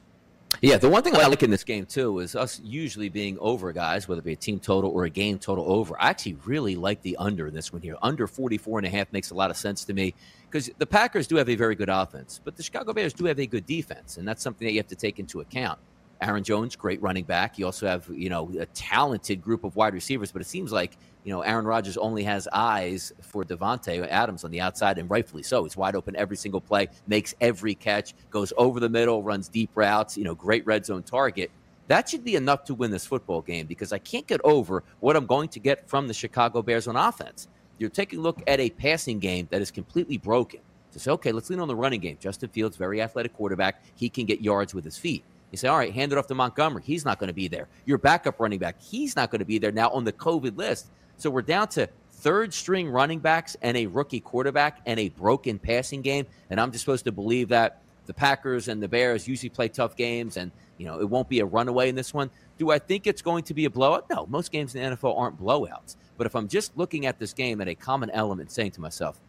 Yeah, 0.63 0.79
the 0.79 0.89
one 0.89 1.03
thing 1.03 1.15
I 1.15 1.27
like 1.27 1.43
in 1.43 1.51
this 1.51 1.63
game 1.63 1.85
too 1.85 2.21
is 2.21 2.35
us 2.35 2.61
usually 2.65 3.09
being 3.09 3.39
over 3.39 3.73
guys, 3.73 4.09
whether 4.09 4.21
it 4.21 4.25
be 4.25 4.33
a 4.33 4.37
team 4.37 4.59
total 4.59 4.91
or 4.91 5.05
a 5.05 5.11
game 5.11 5.39
total 5.39 5.71
over. 5.71 5.95
I 6.01 6.09
actually 6.09 6.37
really 6.45 6.75
like 6.75 7.03
the 7.03 7.17
under 7.19 7.47
in 7.47 7.55
this 7.55 7.73
one 7.73 7.83
here. 7.83 7.97
Under 8.03 8.27
44 8.27 8.79
and 8.79 8.87
a 8.87 8.91
half 8.91 9.13
makes 9.13 9.31
a 9.31 9.35
lot 9.35 9.51
of 9.51 9.57
sense 9.57 9.85
to 9.85 9.93
me 9.93 10.15
because 10.51 10.71
the 10.79 10.87
Packers 10.87 11.27
do 11.27 11.37
have 11.37 11.49
a 11.49 11.55
very 11.55 11.75
good 11.75 11.91
offense, 11.91 12.41
but 12.43 12.57
the 12.57 12.63
Chicago 12.63 12.93
Bears 12.93 13.13
do 13.13 13.27
have 13.27 13.39
a 13.39 13.47
good 13.47 13.67
defense, 13.67 14.17
and 14.17 14.27
that's 14.27 14.43
something 14.43 14.67
that 14.67 14.73
you 14.73 14.79
have 14.79 14.89
to 14.89 14.97
take 14.97 15.19
into 15.19 15.41
account. 15.41 15.79
Aaron 16.21 16.43
Jones, 16.43 16.75
great 16.75 17.01
running 17.01 17.25
back. 17.25 17.59
You 17.59 17.67
also 17.67 17.87
have, 17.87 18.09
you 18.13 18.29
know, 18.29 18.51
a 18.59 18.67
talented 18.67 19.41
group 19.41 19.65
of 19.65 19.77
wide 19.77 19.95
receivers, 19.95 20.33
but 20.33 20.43
it 20.43 20.47
seems 20.47 20.73
like, 20.73 20.97
you 21.25 21.33
know, 21.33 21.43
Aaron 21.43 21.65
Rodgers 21.65 21.97
only 21.97 22.25
has 22.25 22.49
eyes 22.53 23.13
for 23.21 23.45
Davante 23.45 24.07
Adams 24.09 24.45
on 24.45 24.51
the 24.51 24.61
outside, 24.61 24.99
and 24.99 25.09
rightfully 25.09 25.43
so. 25.43 25.63
He's 25.63 25.77
wide 25.77 25.95
open 25.95 26.17
every 26.17 26.37
single 26.37 26.61
play, 26.61 26.89
makes 27.07 27.35
every 27.41 27.75
catch, 27.75 28.15
goes 28.31 28.53
over 28.57 28.81
the 28.81 28.89
middle, 28.89 29.23
runs 29.23 29.49
deep 29.49 29.71
routes, 29.75 30.17
you 30.17 30.25
know, 30.25 30.35
great 30.35 30.67
red 30.67 30.85
zone 30.85 31.03
target. 31.03 31.51
That 31.87 32.09
should 32.09 32.25
be 32.25 32.37
enough 32.37 32.65
to 32.65 32.75
win 32.75 32.91
this 32.91 33.07
football 33.07 33.41
game 33.41 33.67
because 33.67 33.93
I 33.93 33.99
can't 33.99 34.27
get 34.27 34.41
over 34.45 34.83
what 35.01 35.17
I'm 35.17 35.27
going 35.27 35.49
to 35.51 35.61
get 35.61 35.89
from 35.89 36.09
the 36.09 36.15
Chicago 36.15 36.63
Bears 36.63 36.87
on 36.89 36.97
offense. 36.97 37.49
You're 37.79 37.91
taking 37.91 38.19
a 38.19 38.23
look 38.23 38.43
at 38.47 38.61
a 38.61 38.71
passing 38.71 39.19
game 39.19 39.47
that 39.51 39.63
is 39.63 39.71
completely 39.71 40.19
broken. 40.19 40.61
To 40.93 40.99
say, 40.99 41.11
okay, 41.13 41.33
let's 41.33 41.51
lean 41.51 41.61
on 41.61 41.69
the 41.69 41.77
running 41.77 42.01
game. 42.01 42.17
Justin 42.19 42.49
Fields, 42.49 42.77
very 42.77 43.03
athletic 43.03 43.35
quarterback. 43.35 43.85
He 43.95 44.09
can 44.09 44.25
get 44.25 44.41
yards 44.41 44.75
with 44.75 44.85
his 44.85 44.97
feet. 44.97 45.23
You 45.51 45.59
say, 45.59 45.69
all 45.69 45.79
right, 45.79 45.93
hand 45.93 46.13
it 46.13 46.19
off 46.19 46.27
to 46.27 46.35
Montgomery. 46.35 46.83
He's 46.85 47.05
not 47.05 47.19
going 47.19 47.29
to 47.29 47.35
be 47.35 47.49
there. 47.49 47.69
Your 47.87 47.99
backup 47.99 48.39
running 48.41 48.59
back, 48.59 48.81
he's 48.81 49.17
not 49.17 49.31
going 49.31 49.39
to 49.39 49.45
be 49.45 49.59
there 49.59 49.73
now 49.73 49.91
on 49.91 50.05
the 50.05 50.13
COVID 50.13 50.57
list. 50.57 50.89
So 51.17 51.31
we're 51.31 51.43
down 51.43 51.69
to 51.69 51.89
third 52.11 52.53
string 52.53 52.89
running 52.91 53.19
backs 53.21 53.57
and 53.63 53.77
a 53.77 53.87
rookie 53.87 54.21
quarterback 54.21 54.81
and 54.87 55.01
a 55.01 55.09
broken 55.11 55.59
passing 55.59 56.03
game. 56.03 56.27
And 56.51 56.61
I'm 56.61 56.71
just 56.71 56.85
supposed 56.85 57.05
to 57.05 57.13
believe 57.13 57.49
that 57.49 57.83
the 58.07 58.15
Packers 58.15 58.69
and 58.69 58.83
the 58.83 58.89
Bears 58.89 59.29
usually 59.29 59.51
play 59.51 59.69
tough 59.69 59.97
games 59.97 60.37
and, 60.37 60.51
you 60.79 60.87
know, 60.87 61.01
it 61.01 61.09
won't 61.09 61.29
be 61.29 61.41
a 61.41 61.45
runaway 61.45 61.89
in 61.89 61.95
this 61.95 62.13
one. 62.13 62.31
Do 62.59 62.71
I 62.71 62.79
think 62.79 63.07
it's 63.07 63.23
going 63.23 63.45
to 63.45 63.55
be 63.55 63.65
a 63.67 63.71
blowout? 63.71 64.09
No, 64.11 64.27
most 64.27 64.51
games 64.51 64.75
in 64.75 64.83
the 64.83 64.97
NFL 64.97 65.19
aren't 65.19 65.41
blowouts. 65.41 65.97
But 66.17 66.27
if 66.27 66.35
I'm 66.35 66.49
just 66.49 66.77
looking 66.77 67.07
at 67.07 67.19
this 67.19 67.33
game 67.33 67.61
at 67.61 67.69
a 67.69 67.75
common 67.75 68.11
element, 68.11 68.51
saying 68.51 68.73
to 68.73 68.81
myself, 68.81 69.21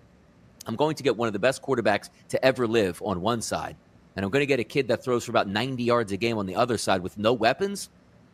I'm 0.66 0.76
going 0.76 0.96
to 0.96 1.04
get 1.04 1.16
one 1.16 1.28
of 1.28 1.34
the 1.34 1.40
best 1.40 1.62
quarterbacks 1.62 2.10
to 2.30 2.44
ever 2.44 2.68
live 2.68 3.02
on 3.04 3.22
one 3.22 3.42
side 3.42 3.76
and 4.20 4.26
I'm 4.26 4.32
going 4.32 4.42
to 4.42 4.46
get 4.46 4.60
a 4.60 4.66
kid 4.66 4.90
that 4.90 5.02
throws 5.02 5.24
for 5.24 5.32
about 5.32 5.48
90 5.48 5.82
yards 5.82 6.12
a 6.12 6.18
game 6.18 6.38
on 6.38 6.46
the 6.46 6.58
other 6.58 6.78
side 6.78 7.02
with 7.02 7.18
no 7.18 7.32
weapons, 7.32 7.90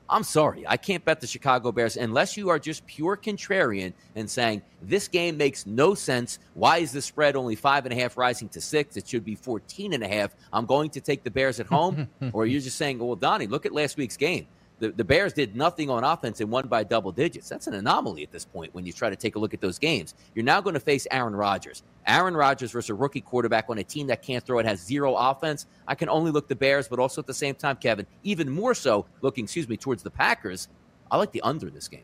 I'm 0.10 0.24
sorry. 0.24 0.66
I 0.68 0.78
can't 0.78 1.06
bet 1.06 1.22
the 1.22 1.28
Chicago 1.28 1.72
Bears 1.72 1.96
unless 1.96 2.36
you 2.36 2.50
are 2.50 2.58
just 2.58 2.84
pure 2.88 3.16
contrarian 3.16 3.94
and 4.16 4.28
saying 4.28 4.64
this 4.82 5.08
game 5.08 5.38
makes 5.38 5.68
no 5.68 5.94
sense. 5.94 6.40
Why 6.56 6.80
is 6.80 6.92
the 6.92 7.04
spread 7.04 7.36
only 7.36 7.54
five 7.54 7.86
and 7.86 7.94
a 7.94 8.02
half 8.02 8.18
rising 8.18 8.50
to 8.50 8.62
six? 8.62 8.98
It 8.98 9.08
should 9.08 9.24
be 9.24 9.36
14 9.36 9.94
and 9.94 10.04
a 10.04 10.08
half. 10.08 10.36
I'm 10.52 10.66
going 10.66 10.90
to 10.90 11.02
take 11.02 11.24
the 11.24 11.30
Bears 11.30 11.60
at 11.60 11.68
home. 11.68 12.10
or 12.34 12.48
you're 12.48 12.62
just 12.62 12.80
saying, 12.80 12.98
well, 12.98 13.16
Donnie, 13.16 13.46
look 13.46 13.68
at 13.68 13.72
last 13.72 13.96
week's 13.96 14.18
game. 14.18 14.48
The, 14.80 14.90
the 14.90 15.04
Bears 15.06 15.32
did 15.32 15.56
nothing 15.56 15.90
on 15.90 16.04
offense 16.04 16.42
and 16.42 16.52
won 16.52 16.68
by 16.68 16.84
double 16.84 17.12
digits. 17.12 17.48
That's 17.48 17.68
an 17.68 17.76
anomaly 17.76 18.24
at 18.24 18.32
this 18.32 18.44
point 18.44 18.74
when 18.74 18.86
you 18.86 18.92
try 18.92 19.10
to 19.10 19.16
take 19.16 19.36
a 19.36 19.40
look 19.40 19.54
at 19.54 19.62
those 19.62 19.80
games. 19.80 20.16
You're 20.34 20.44
now 20.44 20.60
going 20.60 20.74
to 20.74 20.82
face 20.82 21.08
Aaron 21.12 21.36
Rodgers. 21.36 21.84
Aaron 22.06 22.36
Rodgers 22.36 22.72
versus 22.72 22.90
a 22.90 22.94
rookie 22.94 23.22
quarterback 23.22 23.66
on 23.70 23.78
a 23.78 23.84
team 23.84 24.08
that 24.08 24.22
can't 24.22 24.46
throw 24.46 24.60
it 24.60 24.66
has 24.66 24.82
zero 24.82 25.16
offense. 25.16 25.66
I 25.88 25.96
can 25.96 26.10
only 26.10 26.32
look 26.32 26.50
the 26.50 26.56
Bears, 26.56 26.88
but 26.90 27.00
also 27.00 27.22
at 27.22 27.28
the 27.28 27.34
same 27.34 27.56
time, 27.56 27.78
Kevin, 27.78 28.06
even 28.24 28.50
more 28.50 28.76
so 28.76 29.06
looking, 29.22 29.46
excuse 29.46 29.70
me, 29.70 29.78
towards 29.78 30.04
the 30.04 30.12
Packers. 30.12 30.68
I 31.10 31.18
like 31.18 31.32
the 31.32 31.42
under 31.42 31.70
this 31.70 31.88
game. 31.88 32.04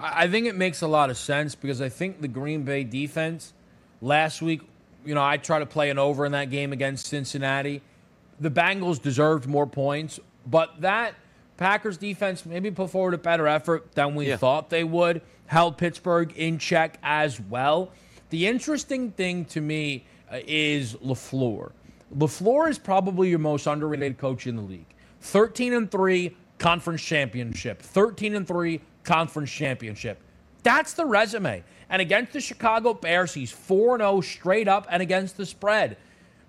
I 0.00 0.28
think 0.28 0.46
it 0.46 0.56
makes 0.56 0.80
a 0.80 0.88
lot 0.88 1.10
of 1.10 1.18
sense 1.18 1.54
because 1.54 1.82
I 1.82 1.90
think 1.90 2.22
the 2.22 2.28
Green 2.28 2.62
Bay 2.62 2.84
defense 2.84 3.52
last 4.00 4.40
week, 4.40 4.62
you 5.04 5.14
know, 5.14 5.22
I 5.22 5.36
tried 5.36 5.58
to 5.58 5.66
play 5.66 5.90
an 5.90 5.98
over 5.98 6.24
in 6.24 6.32
that 6.32 6.50
game 6.50 6.72
against 6.72 7.06
Cincinnati. 7.06 7.82
The 8.40 8.50
Bengals 8.50 9.00
deserved 9.00 9.46
more 9.46 9.66
points, 9.66 10.18
but 10.50 10.80
that 10.80 11.14
Packers 11.56 11.98
defense 11.98 12.46
maybe 12.46 12.70
put 12.70 12.90
forward 12.90 13.14
a 13.14 13.18
better 13.18 13.46
effort 13.46 13.92
than 13.92 14.14
we 14.14 14.28
yeah. 14.28 14.36
thought 14.36 14.70
they 14.70 14.82
would. 14.82 15.20
Held 15.46 15.76
Pittsburgh 15.76 16.32
in 16.36 16.58
check 16.58 16.98
as 17.02 17.38
well. 17.38 17.92
The 18.30 18.46
interesting 18.46 19.10
thing 19.10 19.44
to 19.46 19.60
me 19.60 20.06
uh, 20.32 20.38
is 20.46 20.94
LaFleur. 20.94 21.72
LaFleur 22.16 22.70
is 22.70 22.78
probably 22.78 23.28
your 23.28 23.38
most 23.40 23.66
underrated 23.66 24.16
coach 24.16 24.46
in 24.46 24.56
the 24.56 24.62
league. 24.62 24.86
13 25.20 25.74
and 25.74 25.90
3 25.90 26.34
conference 26.58 27.02
championship. 27.02 27.82
13 27.82 28.36
and 28.36 28.46
3 28.48 28.80
conference 29.04 29.50
championship. 29.50 30.20
That's 30.62 30.94
the 30.94 31.04
resume. 31.04 31.62
And 31.88 32.00
against 32.00 32.32
the 32.32 32.40
Chicago 32.40 32.94
Bears, 32.94 33.34
he's 33.34 33.50
4 33.50 33.98
0 33.98 34.20
straight 34.20 34.68
up 34.68 34.86
and 34.88 35.02
against 35.02 35.36
the 35.36 35.44
spread. 35.44 35.96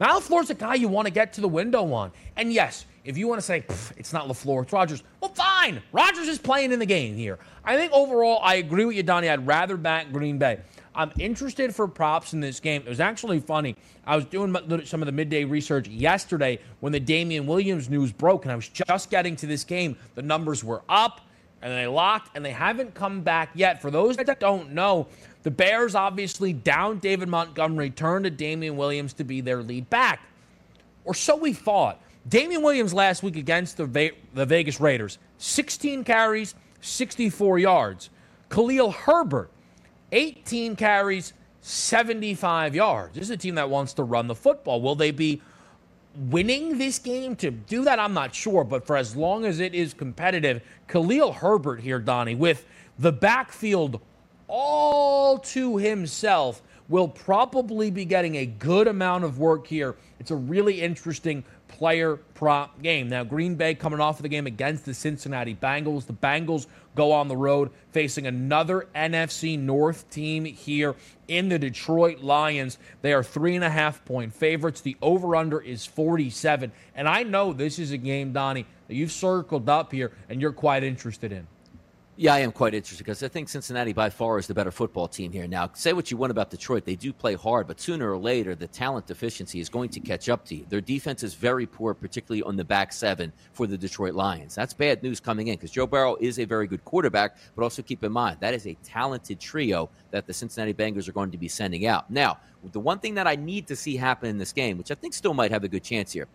Now, 0.01 0.19
LaFleur's 0.19 0.49
a 0.49 0.55
guy 0.55 0.73
you 0.73 0.87
want 0.87 1.05
to 1.05 1.13
get 1.13 1.31
to 1.33 1.41
the 1.41 1.47
window 1.47 1.93
on. 1.93 2.11
And 2.35 2.51
yes, 2.51 2.87
if 3.05 3.19
you 3.19 3.27
want 3.27 3.37
to 3.37 3.45
say 3.45 3.63
it's 3.97 4.11
not 4.11 4.27
LaFleur, 4.27 4.63
it's 4.63 4.73
Rodgers, 4.73 5.03
well, 5.19 5.31
fine. 5.31 5.79
Rodgers 5.91 6.27
is 6.27 6.39
playing 6.39 6.71
in 6.71 6.79
the 6.79 6.87
game 6.87 7.15
here. 7.15 7.37
I 7.63 7.77
think 7.77 7.91
overall, 7.91 8.39
I 8.41 8.55
agree 8.55 8.83
with 8.85 8.95
you, 8.95 9.03
Donnie. 9.03 9.29
I'd 9.29 9.45
rather 9.45 9.77
back 9.77 10.11
Green 10.11 10.39
Bay. 10.39 10.59
I'm 10.95 11.11
interested 11.19 11.75
for 11.75 11.87
props 11.87 12.33
in 12.33 12.39
this 12.39 12.59
game. 12.59 12.81
It 12.83 12.89
was 12.89 12.99
actually 12.99 13.41
funny. 13.41 13.75
I 14.03 14.15
was 14.15 14.25
doing 14.25 14.55
some 14.85 15.03
of 15.03 15.05
the 15.05 15.11
midday 15.11 15.43
research 15.43 15.87
yesterday 15.87 16.57
when 16.79 16.91
the 16.91 16.99
Damien 16.99 17.45
Williams 17.45 17.87
news 17.87 18.11
broke, 18.11 18.43
and 18.45 18.51
I 18.51 18.55
was 18.55 18.69
just 18.69 19.11
getting 19.11 19.35
to 19.35 19.45
this 19.45 19.63
game. 19.63 19.95
The 20.15 20.23
numbers 20.23 20.63
were 20.63 20.81
up, 20.89 21.21
and 21.61 21.71
they 21.71 21.85
locked, 21.85 22.35
and 22.35 22.43
they 22.43 22.51
haven't 22.51 22.95
come 22.95 23.21
back 23.21 23.51
yet. 23.53 23.79
For 23.83 23.91
those 23.91 24.17
that 24.17 24.39
don't 24.39 24.71
know, 24.71 25.07
the 25.43 25.51
Bears 25.51 25.95
obviously 25.95 26.53
down 26.53 26.99
David 26.99 27.27
Montgomery, 27.29 27.89
turned 27.89 28.25
to 28.25 28.29
Damien 28.29 28.77
Williams 28.77 29.13
to 29.13 29.23
be 29.23 29.41
their 29.41 29.63
lead 29.63 29.89
back. 29.89 30.21
Or 31.03 31.13
so 31.13 31.35
we 31.35 31.53
thought. 31.53 31.99
Damien 32.27 32.61
Williams 32.61 32.93
last 32.93 33.23
week 33.23 33.35
against 33.35 33.77
the, 33.77 34.11
the 34.33 34.45
Vegas 34.45 34.79
Raiders 34.79 35.17
16 35.39 36.03
carries, 36.03 36.53
64 36.81 37.59
yards. 37.59 38.09
Khalil 38.49 38.91
Herbert, 38.91 39.49
18 40.11 40.75
carries, 40.75 41.33
75 41.61 42.75
yards. 42.75 43.15
This 43.15 43.23
is 43.23 43.29
a 43.29 43.37
team 43.37 43.55
that 43.55 43.69
wants 43.69 43.93
to 43.93 44.03
run 44.03 44.27
the 44.27 44.35
football. 44.35 44.81
Will 44.81 44.95
they 44.95 45.11
be 45.11 45.41
winning 46.15 46.77
this 46.77 46.99
game 46.99 47.35
to 47.37 47.51
do 47.51 47.83
that? 47.85 47.97
I'm 47.97 48.13
not 48.13 48.35
sure, 48.35 48.63
but 48.63 48.85
for 48.85 48.97
as 48.97 49.15
long 49.15 49.45
as 49.45 49.59
it 49.59 49.73
is 49.73 49.93
competitive, 49.93 50.61
Khalil 50.87 51.31
Herbert 51.33 51.79
here, 51.79 51.99
Donnie, 51.99 52.35
with 52.35 52.65
the 52.99 53.11
backfield 53.11 54.01
all 54.51 55.39
to 55.39 55.77
himself, 55.77 56.61
will 56.89 57.07
probably 57.07 57.89
be 57.89 58.03
getting 58.03 58.35
a 58.35 58.45
good 58.45 58.85
amount 58.85 59.23
of 59.23 59.39
work 59.39 59.65
here. 59.65 59.95
It's 60.19 60.29
a 60.29 60.35
really 60.35 60.81
interesting 60.81 61.45
player 61.69 62.17
prop 62.17 62.81
game. 62.81 63.07
Now, 63.07 63.23
Green 63.23 63.55
Bay 63.55 63.73
coming 63.73 64.01
off 64.01 64.17
of 64.17 64.23
the 64.23 64.29
game 64.29 64.45
against 64.45 64.83
the 64.83 64.93
Cincinnati 64.93 65.55
Bengals. 65.55 66.05
The 66.05 66.13
Bengals 66.13 66.67
go 66.93 67.13
on 67.13 67.29
the 67.29 67.37
road 67.37 67.71
facing 67.91 68.27
another 68.27 68.89
NFC 68.93 69.57
North 69.57 70.09
team 70.09 70.43
here 70.43 70.95
in 71.29 71.47
the 71.47 71.57
Detroit 71.57 72.19
Lions. 72.19 72.77
They 73.01 73.13
are 73.13 73.23
three 73.23 73.55
and 73.55 73.63
a 73.63 73.69
half 73.69 74.03
point 74.03 74.33
favorites. 74.33 74.81
The 74.81 74.97
over 75.01 75.37
under 75.37 75.61
is 75.61 75.85
47. 75.85 76.73
And 76.93 77.07
I 77.07 77.23
know 77.23 77.53
this 77.53 77.79
is 77.79 77.93
a 77.93 77.97
game, 77.97 78.33
Donnie, 78.33 78.65
that 78.89 78.95
you've 78.95 79.13
circled 79.13 79.69
up 79.69 79.93
here 79.93 80.11
and 80.27 80.41
you're 80.41 80.51
quite 80.51 80.83
interested 80.83 81.31
in. 81.31 81.47
Yeah, 82.21 82.35
I 82.35 82.39
am 82.41 82.51
quite 82.51 82.75
interested 82.75 83.03
because 83.03 83.23
I 83.23 83.29
think 83.29 83.49
Cincinnati 83.49 83.93
by 83.93 84.11
far 84.11 84.37
is 84.37 84.45
the 84.45 84.53
better 84.53 84.69
football 84.69 85.07
team 85.07 85.31
here. 85.31 85.47
Now, 85.47 85.71
say 85.73 85.91
what 85.91 86.11
you 86.11 86.17
want 86.17 86.29
about 86.29 86.51
Detroit, 86.51 86.85
they 86.85 86.95
do 86.95 87.11
play 87.11 87.33
hard, 87.33 87.65
but 87.65 87.81
sooner 87.81 88.11
or 88.11 88.17
later, 88.19 88.53
the 88.53 88.67
talent 88.67 89.07
deficiency 89.07 89.59
is 89.59 89.69
going 89.69 89.89
to 89.89 89.99
catch 89.99 90.29
up 90.29 90.45
to 90.45 90.55
you. 90.55 90.67
Their 90.69 90.81
defense 90.81 91.23
is 91.23 91.33
very 91.33 91.65
poor, 91.65 91.95
particularly 91.95 92.43
on 92.43 92.57
the 92.57 92.63
back 92.63 92.93
seven 92.93 93.33
for 93.53 93.65
the 93.65 93.75
Detroit 93.75 94.13
Lions. 94.13 94.53
That's 94.53 94.71
bad 94.71 95.01
news 95.01 95.19
coming 95.19 95.47
in 95.47 95.55
because 95.55 95.71
Joe 95.71 95.87
Burrow 95.87 96.15
is 96.19 96.37
a 96.37 96.45
very 96.45 96.67
good 96.67 96.85
quarterback, 96.85 97.37
but 97.55 97.63
also 97.63 97.81
keep 97.81 98.03
in 98.03 98.11
mind 98.11 98.37
that 98.39 98.53
is 98.53 98.67
a 98.67 98.77
talented 98.83 99.39
trio 99.39 99.89
that 100.11 100.27
the 100.27 100.33
Cincinnati 100.33 100.75
Bengals 100.75 101.09
are 101.09 101.13
going 101.13 101.31
to 101.31 101.39
be 101.39 101.47
sending 101.47 101.87
out. 101.87 102.11
Now, 102.11 102.37
the 102.71 102.79
one 102.79 102.99
thing 102.99 103.15
that 103.15 103.25
I 103.25 103.35
need 103.35 103.65
to 103.65 103.75
see 103.75 103.95
happen 103.95 104.29
in 104.29 104.37
this 104.37 104.53
game, 104.53 104.77
which 104.77 104.91
I 104.91 104.93
think 104.93 105.15
still 105.15 105.33
might 105.33 105.49
have 105.49 105.63
a 105.63 105.67
good 105.67 105.83
chance 105.83 106.11
here, 106.11 106.27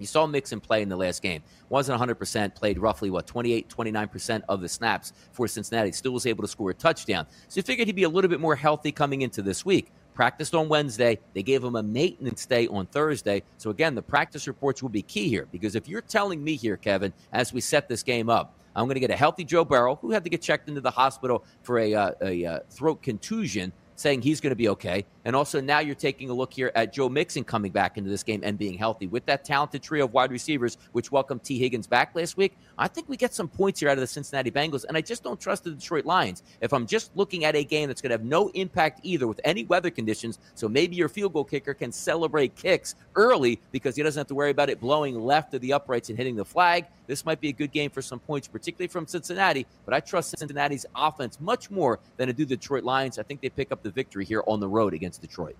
you 0.00 0.06
saw 0.06 0.26
Mixon 0.26 0.60
play 0.60 0.82
in 0.82 0.88
the 0.88 0.96
last 0.96 1.22
game. 1.22 1.42
Wasn't 1.68 2.00
100%, 2.00 2.54
played 2.54 2.78
roughly, 2.78 3.10
what, 3.10 3.26
28, 3.26 3.68
29% 3.68 4.42
of 4.48 4.60
the 4.60 4.68
snaps 4.68 5.12
for 5.30 5.46
Cincinnati. 5.46 5.92
Still 5.92 6.12
was 6.12 6.26
able 6.26 6.42
to 6.42 6.48
score 6.48 6.70
a 6.70 6.74
touchdown. 6.74 7.26
So 7.48 7.58
you 7.58 7.62
figured 7.62 7.86
he'd 7.86 7.94
be 7.94 8.04
a 8.04 8.08
little 8.08 8.30
bit 8.30 8.40
more 8.40 8.56
healthy 8.56 8.90
coming 8.90 9.22
into 9.22 9.42
this 9.42 9.64
week. 9.64 9.92
Practiced 10.14 10.54
on 10.54 10.68
Wednesday. 10.68 11.18
They 11.34 11.42
gave 11.42 11.62
him 11.62 11.76
a 11.76 11.82
maintenance 11.82 12.44
day 12.46 12.66
on 12.66 12.86
Thursday. 12.86 13.42
So 13.58 13.70
again, 13.70 13.94
the 13.94 14.02
practice 14.02 14.48
reports 14.48 14.82
will 14.82 14.88
be 14.88 15.02
key 15.02 15.28
here 15.28 15.46
because 15.52 15.76
if 15.76 15.88
you're 15.88 16.00
telling 16.00 16.42
me 16.42 16.56
here, 16.56 16.76
Kevin, 16.76 17.12
as 17.32 17.52
we 17.52 17.60
set 17.60 17.88
this 17.88 18.02
game 18.02 18.28
up, 18.28 18.56
I'm 18.74 18.84
going 18.84 18.94
to 18.94 19.00
get 19.00 19.10
a 19.10 19.16
healthy 19.16 19.44
Joe 19.44 19.64
Burrow, 19.64 19.96
who 19.96 20.10
had 20.10 20.24
to 20.24 20.30
get 20.30 20.42
checked 20.42 20.68
into 20.68 20.80
the 20.80 20.90
hospital 20.90 21.44
for 21.62 21.78
a, 21.78 21.94
uh, 21.94 22.10
a 22.22 22.44
uh, 22.44 22.58
throat 22.70 23.02
contusion 23.02 23.72
saying 24.00 24.22
he's 24.22 24.40
going 24.40 24.50
to 24.50 24.56
be 24.56 24.68
okay. 24.68 25.04
And 25.26 25.36
also 25.36 25.60
now 25.60 25.80
you're 25.80 25.94
taking 25.94 26.30
a 26.30 26.32
look 26.32 26.54
here 26.54 26.72
at 26.74 26.92
Joe 26.92 27.08
Mixon 27.08 27.44
coming 27.44 27.70
back 27.70 27.98
into 27.98 28.08
this 28.08 28.22
game 28.22 28.40
and 28.42 28.56
being 28.56 28.78
healthy 28.78 29.06
with 29.06 29.26
that 29.26 29.44
talented 29.44 29.82
trio 29.82 30.06
of 30.06 30.14
wide 30.14 30.30
receivers, 30.30 30.78
which 30.92 31.12
welcomed 31.12 31.44
Tee 31.44 31.58
Higgins 31.58 31.86
back 31.86 32.14
last 32.14 32.38
week. 32.38 32.56
I 32.78 32.88
think 32.88 33.10
we 33.10 33.18
get 33.18 33.34
some 33.34 33.46
points 33.46 33.80
here 33.80 33.90
out 33.90 33.98
of 33.98 34.00
the 34.00 34.06
Cincinnati 34.06 34.50
Bengals, 34.50 34.86
and 34.88 34.96
I 34.96 35.02
just 35.02 35.22
don't 35.22 35.38
trust 35.38 35.64
the 35.64 35.72
Detroit 35.72 36.06
Lions. 36.06 36.42
If 36.62 36.72
I'm 36.72 36.86
just 36.86 37.14
looking 37.14 37.44
at 37.44 37.54
a 37.54 37.62
game 37.62 37.88
that's 37.88 38.00
going 38.00 38.08
to 38.10 38.14
have 38.14 38.24
no 38.24 38.48
impact 38.54 39.00
either 39.02 39.28
with 39.28 39.40
any 39.44 39.64
weather 39.64 39.90
conditions, 39.90 40.38
so 40.54 40.66
maybe 40.66 40.96
your 40.96 41.10
field 41.10 41.34
goal 41.34 41.44
kicker 41.44 41.74
can 41.74 41.92
celebrate 41.92 42.56
kicks 42.56 42.94
early 43.16 43.60
because 43.70 43.96
he 43.96 44.02
doesn't 44.02 44.18
have 44.18 44.28
to 44.28 44.34
worry 44.34 44.50
about 44.50 44.70
it 44.70 44.80
blowing 44.80 45.20
left 45.20 45.52
of 45.52 45.60
the 45.60 45.74
uprights 45.74 46.08
and 46.08 46.16
hitting 46.16 46.36
the 46.36 46.44
flag. 46.44 46.86
This 47.06 47.26
might 47.26 47.40
be 47.40 47.50
a 47.50 47.52
good 47.52 47.72
game 47.72 47.90
for 47.90 48.00
some 48.00 48.20
points, 48.20 48.48
particularly 48.48 48.88
from 48.88 49.06
Cincinnati, 49.06 49.66
but 49.84 49.92
I 49.92 50.00
trust 50.00 50.38
Cincinnati's 50.38 50.86
offense 50.96 51.38
much 51.40 51.70
more 51.70 51.98
than 52.16 52.28
I 52.28 52.32
do 52.32 52.46
the 52.46 52.56
Detroit 52.56 52.84
Lions. 52.84 53.18
I 53.18 53.24
think 53.24 53.40
they 53.40 53.50
pick 53.50 53.72
up 53.72 53.82
the 53.82 53.89
victory 53.92 54.24
here 54.24 54.42
on 54.46 54.60
the 54.60 54.68
road 54.68 54.94
against 54.94 55.20
Detroit. 55.20 55.56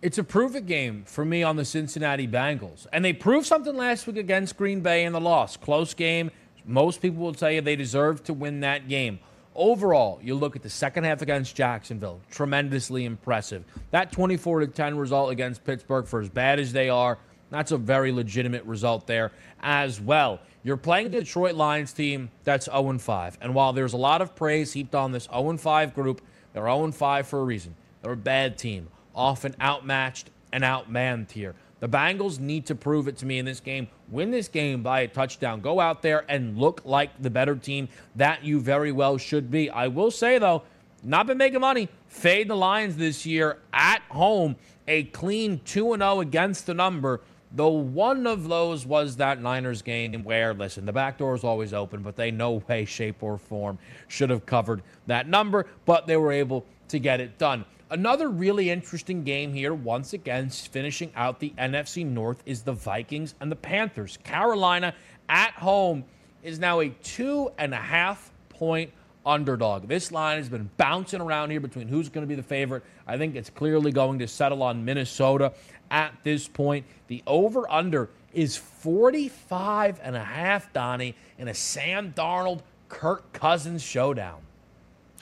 It's 0.00 0.18
a 0.18 0.24
prove 0.24 0.54
it 0.54 0.66
game 0.66 1.02
for 1.06 1.24
me 1.24 1.42
on 1.42 1.56
the 1.56 1.64
Cincinnati 1.64 2.28
Bengals. 2.28 2.86
And 2.92 3.04
they 3.04 3.12
proved 3.12 3.46
something 3.46 3.76
last 3.76 4.06
week 4.06 4.16
against 4.16 4.56
Green 4.56 4.80
Bay 4.80 5.04
in 5.04 5.12
the 5.12 5.20
loss. 5.20 5.56
Close 5.56 5.92
game. 5.94 6.30
Most 6.64 7.02
people 7.02 7.24
will 7.24 7.34
tell 7.34 7.50
you 7.50 7.60
they 7.60 7.76
deserve 7.76 8.22
to 8.24 8.32
win 8.34 8.60
that 8.60 8.88
game. 8.88 9.18
Overall, 9.56 10.20
you 10.22 10.36
look 10.36 10.54
at 10.54 10.62
the 10.62 10.70
second 10.70 11.02
half 11.02 11.20
against 11.20 11.56
Jacksonville, 11.56 12.20
tremendously 12.30 13.04
impressive. 13.04 13.64
That 13.90 14.12
24 14.12 14.60
to 14.60 14.66
10 14.68 14.96
result 14.96 15.32
against 15.32 15.64
Pittsburgh, 15.64 16.06
for 16.06 16.20
as 16.20 16.28
bad 16.28 16.60
as 16.60 16.72
they 16.72 16.88
are, 16.88 17.18
that's 17.50 17.72
a 17.72 17.78
very 17.78 18.12
legitimate 18.12 18.64
result 18.64 19.06
there 19.06 19.32
as 19.60 20.00
well. 20.00 20.38
You're 20.62 20.76
playing 20.76 21.10
the 21.10 21.20
Detroit 21.20 21.54
Lions 21.54 21.92
team 21.92 22.30
that's 22.44 22.66
0 22.66 22.98
5. 22.98 23.38
And 23.40 23.54
while 23.54 23.72
there's 23.72 23.94
a 23.94 23.98
lot 23.98 24.20
of 24.20 24.36
praise 24.36 24.72
heaped 24.72 24.94
on 24.94 25.12
this 25.12 25.28
0 25.32 25.56
5 25.56 25.94
group, 25.94 26.20
they're 26.52 26.64
0 26.64 26.92
5 26.92 27.26
for 27.26 27.40
a 27.40 27.44
reason. 27.44 27.74
They're 28.02 28.12
a 28.12 28.16
bad 28.16 28.58
team 28.58 28.88
often 29.18 29.54
outmatched 29.60 30.30
and 30.52 30.64
outmanned 30.64 31.30
here. 31.32 31.54
The 31.80 31.88
Bengals 31.88 32.38
need 32.38 32.66
to 32.66 32.74
prove 32.74 33.08
it 33.08 33.18
to 33.18 33.26
me 33.26 33.38
in 33.38 33.44
this 33.44 33.60
game. 33.60 33.88
Win 34.10 34.30
this 34.30 34.48
game 34.48 34.82
by 34.82 35.00
a 35.00 35.08
touchdown. 35.08 35.60
Go 35.60 35.80
out 35.80 36.02
there 36.02 36.24
and 36.28 36.56
look 36.56 36.82
like 36.84 37.10
the 37.20 37.30
better 37.30 37.54
team 37.54 37.88
that 38.16 38.44
you 38.44 38.60
very 38.60 38.90
well 38.90 39.18
should 39.18 39.50
be. 39.50 39.68
I 39.70 39.88
will 39.88 40.10
say, 40.10 40.38
though, 40.38 40.62
not 41.04 41.26
been 41.26 41.38
making 41.38 41.60
money. 41.60 41.88
Fade 42.08 42.48
the 42.48 42.56
Lions 42.56 42.96
this 42.96 43.26
year 43.26 43.58
at 43.72 44.02
home. 44.08 44.56
A 44.88 45.04
clean 45.04 45.60
2 45.64 45.96
0 45.96 46.20
against 46.20 46.66
the 46.66 46.74
number. 46.74 47.20
Though 47.52 47.68
one 47.70 48.26
of 48.26 48.48
those 48.48 48.84
was 48.84 49.16
that 49.16 49.40
Niners 49.40 49.80
game 49.80 50.22
where, 50.22 50.52
listen, 50.52 50.84
the 50.84 50.92
back 50.92 51.18
door 51.18 51.34
is 51.34 51.44
always 51.44 51.72
open, 51.72 52.02
but 52.02 52.16
they 52.16 52.30
no 52.30 52.62
way, 52.68 52.84
shape, 52.84 53.22
or 53.22 53.38
form 53.38 53.78
should 54.06 54.30
have 54.30 54.44
covered 54.44 54.82
that 55.06 55.28
number, 55.28 55.66
but 55.86 56.06
they 56.06 56.16
were 56.16 56.32
able 56.32 56.64
to 56.88 56.98
get 56.98 57.20
it 57.20 57.38
done. 57.38 57.64
Another 57.90 58.28
really 58.28 58.68
interesting 58.68 59.24
game 59.24 59.54
here, 59.54 59.72
once 59.72 60.12
again, 60.12 60.50
finishing 60.50 61.10
out 61.16 61.40
the 61.40 61.54
NFC 61.56 62.04
North, 62.04 62.42
is 62.44 62.62
the 62.62 62.72
Vikings 62.72 63.34
and 63.40 63.50
the 63.50 63.56
Panthers. 63.56 64.18
Carolina 64.24 64.94
at 65.30 65.52
home 65.52 66.04
is 66.42 66.58
now 66.58 66.80
a 66.80 66.90
two 67.02 67.50
and 67.56 67.72
a 67.72 67.78
half 67.78 68.30
point 68.50 68.92
underdog. 69.24 69.88
This 69.88 70.12
line 70.12 70.38
has 70.38 70.48
been 70.48 70.70
bouncing 70.76 71.20
around 71.20 71.50
here 71.50 71.60
between 71.60 71.88
who's 71.88 72.08
going 72.08 72.26
to 72.26 72.28
be 72.28 72.34
the 72.34 72.42
favorite. 72.42 72.82
I 73.06 73.16
think 73.18 73.36
it's 73.36 73.50
clearly 73.50 73.92
going 73.92 74.18
to 74.20 74.28
settle 74.28 74.62
on 74.62 74.84
Minnesota 74.84 75.52
at 75.90 76.14
this 76.22 76.48
point. 76.48 76.86
The 77.06 77.22
over 77.26 77.70
under 77.70 78.10
is 78.32 78.56
45 78.56 80.00
and 80.02 80.16
a 80.16 80.24
half, 80.24 80.72
Donnie, 80.72 81.14
in 81.38 81.48
a 81.48 81.54
Sam 81.54 82.12
Darnold 82.12 82.60
Kirk 82.88 83.32
Cousins 83.32 83.82
showdown. 83.82 84.40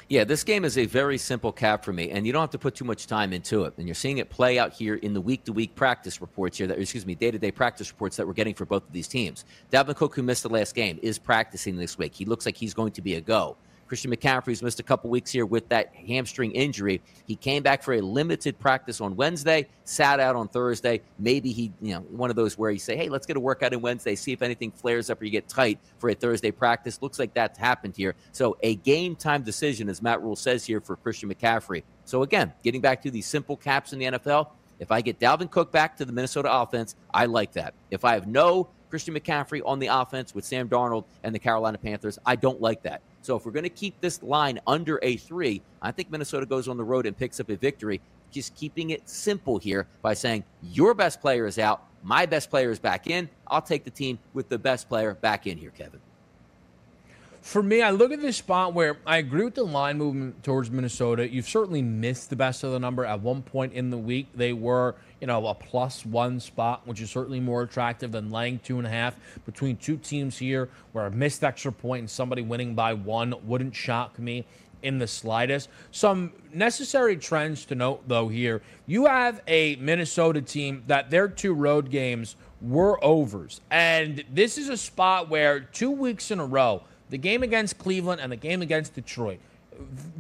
Yeah, 0.08 0.22
this 0.22 0.44
game 0.44 0.64
is 0.64 0.78
a 0.78 0.86
very 0.86 1.18
simple 1.18 1.50
cap 1.50 1.84
for 1.84 1.92
me, 1.92 2.10
and 2.10 2.24
you 2.24 2.32
don't 2.32 2.40
have 2.40 2.50
to 2.50 2.58
put 2.58 2.76
too 2.76 2.84
much 2.84 3.08
time 3.08 3.32
into 3.32 3.64
it. 3.64 3.74
And 3.76 3.88
you're 3.88 3.94
seeing 3.96 4.18
it 4.18 4.30
play 4.30 4.56
out 4.56 4.72
here 4.72 4.94
in 4.94 5.12
the 5.14 5.20
week-to-week 5.20 5.74
practice 5.74 6.20
reports 6.20 6.58
here, 6.58 6.68
that 6.68 6.78
excuse 6.78 7.04
me, 7.04 7.16
day-to-day 7.16 7.50
practice 7.50 7.90
reports 7.90 8.16
that 8.16 8.24
we're 8.24 8.32
getting 8.32 8.54
for 8.54 8.66
both 8.66 8.84
of 8.86 8.92
these 8.92 9.08
teams. 9.08 9.44
Dalvin 9.72 9.96
Cook, 9.96 10.14
who 10.14 10.22
missed 10.22 10.44
the 10.44 10.48
last 10.48 10.76
game, 10.76 11.00
is 11.02 11.18
practicing 11.18 11.76
this 11.76 11.98
week. 11.98 12.14
He 12.14 12.24
looks 12.24 12.46
like 12.46 12.56
he's 12.56 12.72
going 12.72 12.92
to 12.92 13.02
be 13.02 13.14
a 13.14 13.20
go. 13.20 13.56
Christian 13.86 14.10
McCaffrey's 14.10 14.62
missed 14.62 14.80
a 14.80 14.82
couple 14.82 15.10
weeks 15.10 15.30
here 15.30 15.46
with 15.46 15.68
that 15.68 15.94
hamstring 15.94 16.52
injury. 16.52 17.00
He 17.26 17.36
came 17.36 17.62
back 17.62 17.82
for 17.82 17.94
a 17.94 18.00
limited 18.00 18.58
practice 18.58 19.00
on 19.00 19.16
Wednesday, 19.16 19.68
sat 19.84 20.20
out 20.20 20.36
on 20.36 20.48
Thursday. 20.48 21.02
Maybe 21.18 21.52
he, 21.52 21.72
you 21.80 21.94
know, 21.94 22.00
one 22.00 22.30
of 22.30 22.36
those 22.36 22.58
where 22.58 22.70
you 22.70 22.78
say, 22.78 22.96
hey, 22.96 23.08
let's 23.08 23.26
get 23.26 23.36
a 23.36 23.40
workout 23.40 23.72
in 23.72 23.80
Wednesday, 23.80 24.14
see 24.14 24.32
if 24.32 24.42
anything 24.42 24.70
flares 24.70 25.10
up 25.10 25.20
or 25.20 25.24
you 25.24 25.30
get 25.30 25.48
tight 25.48 25.78
for 25.98 26.10
a 26.10 26.14
Thursday 26.14 26.50
practice. 26.50 27.00
Looks 27.00 27.18
like 27.18 27.34
that's 27.34 27.58
happened 27.58 27.96
here. 27.96 28.14
So 28.32 28.56
a 28.62 28.76
game 28.76 29.16
time 29.16 29.42
decision, 29.42 29.88
as 29.88 30.02
Matt 30.02 30.22
Rhule 30.22 30.36
says 30.36 30.64
here 30.64 30.80
for 30.80 30.96
Christian 30.96 31.32
McCaffrey. 31.32 31.82
So 32.04 32.22
again, 32.22 32.52
getting 32.62 32.80
back 32.80 33.02
to 33.02 33.10
these 33.10 33.26
simple 33.26 33.56
caps 33.56 33.92
in 33.92 33.98
the 33.98 34.06
NFL, 34.06 34.48
if 34.78 34.92
I 34.92 35.00
get 35.00 35.18
Dalvin 35.18 35.50
Cook 35.50 35.72
back 35.72 35.96
to 35.96 36.04
the 36.04 36.12
Minnesota 36.12 36.52
offense, 36.52 36.96
I 37.12 37.26
like 37.26 37.52
that. 37.52 37.74
If 37.90 38.04
I 38.04 38.14
have 38.14 38.26
no 38.26 38.68
Christian 38.90 39.14
McCaffrey 39.14 39.62
on 39.64 39.78
the 39.78 39.88
offense 39.88 40.34
with 40.34 40.44
Sam 40.44 40.68
Darnold 40.68 41.04
and 41.22 41.34
the 41.34 41.38
Carolina 41.38 41.78
Panthers, 41.78 42.18
I 42.24 42.36
don't 42.36 42.60
like 42.60 42.82
that. 42.82 43.02
So 43.26 43.34
if 43.34 43.44
we're 43.44 43.50
going 43.50 43.64
to 43.64 43.68
keep 43.68 44.00
this 44.00 44.22
line 44.22 44.60
under 44.68 45.00
a 45.02 45.16
three, 45.16 45.60
I 45.82 45.90
think 45.90 46.12
Minnesota 46.12 46.46
goes 46.46 46.68
on 46.68 46.76
the 46.76 46.84
road 46.84 47.06
and 47.06 47.18
picks 47.18 47.40
up 47.40 47.50
a 47.50 47.56
victory. 47.56 48.00
Just 48.30 48.54
keeping 48.54 48.90
it 48.90 49.08
simple 49.08 49.58
here 49.58 49.88
by 50.00 50.14
saying 50.14 50.44
your 50.62 50.94
best 50.94 51.20
player 51.20 51.44
is 51.44 51.58
out, 51.58 51.82
my 52.04 52.24
best 52.24 52.50
player 52.50 52.70
is 52.70 52.78
back 52.78 53.08
in. 53.08 53.28
I'll 53.48 53.62
take 53.62 53.82
the 53.82 53.90
team 53.90 54.20
with 54.32 54.48
the 54.48 54.58
best 54.58 54.88
player 54.88 55.14
back 55.14 55.48
in 55.48 55.58
here, 55.58 55.72
Kevin. 55.76 55.98
For 57.42 57.64
me, 57.64 57.82
I 57.82 57.90
look 57.90 58.12
at 58.12 58.20
this 58.20 58.36
spot 58.36 58.74
where 58.74 58.96
I 59.04 59.16
agree 59.16 59.44
with 59.44 59.56
the 59.56 59.64
line 59.64 59.98
movement 59.98 60.44
towards 60.44 60.70
Minnesota. 60.70 61.28
You've 61.28 61.48
certainly 61.48 61.82
missed 61.82 62.30
the 62.30 62.36
best 62.36 62.62
of 62.62 62.70
the 62.70 62.78
number. 62.78 63.04
At 63.04 63.22
one 63.22 63.42
point 63.42 63.72
in 63.72 63.90
the 63.90 63.98
week, 63.98 64.28
they 64.36 64.52
were, 64.52 64.94
you 65.20 65.26
know, 65.26 65.46
a 65.46 65.54
plus 65.54 66.04
one 66.04 66.40
spot, 66.40 66.86
which 66.86 67.00
is 67.00 67.10
certainly 67.10 67.40
more 67.40 67.62
attractive 67.62 68.12
than 68.12 68.30
laying 68.30 68.58
two 68.58 68.78
and 68.78 68.86
a 68.86 68.90
half 68.90 69.16
between 69.44 69.76
two 69.76 69.96
teams 69.96 70.36
here 70.36 70.68
where 70.92 71.06
a 71.06 71.10
missed 71.10 71.42
extra 71.42 71.72
point 71.72 72.00
and 72.00 72.10
somebody 72.10 72.42
winning 72.42 72.74
by 72.74 72.92
one 72.92 73.34
wouldn't 73.46 73.74
shock 73.74 74.18
me 74.18 74.44
in 74.82 74.98
the 74.98 75.06
slightest. 75.06 75.68
Some 75.90 76.32
necessary 76.52 77.16
trends 77.16 77.64
to 77.66 77.74
note, 77.74 78.02
though, 78.06 78.28
here. 78.28 78.62
You 78.86 79.06
have 79.06 79.42
a 79.46 79.76
Minnesota 79.76 80.42
team 80.42 80.84
that 80.86 81.10
their 81.10 81.28
two 81.28 81.54
road 81.54 81.90
games 81.90 82.36
were 82.60 83.02
overs. 83.02 83.60
And 83.70 84.24
this 84.30 84.58
is 84.58 84.68
a 84.68 84.76
spot 84.76 85.28
where 85.28 85.60
two 85.60 85.90
weeks 85.90 86.30
in 86.30 86.40
a 86.40 86.46
row, 86.46 86.82
the 87.10 87.18
game 87.18 87.42
against 87.42 87.78
Cleveland 87.78 88.20
and 88.20 88.30
the 88.30 88.36
game 88.36 88.62
against 88.62 88.94
Detroit. 88.94 89.40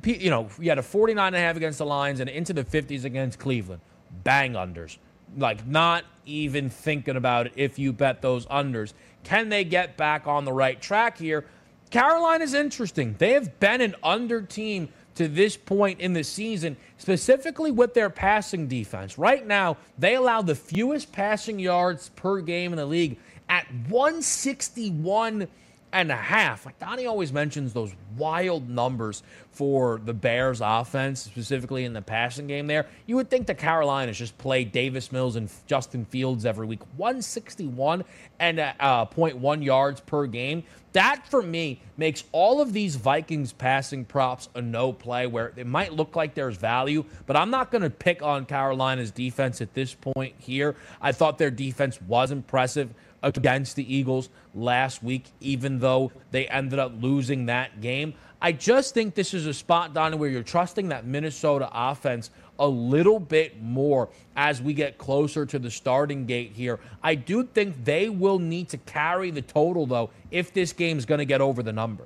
You 0.04 0.30
know, 0.30 0.48
you 0.58 0.68
had 0.68 0.78
a 0.78 0.82
49 0.82 1.26
and 1.26 1.36
a 1.36 1.38
half 1.38 1.56
against 1.56 1.78
the 1.78 1.86
Lions 1.86 2.20
and 2.20 2.28
into 2.28 2.52
the 2.52 2.64
50s 2.64 3.04
against 3.04 3.38
Cleveland. 3.38 3.80
Bang 4.24 4.52
unders. 4.52 4.98
Like, 5.36 5.66
not 5.66 6.04
even 6.24 6.70
thinking 6.70 7.16
about 7.16 7.46
it 7.46 7.52
if 7.56 7.78
you 7.78 7.92
bet 7.92 8.22
those 8.22 8.46
unders. 8.46 8.92
Can 9.24 9.48
they 9.48 9.64
get 9.64 9.96
back 9.96 10.26
on 10.26 10.44
the 10.44 10.52
right 10.52 10.80
track 10.80 11.18
here? 11.18 11.44
Carolina 11.90 12.44
is 12.44 12.54
interesting. 12.54 13.14
They 13.18 13.32
have 13.32 13.58
been 13.60 13.80
an 13.80 13.94
under 14.02 14.42
team 14.42 14.88
to 15.16 15.28
this 15.28 15.56
point 15.56 16.00
in 16.00 16.12
the 16.12 16.22
season, 16.22 16.76
specifically 16.98 17.70
with 17.70 17.94
their 17.94 18.10
passing 18.10 18.68
defense. 18.68 19.18
Right 19.18 19.46
now, 19.46 19.78
they 19.98 20.14
allow 20.14 20.42
the 20.42 20.54
fewest 20.54 21.10
passing 21.10 21.58
yards 21.58 22.10
per 22.10 22.40
game 22.40 22.72
in 22.72 22.76
the 22.76 22.86
league 22.86 23.18
at 23.48 23.66
161 23.88 25.48
and 25.96 26.12
a 26.12 26.16
half. 26.16 26.66
Like 26.66 26.78
Donnie 26.78 27.06
always 27.06 27.32
mentions 27.32 27.72
those 27.72 27.94
wild 28.18 28.68
numbers 28.68 29.22
for 29.50 29.98
the 30.04 30.12
Bears 30.12 30.60
offense, 30.62 31.22
specifically 31.22 31.84
in 31.84 31.94
the 31.94 32.02
passing 32.02 32.46
game 32.46 32.66
there. 32.66 32.86
You 33.06 33.16
would 33.16 33.30
think 33.30 33.46
the 33.46 33.54
Carolinas 33.54 34.18
just 34.18 34.36
play 34.36 34.64
Davis 34.64 35.10
Mills 35.10 35.36
and 35.36 35.50
Justin 35.66 36.04
Fields 36.04 36.44
every 36.44 36.66
week. 36.66 36.80
161 36.96 38.04
and 38.38 38.60
uh, 38.60 38.74
0.1 38.78 39.64
yards 39.64 40.00
per 40.00 40.26
game. 40.26 40.64
That 40.92 41.26
for 41.28 41.42
me 41.42 41.80
makes 41.96 42.24
all 42.32 42.60
of 42.60 42.72
these 42.72 42.96
Vikings 42.96 43.52
passing 43.52 44.04
props 44.04 44.48
a 44.54 44.62
no 44.62 44.92
play 44.92 45.26
where 45.26 45.52
it 45.56 45.66
might 45.66 45.92
look 45.92 46.16
like 46.16 46.34
there's 46.34 46.56
value, 46.56 47.04
but 47.26 47.36
I'm 47.36 47.50
not 47.50 47.70
going 47.70 47.82
to 47.82 47.90
pick 47.90 48.22
on 48.22 48.44
Carolina's 48.46 49.10
defense 49.10 49.60
at 49.60 49.74
this 49.74 49.94
point 49.94 50.34
here. 50.38 50.76
I 51.00 51.12
thought 51.12 51.38
their 51.38 51.50
defense 51.50 52.00
was 52.02 52.30
impressive 52.30 52.94
against 53.26 53.76
the 53.76 53.94
Eagles 53.94 54.28
last 54.54 55.02
week, 55.02 55.24
even 55.40 55.78
though 55.78 56.12
they 56.30 56.46
ended 56.48 56.78
up 56.78 56.92
losing 57.00 57.46
that 57.46 57.80
game. 57.80 58.14
I 58.40 58.52
just 58.52 58.94
think 58.94 59.14
this 59.14 59.32
is 59.34 59.46
a 59.46 59.54
spot, 59.54 59.94
Donnie, 59.94 60.16
where 60.16 60.28
you're 60.28 60.42
trusting 60.42 60.88
that 60.90 61.06
Minnesota 61.06 61.68
offense 61.72 62.30
a 62.58 62.68
little 62.68 63.18
bit 63.18 63.60
more 63.62 64.08
as 64.36 64.60
we 64.62 64.74
get 64.74 64.98
closer 64.98 65.46
to 65.46 65.58
the 65.58 65.70
starting 65.70 66.26
gate 66.26 66.52
here. 66.52 66.78
I 67.02 67.14
do 67.14 67.44
think 67.44 67.84
they 67.84 68.08
will 68.08 68.38
need 68.38 68.68
to 68.70 68.78
carry 68.78 69.30
the 69.30 69.42
total, 69.42 69.86
though, 69.86 70.10
if 70.30 70.52
this 70.52 70.72
game 70.72 70.98
is 70.98 71.06
going 71.06 71.18
to 71.18 71.24
get 71.24 71.40
over 71.40 71.62
the 71.62 71.72
number. 71.72 72.04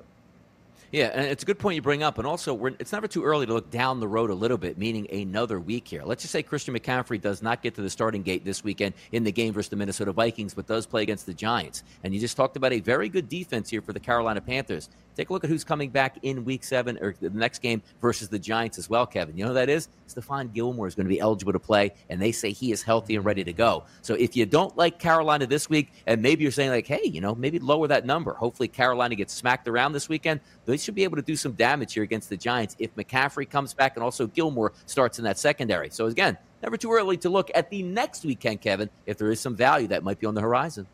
Yeah, 0.91 1.05
and 1.13 1.25
it's 1.27 1.43
a 1.43 1.45
good 1.45 1.57
point 1.57 1.75
you 1.75 1.81
bring 1.81 2.03
up. 2.03 2.17
And 2.17 2.27
also, 2.27 2.65
it's 2.65 2.91
never 2.91 3.07
too 3.07 3.23
early 3.23 3.45
to 3.45 3.53
look 3.53 3.71
down 3.71 4.01
the 4.01 4.07
road 4.07 4.29
a 4.29 4.33
little 4.33 4.57
bit, 4.57 4.77
meaning 4.77 5.07
another 5.09 5.57
week 5.57 5.87
here. 5.87 6.03
Let's 6.03 6.21
just 6.21 6.33
say 6.33 6.43
Christian 6.43 6.75
McCaffrey 6.75 7.19
does 7.19 7.41
not 7.41 7.61
get 7.61 7.75
to 7.75 7.81
the 7.81 7.89
starting 7.89 8.23
gate 8.23 8.43
this 8.43 8.61
weekend 8.61 8.93
in 9.13 9.23
the 9.23 9.31
game 9.31 9.53
versus 9.53 9.69
the 9.69 9.77
Minnesota 9.77 10.11
Vikings, 10.11 10.53
but 10.53 10.67
does 10.67 10.85
play 10.85 11.03
against 11.03 11.25
the 11.25 11.33
Giants. 11.33 11.83
And 12.03 12.13
you 12.13 12.19
just 12.19 12.35
talked 12.35 12.57
about 12.57 12.73
a 12.73 12.81
very 12.81 13.07
good 13.07 13.29
defense 13.29 13.69
here 13.69 13.81
for 13.81 13.93
the 13.93 14.01
Carolina 14.01 14.41
Panthers. 14.41 14.89
Take 15.15 15.29
a 15.29 15.33
look 15.33 15.43
at 15.43 15.49
who's 15.49 15.63
coming 15.63 15.89
back 15.89 16.17
in 16.23 16.45
week 16.45 16.63
seven 16.63 16.97
or 17.01 17.13
the 17.19 17.29
next 17.29 17.59
game 17.59 17.81
versus 18.01 18.29
the 18.29 18.39
Giants 18.39 18.77
as 18.77 18.89
well, 18.89 19.05
Kevin. 19.05 19.37
You 19.37 19.43
know 19.43 19.49
who 19.49 19.55
that 19.55 19.69
is? 19.69 19.89
Stephon 20.07 20.53
Gilmore 20.53 20.87
is 20.87 20.95
going 20.95 21.05
to 21.05 21.09
be 21.09 21.19
eligible 21.19 21.53
to 21.53 21.59
play, 21.59 21.93
and 22.09 22.21
they 22.21 22.31
say 22.31 22.51
he 22.51 22.71
is 22.71 22.81
healthy 22.81 23.15
and 23.15 23.25
ready 23.25 23.43
to 23.43 23.53
go. 23.53 23.83
So 24.01 24.13
if 24.13 24.35
you 24.35 24.45
don't 24.45 24.75
like 24.77 24.99
Carolina 24.99 25.45
this 25.45 25.69
week, 25.69 25.91
and 26.07 26.21
maybe 26.21 26.43
you're 26.43 26.51
saying, 26.51 26.69
like, 26.69 26.87
hey, 26.87 27.01
you 27.03 27.21
know, 27.21 27.35
maybe 27.35 27.59
lower 27.59 27.87
that 27.87 28.05
number. 28.05 28.33
Hopefully 28.33 28.67
Carolina 28.67 29.15
gets 29.15 29.33
smacked 29.33 29.67
around 29.67 29.93
this 29.93 30.09
weekend. 30.09 30.39
They 30.65 30.77
should 30.77 30.95
be 30.95 31.03
able 31.03 31.17
to 31.17 31.21
do 31.21 31.35
some 31.35 31.53
damage 31.53 31.93
here 31.93 32.03
against 32.03 32.29
the 32.29 32.37
Giants 32.37 32.75
if 32.79 32.95
McCaffrey 32.95 33.49
comes 33.49 33.73
back 33.73 33.95
and 33.95 34.03
also 34.03 34.27
Gilmore 34.27 34.73
starts 34.85 35.17
in 35.17 35.25
that 35.25 35.37
secondary. 35.37 35.89
So 35.89 36.07
again, 36.07 36.37
never 36.61 36.77
too 36.77 36.91
early 36.91 37.17
to 37.17 37.29
look 37.29 37.51
at 37.53 37.69
the 37.69 37.83
next 37.83 38.23
weekend, 38.23 38.61
Kevin, 38.61 38.89
if 39.05 39.17
there 39.17 39.31
is 39.31 39.39
some 39.39 39.55
value 39.55 39.87
that 39.87 40.03
might 40.03 40.19
be 40.19 40.27
on 40.27 40.35
the 40.35 40.41
horizon. 40.41 40.87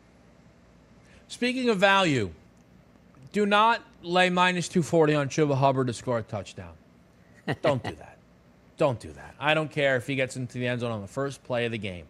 Speaking 1.28 1.68
of 1.68 1.78
value, 1.78 2.30
do 3.32 3.46
not 3.46 3.82
lay 4.02 4.30
minus 4.30 4.68
240 4.68 5.14
on 5.14 5.28
Chuba 5.28 5.56
Hubbard 5.56 5.86
to 5.88 5.92
score 5.92 6.18
a 6.18 6.22
touchdown. 6.22 6.72
Don't 7.62 7.82
do 7.82 7.94
that. 7.96 8.18
Don't 8.76 9.00
do 9.00 9.10
that. 9.12 9.34
I 9.40 9.54
don't 9.54 9.70
care 9.70 9.96
if 9.96 10.06
he 10.06 10.14
gets 10.14 10.36
into 10.36 10.58
the 10.58 10.66
end 10.66 10.80
zone 10.80 10.92
on 10.92 11.00
the 11.00 11.08
first 11.08 11.42
play 11.42 11.66
of 11.66 11.72
the 11.72 11.78
game. 11.78 12.06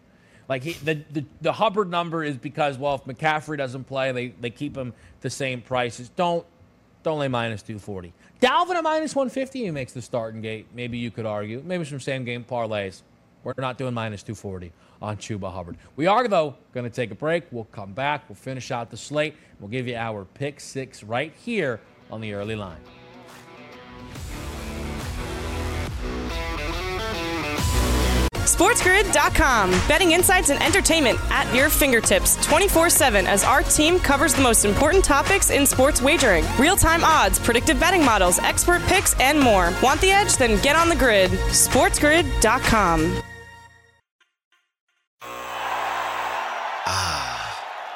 Like 0.47 0.63
he, 0.63 0.73
the, 0.73 1.03
the, 1.11 1.25
the 1.41 1.51
Hubbard 1.51 1.89
number 1.89 2.23
is 2.23 2.37
because 2.37 2.77
well 2.77 2.95
if 2.95 3.03
McCaffrey 3.05 3.57
doesn't 3.57 3.85
play 3.85 4.11
they, 4.11 4.27
they 4.29 4.49
keep 4.49 4.75
him 4.75 4.93
the 5.21 5.29
same 5.29 5.61
prices. 5.61 6.09
Don't 6.09 6.45
don't 7.01 7.19
lay 7.19 7.27
minus 7.27 7.61
240. 7.61 8.13
Dalvin 8.41 8.75
at 8.75 8.83
minus 8.83 9.15
150 9.15 9.63
he 9.63 9.71
makes 9.71 9.93
the 9.93 10.01
starting 10.01 10.41
gate. 10.41 10.67
Maybe 10.73 10.97
you 10.97 11.11
could 11.11 11.25
argue. 11.25 11.61
Maybe 11.65 11.85
some 11.85 11.99
same 11.99 12.25
game 12.25 12.43
parlays. 12.43 13.03
We're 13.43 13.53
not 13.57 13.77
doing 13.77 13.93
minus 13.93 14.21
240 14.23 14.71
on 15.01 15.17
Chuba 15.17 15.51
Hubbard. 15.51 15.77
We 15.95 16.07
are, 16.07 16.27
though, 16.27 16.55
going 16.73 16.85
to 16.85 16.89
take 16.89 17.11
a 17.11 17.15
break. 17.15 17.45
We'll 17.51 17.65
come 17.65 17.93
back. 17.93 18.27
We'll 18.29 18.35
finish 18.35 18.71
out 18.71 18.91
the 18.91 18.97
slate. 18.97 19.35
We'll 19.59 19.69
give 19.69 19.87
you 19.87 19.95
our 19.95 20.25
pick 20.25 20.59
six 20.59 21.03
right 21.03 21.33
here 21.43 21.79
on 22.11 22.21
the 22.21 22.33
early 22.33 22.55
line. 22.55 22.79
SportsGrid.com. 28.59 29.71
Betting 29.87 30.11
insights 30.11 30.49
and 30.49 30.61
entertainment 30.61 31.17
at 31.29 31.53
your 31.55 31.69
fingertips 31.69 32.35
24 32.45 32.89
7 32.89 33.25
as 33.25 33.43
our 33.45 33.61
team 33.63 33.99
covers 33.99 34.33
the 34.33 34.41
most 34.41 34.65
important 34.65 35.05
topics 35.05 35.49
in 35.49 35.65
sports 35.65 36.01
wagering 36.01 36.43
real 36.57 36.75
time 36.75 37.05
odds, 37.05 37.39
predictive 37.39 37.79
betting 37.79 38.03
models, 38.03 38.37
expert 38.39 38.81
picks, 38.83 39.17
and 39.19 39.39
more. 39.39 39.71
Want 39.81 40.01
the 40.01 40.11
edge? 40.11 40.35
Then 40.35 40.61
get 40.61 40.75
on 40.75 40.89
the 40.89 40.95
grid. 40.97 41.31
SportsGrid.com. 41.31 43.28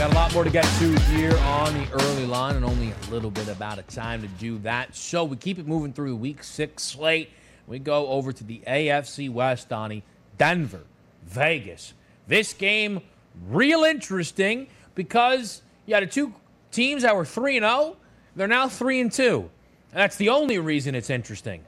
Got 0.00 0.12
a 0.12 0.14
lot 0.14 0.32
more 0.32 0.44
to 0.44 0.50
get 0.50 0.64
to 0.78 0.98
here 1.10 1.36
on 1.40 1.74
the 1.74 1.86
early 1.92 2.24
line 2.24 2.56
and 2.56 2.64
only 2.64 2.90
a 2.90 3.10
little 3.10 3.30
bit 3.30 3.48
about 3.48 3.78
a 3.78 3.82
time 3.82 4.22
to 4.22 4.28
do 4.28 4.56
that. 4.60 4.96
So 4.96 5.24
we 5.24 5.36
keep 5.36 5.58
it 5.58 5.66
moving 5.66 5.92
through 5.92 6.16
week 6.16 6.42
six 6.42 6.84
slate. 6.84 7.28
We 7.66 7.80
go 7.80 8.06
over 8.06 8.32
to 8.32 8.42
the 8.42 8.62
AFC 8.66 9.30
West, 9.30 9.68
Donnie. 9.68 10.02
Denver, 10.38 10.84
Vegas. 11.26 11.92
This 12.26 12.54
game, 12.54 13.02
real 13.46 13.84
interesting 13.84 14.68
because 14.94 15.60
you 15.84 15.94
had 15.94 16.10
two 16.10 16.32
teams 16.72 17.02
that 17.02 17.14
were 17.14 17.26
3 17.26 17.58
and 17.58 17.66
0. 17.66 17.98
They're 18.34 18.48
now 18.48 18.70
3 18.70 19.02
and 19.02 19.12
2. 19.12 19.36
And 19.36 19.50
that's 19.92 20.16
the 20.16 20.30
only 20.30 20.58
reason 20.58 20.94
it's 20.94 21.10
interesting. 21.10 21.62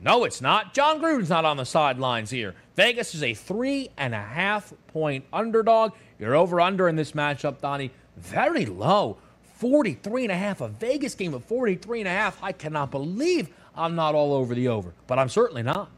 No, 0.00 0.24
it's 0.24 0.40
not. 0.40 0.74
Jon 0.74 1.00
Gruden's 1.00 1.30
not 1.30 1.44
on 1.44 1.56
the 1.56 1.64
sidelines 1.64 2.30
here. 2.30 2.54
Vegas 2.76 3.14
is 3.14 3.22
a 3.22 3.34
three 3.34 3.90
and 3.96 4.14
a 4.14 4.22
half 4.22 4.72
point 4.88 5.24
underdog. 5.32 5.92
You're 6.18 6.36
over 6.36 6.60
under 6.60 6.88
in 6.88 6.96
this 6.96 7.12
matchup, 7.12 7.60
Donnie. 7.60 7.90
Very 8.16 8.66
low. 8.66 9.18
43 9.56 10.24
and 10.24 10.32
a 10.32 10.36
half. 10.36 10.60
A 10.60 10.68
Vegas 10.68 11.14
game 11.14 11.34
of 11.34 11.44
43 11.44 12.00
and 12.00 12.08
a 12.08 12.12
half. 12.12 12.42
I 12.42 12.52
cannot 12.52 12.92
believe 12.92 13.48
I'm 13.74 13.96
not 13.96 14.14
all 14.14 14.32
over 14.32 14.54
the 14.54 14.68
over, 14.68 14.92
but 15.08 15.18
I'm 15.18 15.28
certainly 15.28 15.62
not. 15.62 15.90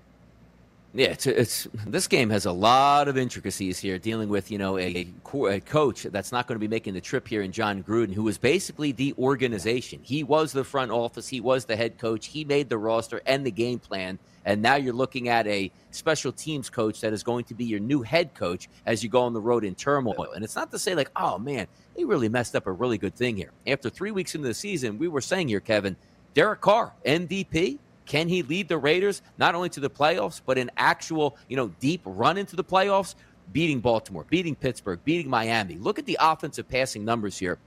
Yeah, 0.93 1.09
it's, 1.11 1.25
it's 1.25 1.69
this 1.87 2.09
game 2.09 2.31
has 2.31 2.47
a 2.47 2.53
lot 2.53 3.07
of 3.07 3.17
intricacies 3.17 3.79
here, 3.79 3.97
dealing 3.97 4.29
with 4.29 4.51
you 4.51 4.59
know 4.59 4.77
a, 4.77 5.07
a 5.49 5.61
coach 5.61 6.03
that's 6.03 6.33
not 6.33 6.49
going 6.49 6.57
to 6.57 6.61
be 6.61 6.67
making 6.67 6.95
the 6.95 7.01
trip 7.01 7.29
here 7.29 7.43
in 7.43 7.53
Jon 7.53 7.85
Gruden, 7.85 8.13
who 8.13 8.25
was 8.25 8.39
basically 8.39 8.91
the 8.91 9.15
organization. 9.17 10.01
He 10.03 10.25
was 10.25 10.51
the 10.51 10.65
front 10.65 10.91
office, 10.91 11.29
he 11.29 11.41
was 11.41 11.65
the 11.65 11.77
head 11.77 11.97
coach, 11.97 12.27
he 12.27 12.45
made 12.45 12.69
the 12.69 12.77
roster 12.77 13.23
and 13.27 13.47
the 13.47 13.53
game 13.53 13.79
plan, 13.79 14.19
and 14.45 14.61
now 14.61 14.75
you're 14.75 14.93
looking 14.93 15.29
at 15.29 15.47
a 15.47 15.71
special 15.93 16.33
teams 16.33 16.69
coach 16.69 17.01
that 17.03 17.13
is 17.13 17.23
going 17.23 17.45
to 17.45 17.55
be 17.55 17.65
your 17.65 17.81
new 17.81 18.03
head 18.03 18.35
coach 18.35 18.69
as 18.85 19.05
you 19.05 19.09
go 19.09 19.23
on 19.23 19.33
the 19.33 19.41
road 19.41 19.65
in 19.65 19.77
turmoil. 19.77 20.33
And 20.35 20.43
it's 20.43 20.57
not 20.57 20.73
to 20.73 20.79
say 20.79 20.97
like, 20.97 21.13
oh 21.15 21.39
man, 21.39 21.69
they 21.95 22.05
really 22.05 22.29
messed 22.29 22.57
up 22.57 22.67
a 22.67 22.73
really 22.73 22.99
good 22.99 23.15
thing 23.15 23.37
here. 23.37 23.53
After 23.65 23.91
three 23.91 24.11
weeks 24.11 24.35
into 24.35 24.49
the 24.49 24.55
season, 24.55 24.99
we 24.99 25.07
were 25.07 25.21
saying 25.21 25.47
here, 25.47 25.61
Kevin, 25.61 25.95
Derek 26.35 26.61
Carr 26.61 26.95
MVP 27.07 27.79
can 28.11 28.29
he 28.29 28.43
lead 28.43 28.67
the 28.67 28.77
Raiders 28.77 29.23
not 29.39 29.55
only 29.55 29.69
to 29.69 29.79
the 29.79 29.89
playoffs, 29.89 30.41
but 30.45 30.59
an 30.59 30.69
actual, 30.77 31.37
you 31.47 31.57
know, 31.57 31.69
deep 31.79 32.01
run 32.05 32.39
into 32.39 32.57
the 32.57 32.65
playoffs? 32.65 33.15
Beating 33.53 33.79
Baltimore, 33.79 34.27
beating 34.29 34.57
Pittsburgh, 34.57 34.99
beating 35.05 35.31
Miami. 35.31 35.77
Look 35.77 36.01
at 36.01 36.07
the 36.07 36.19
offensive 36.21 36.69
passing 36.69 37.05
numbers 37.05 37.39
here 37.39 37.61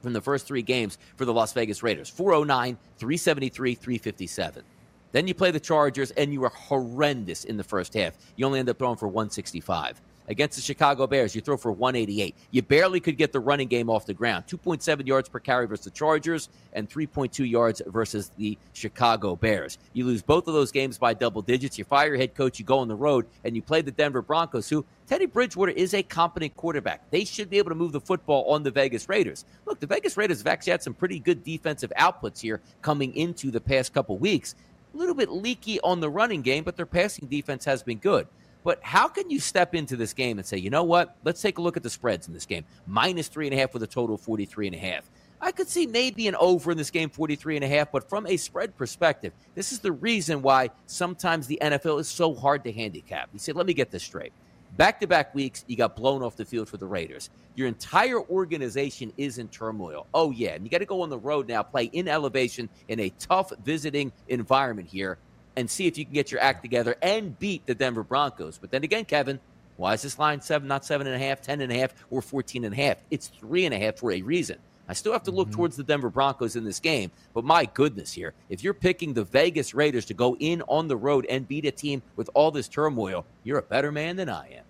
from 0.00 0.12
the 0.12 0.20
first 0.20 0.46
three 0.46 0.62
games 0.62 0.96
for 1.16 1.24
the 1.24 1.32
Las 1.32 1.52
Vegas 1.54 1.82
Raiders 1.82 2.08
409, 2.08 2.78
373, 2.98 3.74
357. 3.74 4.62
Then 5.10 5.26
you 5.26 5.34
play 5.34 5.50
the 5.50 5.58
Chargers, 5.58 6.12
and 6.12 6.32
you 6.32 6.44
are 6.44 6.50
horrendous 6.50 7.42
in 7.42 7.56
the 7.56 7.64
first 7.64 7.94
half. 7.94 8.16
You 8.36 8.46
only 8.46 8.60
end 8.60 8.68
up 8.68 8.78
throwing 8.78 8.96
for 8.96 9.08
165 9.08 10.00
against 10.30 10.56
the 10.56 10.62
Chicago 10.62 11.06
Bears, 11.08 11.34
you 11.34 11.40
throw 11.40 11.56
for 11.56 11.72
188. 11.72 12.34
You 12.52 12.62
barely 12.62 13.00
could 13.00 13.18
get 13.18 13.32
the 13.32 13.40
running 13.40 13.66
game 13.66 13.90
off 13.90 14.06
the 14.06 14.14
ground. 14.14 14.46
2.7 14.46 15.06
yards 15.06 15.28
per 15.28 15.40
carry 15.40 15.66
versus 15.66 15.84
the 15.84 15.90
Chargers 15.90 16.48
and 16.72 16.88
3.2 16.88 17.50
yards 17.50 17.82
versus 17.86 18.30
the 18.38 18.56
Chicago 18.72 19.34
Bears. 19.34 19.76
You 19.92 20.06
lose 20.06 20.22
both 20.22 20.46
of 20.46 20.54
those 20.54 20.70
games 20.70 20.98
by 20.98 21.14
double 21.14 21.42
digits. 21.42 21.76
You 21.76 21.84
fire 21.84 22.08
your 22.08 22.16
head 22.16 22.36
coach, 22.36 22.60
you 22.60 22.64
go 22.64 22.78
on 22.78 22.86
the 22.86 22.94
road, 22.94 23.26
and 23.44 23.56
you 23.56 23.60
play 23.60 23.82
the 23.82 23.90
Denver 23.90 24.22
Broncos, 24.22 24.68
who 24.68 24.86
Teddy 25.08 25.26
Bridgewater 25.26 25.72
is 25.72 25.92
a 25.94 26.04
competent 26.04 26.56
quarterback. 26.56 27.10
They 27.10 27.24
should 27.24 27.50
be 27.50 27.58
able 27.58 27.70
to 27.70 27.74
move 27.74 27.90
the 27.90 28.00
football 28.00 28.44
on 28.52 28.62
the 28.62 28.70
Vegas 28.70 29.08
Raiders. 29.08 29.44
Look, 29.66 29.80
the 29.80 29.86
Vegas 29.88 30.16
Raiders 30.16 30.38
have 30.38 30.46
actually 30.46 30.70
had 30.70 30.84
some 30.84 30.94
pretty 30.94 31.18
good 31.18 31.42
defensive 31.42 31.92
outputs 31.98 32.38
here 32.38 32.60
coming 32.80 33.16
into 33.16 33.50
the 33.50 33.60
past 33.60 33.92
couple 33.92 34.16
weeks. 34.16 34.54
A 34.94 34.96
little 34.96 35.16
bit 35.16 35.28
leaky 35.28 35.80
on 35.80 35.98
the 35.98 36.08
running 36.08 36.42
game, 36.42 36.62
but 36.62 36.76
their 36.76 36.86
passing 36.86 37.26
defense 37.26 37.64
has 37.64 37.82
been 37.82 37.98
good. 37.98 38.28
But 38.62 38.78
how 38.82 39.08
can 39.08 39.30
you 39.30 39.40
step 39.40 39.74
into 39.74 39.96
this 39.96 40.12
game 40.12 40.38
and 40.38 40.46
say, 40.46 40.58
you 40.58 40.70
know 40.70 40.84
what? 40.84 41.16
Let's 41.24 41.40
take 41.40 41.58
a 41.58 41.62
look 41.62 41.76
at 41.76 41.82
the 41.82 41.90
spreads 41.90 42.28
in 42.28 42.34
this 42.34 42.46
game. 42.46 42.64
Minus 42.86 43.28
three 43.28 43.46
and 43.46 43.54
a 43.54 43.58
half 43.58 43.72
with 43.72 43.82
a 43.82 43.86
total 43.86 44.16
of 44.16 44.20
43 44.20 44.66
and 44.68 44.76
a 44.76 44.78
half. 44.78 45.10
I 45.40 45.52
could 45.52 45.68
see 45.68 45.86
maybe 45.86 46.28
an 46.28 46.36
over 46.36 46.70
in 46.70 46.76
this 46.76 46.90
game, 46.90 47.08
43 47.08 47.56
and 47.56 47.64
a 47.64 47.68
half, 47.68 47.90
but 47.90 48.08
from 48.08 48.26
a 48.26 48.36
spread 48.36 48.76
perspective, 48.76 49.32
this 49.54 49.72
is 49.72 49.78
the 49.78 49.92
reason 49.92 50.42
why 50.42 50.68
sometimes 50.84 51.46
the 51.46 51.58
NFL 51.62 51.98
is 52.00 52.08
so 52.08 52.34
hard 52.34 52.62
to 52.64 52.72
handicap. 52.72 53.30
You 53.32 53.38
say, 53.38 53.52
let 53.52 53.64
me 53.64 53.72
get 53.72 53.90
this 53.90 54.02
straight. 54.02 54.32
Back 54.76 55.00
to 55.00 55.06
back 55.06 55.34
weeks, 55.34 55.64
you 55.66 55.76
got 55.76 55.96
blown 55.96 56.22
off 56.22 56.36
the 56.36 56.44
field 56.44 56.68
for 56.68 56.76
the 56.76 56.86
Raiders. 56.86 57.30
Your 57.56 57.68
entire 57.68 58.20
organization 58.20 59.12
is 59.16 59.38
in 59.38 59.48
turmoil. 59.48 60.06
Oh, 60.14 60.30
yeah. 60.30 60.50
And 60.50 60.64
you 60.64 60.70
got 60.70 60.78
to 60.78 60.86
go 60.86 61.02
on 61.02 61.08
the 61.08 61.18
road 61.18 61.48
now, 61.48 61.62
play 61.62 61.84
in 61.84 62.06
elevation 62.06 62.68
in 62.88 63.00
a 63.00 63.10
tough 63.18 63.52
visiting 63.64 64.12
environment 64.28 64.88
here 64.88 65.18
and 65.56 65.70
see 65.70 65.86
if 65.86 65.98
you 65.98 66.04
can 66.04 66.14
get 66.14 66.30
your 66.30 66.40
act 66.40 66.62
together 66.62 66.96
and 67.02 67.38
beat 67.38 67.66
the 67.66 67.74
Denver 67.74 68.02
Broncos. 68.02 68.58
But 68.58 68.70
then 68.70 68.84
again, 68.84 69.04
Kevin, 69.04 69.40
why 69.76 69.94
is 69.94 70.02
this 70.02 70.18
line 70.18 70.40
seven, 70.40 70.68
not 70.68 70.84
seven 70.84 71.06
and 71.06 71.16
a 71.16 71.18
half, 71.18 71.40
ten 71.40 71.60
and 71.60 71.72
a 71.72 71.78
half, 71.78 71.94
or 72.10 72.22
fourteen 72.22 72.64
and 72.64 72.74
a 72.74 72.76
half? 72.76 72.98
It's 73.10 73.28
three 73.28 73.64
and 73.64 73.74
a 73.74 73.78
half 73.78 73.96
for 73.96 74.12
a 74.12 74.22
reason. 74.22 74.58
I 74.88 74.92
still 74.92 75.12
have 75.12 75.22
to 75.24 75.30
look 75.30 75.48
mm-hmm. 75.48 75.56
towards 75.56 75.76
the 75.76 75.84
Denver 75.84 76.10
Broncos 76.10 76.56
in 76.56 76.64
this 76.64 76.80
game, 76.80 77.12
but 77.32 77.44
my 77.44 77.64
goodness, 77.64 78.12
here, 78.12 78.34
if 78.48 78.64
you're 78.64 78.74
picking 78.74 79.14
the 79.14 79.22
Vegas 79.22 79.72
Raiders 79.72 80.04
to 80.06 80.14
go 80.14 80.36
in 80.40 80.62
on 80.62 80.88
the 80.88 80.96
road 80.96 81.26
and 81.30 81.46
beat 81.46 81.64
a 81.64 81.70
team 81.70 82.02
with 82.16 82.28
all 82.34 82.50
this 82.50 82.66
turmoil, 82.66 83.24
you're 83.44 83.58
a 83.58 83.62
better 83.62 83.92
man 83.92 84.16
than 84.16 84.28
I 84.28 84.48
am. 84.48 84.64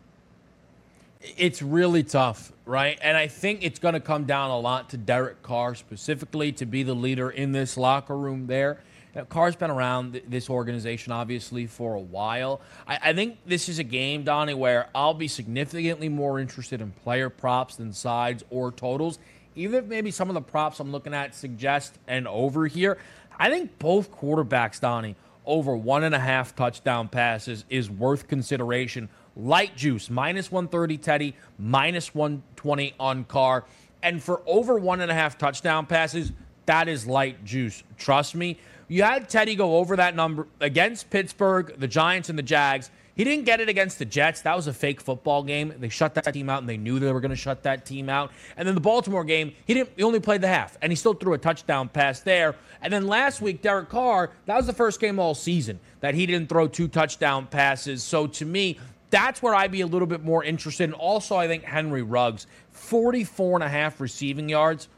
It's 1.37 1.63
really 1.63 2.03
tough, 2.03 2.53
right? 2.67 2.99
And 3.03 3.17
I 3.17 3.29
think 3.29 3.63
it's 3.63 3.79
going 3.79 3.95
to 3.95 4.01
come 4.01 4.25
down 4.25 4.51
a 4.51 4.59
lot 4.59 4.91
to 4.91 4.97
Derek 4.97 5.43
Carr 5.43 5.75
specifically 5.75 6.53
to 6.53 6.67
be 6.67 6.83
the 6.83 6.95
leader 6.95 7.31
in 7.31 7.53
this 7.53 7.77
locker 7.77 8.17
room 8.17 8.47
there. 8.47 8.79
You 9.15 9.21
know, 9.21 9.25
Carr's 9.27 9.57
been 9.57 9.71
around 9.71 10.13
th- 10.13 10.25
this 10.29 10.49
organization 10.49 11.13
obviously 11.13 11.67
for 11.67 11.95
a 11.95 12.01
while. 12.01 12.61
I-, 12.87 12.99
I 13.11 13.13
think 13.13 13.39
this 13.47 13.69
is 13.69 13.79
a 13.79 13.85
game, 13.85 14.23
Donnie, 14.23 14.55
where 14.55 14.89
I'll 14.95 15.15
be 15.15 15.29
significantly 15.29 16.09
more 16.09 16.39
interested 16.39 16.81
in 16.81 16.93
player 16.93 17.29
props 17.29 17.77
than 17.77 17.93
sides 17.93 18.45
or 18.51 18.71
totals. 18.71 19.19
Even 19.57 19.83
if 19.83 19.85
maybe 19.87 20.11
some 20.11 20.29
of 20.29 20.35
the 20.35 20.41
props 20.41 20.79
I'm 20.79 20.93
looking 20.93 21.13
at 21.13 21.35
suggest 21.35 21.99
an 22.07 22.27
over 22.27 22.67
here, 22.67 22.99
I 23.39 23.51
think 23.51 23.79
both 23.79 24.13
quarterbacks, 24.13 24.81
Donnie, 24.81 25.17
over 25.45 25.77
one 25.77 26.05
and 26.05 26.15
a 26.15 26.19
half 26.19 26.55
touchdown 26.55 27.09
passes 27.09 27.65
is 27.69 27.91
worth 27.91 28.29
consideration. 28.29 29.09
Light 29.37 29.77
juice, 29.77 30.09
minus 30.09 30.53
130 30.53 30.99
Teddy, 30.99 31.35
minus 31.59 32.15
120 32.15 32.95
on 33.01 33.25
Carr. 33.25 33.65
And 34.03 34.23
for 34.23 34.43
over 34.47 34.79
one 34.79 35.01
and 35.01 35.11
a 35.11 35.15
half 35.15 35.37
touchdown 35.37 35.87
passes, 35.87 36.33
that 36.67 36.89
is 36.89 37.07
light 37.07 37.45
juice. 37.45 37.83
Trust 37.99 38.35
me. 38.35 38.59
You 38.91 39.05
had 39.05 39.29
Teddy 39.29 39.55
go 39.55 39.77
over 39.77 39.95
that 39.95 40.17
number 40.17 40.49
against 40.59 41.11
Pittsburgh, 41.11 41.73
the 41.79 41.87
Giants, 41.87 42.29
and 42.29 42.37
the 42.37 42.43
Jags. 42.43 42.91
He 43.15 43.23
didn't 43.23 43.45
get 43.45 43.61
it 43.61 43.69
against 43.69 44.01
the 44.01 44.05
Jets. 44.05 44.43
That 44.43 44.57
was 44.57 44.67
a 44.67 44.73
fake 44.73 45.01
football 45.01 45.45
game. 45.45 45.73
They 45.79 45.89
shut 45.89 46.15
that 46.15 46.35
team 46.35 46.51
out, 46.51 46.59
and 46.59 46.69
they 46.69 46.77
knew 46.77 46.99
they 46.99 47.13
were 47.13 47.21
going 47.21 47.31
to 47.31 47.37
shut 47.37 47.63
that 47.63 47.87
team 47.87 48.09
out. 48.09 48.33
And 48.57 48.67
then 48.67 48.75
the 48.75 48.81
Baltimore 48.81 49.23
game, 49.23 49.53
he 49.65 49.75
didn't. 49.75 49.91
He 49.97 50.03
only 50.03 50.19
played 50.19 50.41
the 50.41 50.49
half, 50.49 50.77
and 50.83 50.91
he 50.91 50.97
still 50.97 51.15
threw 51.15 51.35
a 51.35 51.39
touchdown 51.39 51.89
pass 51.89 52.19
there. 52.19 52.57
And 52.83 52.93
then 52.93 53.07
last 53.07 53.41
week, 53.41 53.63
Derek 53.63 53.91
Carr, 53.91 54.33
that 54.47 54.57
was 54.57 54.67
the 54.67 54.73
first 54.73 54.99
game 54.99 55.21
all 55.21 55.37
season 55.37 55.79
that 56.01 56.17
he 56.17 56.27
didn't 56.27 56.49
throw 56.49 56.67
two 56.67 56.89
touchdown 56.89 57.47
passes. 57.47 58.03
So 58.03 58.27
to 58.27 58.45
me, 58.45 58.77
that's 59.11 59.41
where 59.41 59.55
I'd 59.55 59.71
be 59.71 59.83
a 59.83 59.87
little 59.87 60.09
bit 60.09 60.25
more 60.25 60.43
interested. 60.43 60.83
And 60.83 60.95
also, 60.95 61.37
I 61.37 61.47
think 61.47 61.63
Henry 61.63 62.03
Ruggs, 62.03 62.49
44 62.73 63.59
and 63.59 63.63
a 63.63 63.69
half 63.69 64.01
receiving 64.01 64.49
yards. 64.49 64.89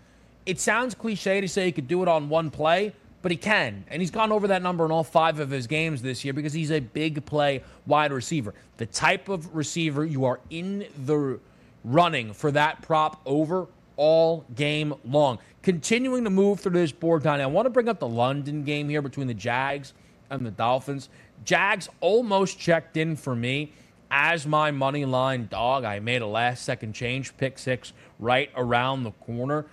It 0.46 0.58
sounds 0.58 0.94
cliche 0.94 1.42
to 1.42 1.48
say 1.48 1.66
he 1.66 1.72
could 1.72 1.88
do 1.88 2.02
it 2.02 2.08
on 2.08 2.30
one 2.30 2.50
play, 2.50 2.94
but 3.22 3.30
he 3.30 3.36
can. 3.36 3.84
And 3.88 4.02
he's 4.02 4.10
gone 4.10 4.32
over 4.32 4.48
that 4.48 4.62
number 4.62 4.84
in 4.84 4.90
all 4.90 5.04
five 5.04 5.38
of 5.38 5.50
his 5.50 5.66
games 5.66 6.02
this 6.02 6.24
year 6.24 6.34
because 6.34 6.52
he's 6.52 6.70
a 6.70 6.80
big 6.80 7.24
play 7.24 7.62
wide 7.86 8.12
receiver. 8.12 8.54
The 8.76 8.86
type 8.86 9.28
of 9.28 9.54
receiver 9.54 10.04
you 10.04 10.24
are 10.24 10.40
in 10.50 10.86
the 11.06 11.38
running 11.84 12.32
for 12.32 12.50
that 12.50 12.82
prop 12.82 13.20
over 13.24 13.66
all 13.96 14.44
game 14.54 14.94
long. 15.04 15.38
Continuing 15.62 16.24
to 16.24 16.30
move 16.30 16.60
through 16.60 16.72
this 16.72 16.92
board, 16.92 17.22
Donnie, 17.22 17.42
I 17.42 17.46
want 17.46 17.66
to 17.66 17.70
bring 17.70 17.88
up 17.88 18.00
the 18.00 18.08
London 18.08 18.64
game 18.64 18.88
here 18.88 19.02
between 19.02 19.28
the 19.28 19.34
Jags 19.34 19.94
and 20.28 20.44
the 20.44 20.50
Dolphins. 20.50 21.08
Jags 21.44 21.88
almost 22.00 22.58
checked 22.58 22.96
in 22.96 23.16
for 23.16 23.34
me 23.34 23.72
as 24.10 24.46
my 24.46 24.70
money 24.70 25.04
line 25.04 25.46
dog. 25.50 25.84
I 25.84 26.00
made 26.00 26.22
a 26.22 26.26
last 26.26 26.64
second 26.64 26.94
change, 26.94 27.36
pick 27.36 27.58
six 27.58 27.92
right 28.18 28.50
around 28.56 29.04
the 29.04 29.12
corner. 29.12 29.66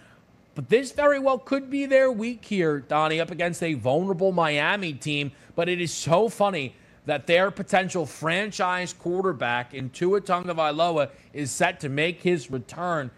But 0.59 0.67
this 0.67 0.91
very 0.91 1.19
well 1.19 1.37
could 1.39 1.69
be 1.69 1.85
their 1.85 2.11
week 2.11 2.43
here, 2.43 2.81
Donnie, 2.81 3.21
up 3.21 3.31
against 3.31 3.63
a 3.63 3.75
vulnerable 3.75 4.33
Miami 4.33 4.91
team. 4.91 5.31
But 5.55 5.69
it 5.69 5.79
is 5.79 5.93
so 5.93 6.27
funny 6.27 6.75
that 7.05 7.27
their 7.27 7.49
potential 7.49 8.05
franchise 8.05 8.91
quarterback 8.91 9.73
in 9.73 9.89
Tua 9.89 10.19
Tagovailoa 10.19 11.11
is 11.31 11.49
set 11.49 11.79
to 11.79 11.87
make 11.87 12.21
his 12.21 12.51
return. 12.51 13.09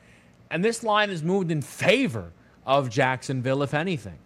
And 0.52 0.64
this 0.64 0.84
line 0.84 1.10
is 1.10 1.24
moved 1.24 1.50
in 1.50 1.64
favor 1.64 2.32
of 2.64 2.92
Jacksonville, 2.92 3.64
if 3.64 3.74
anything. 3.74 4.20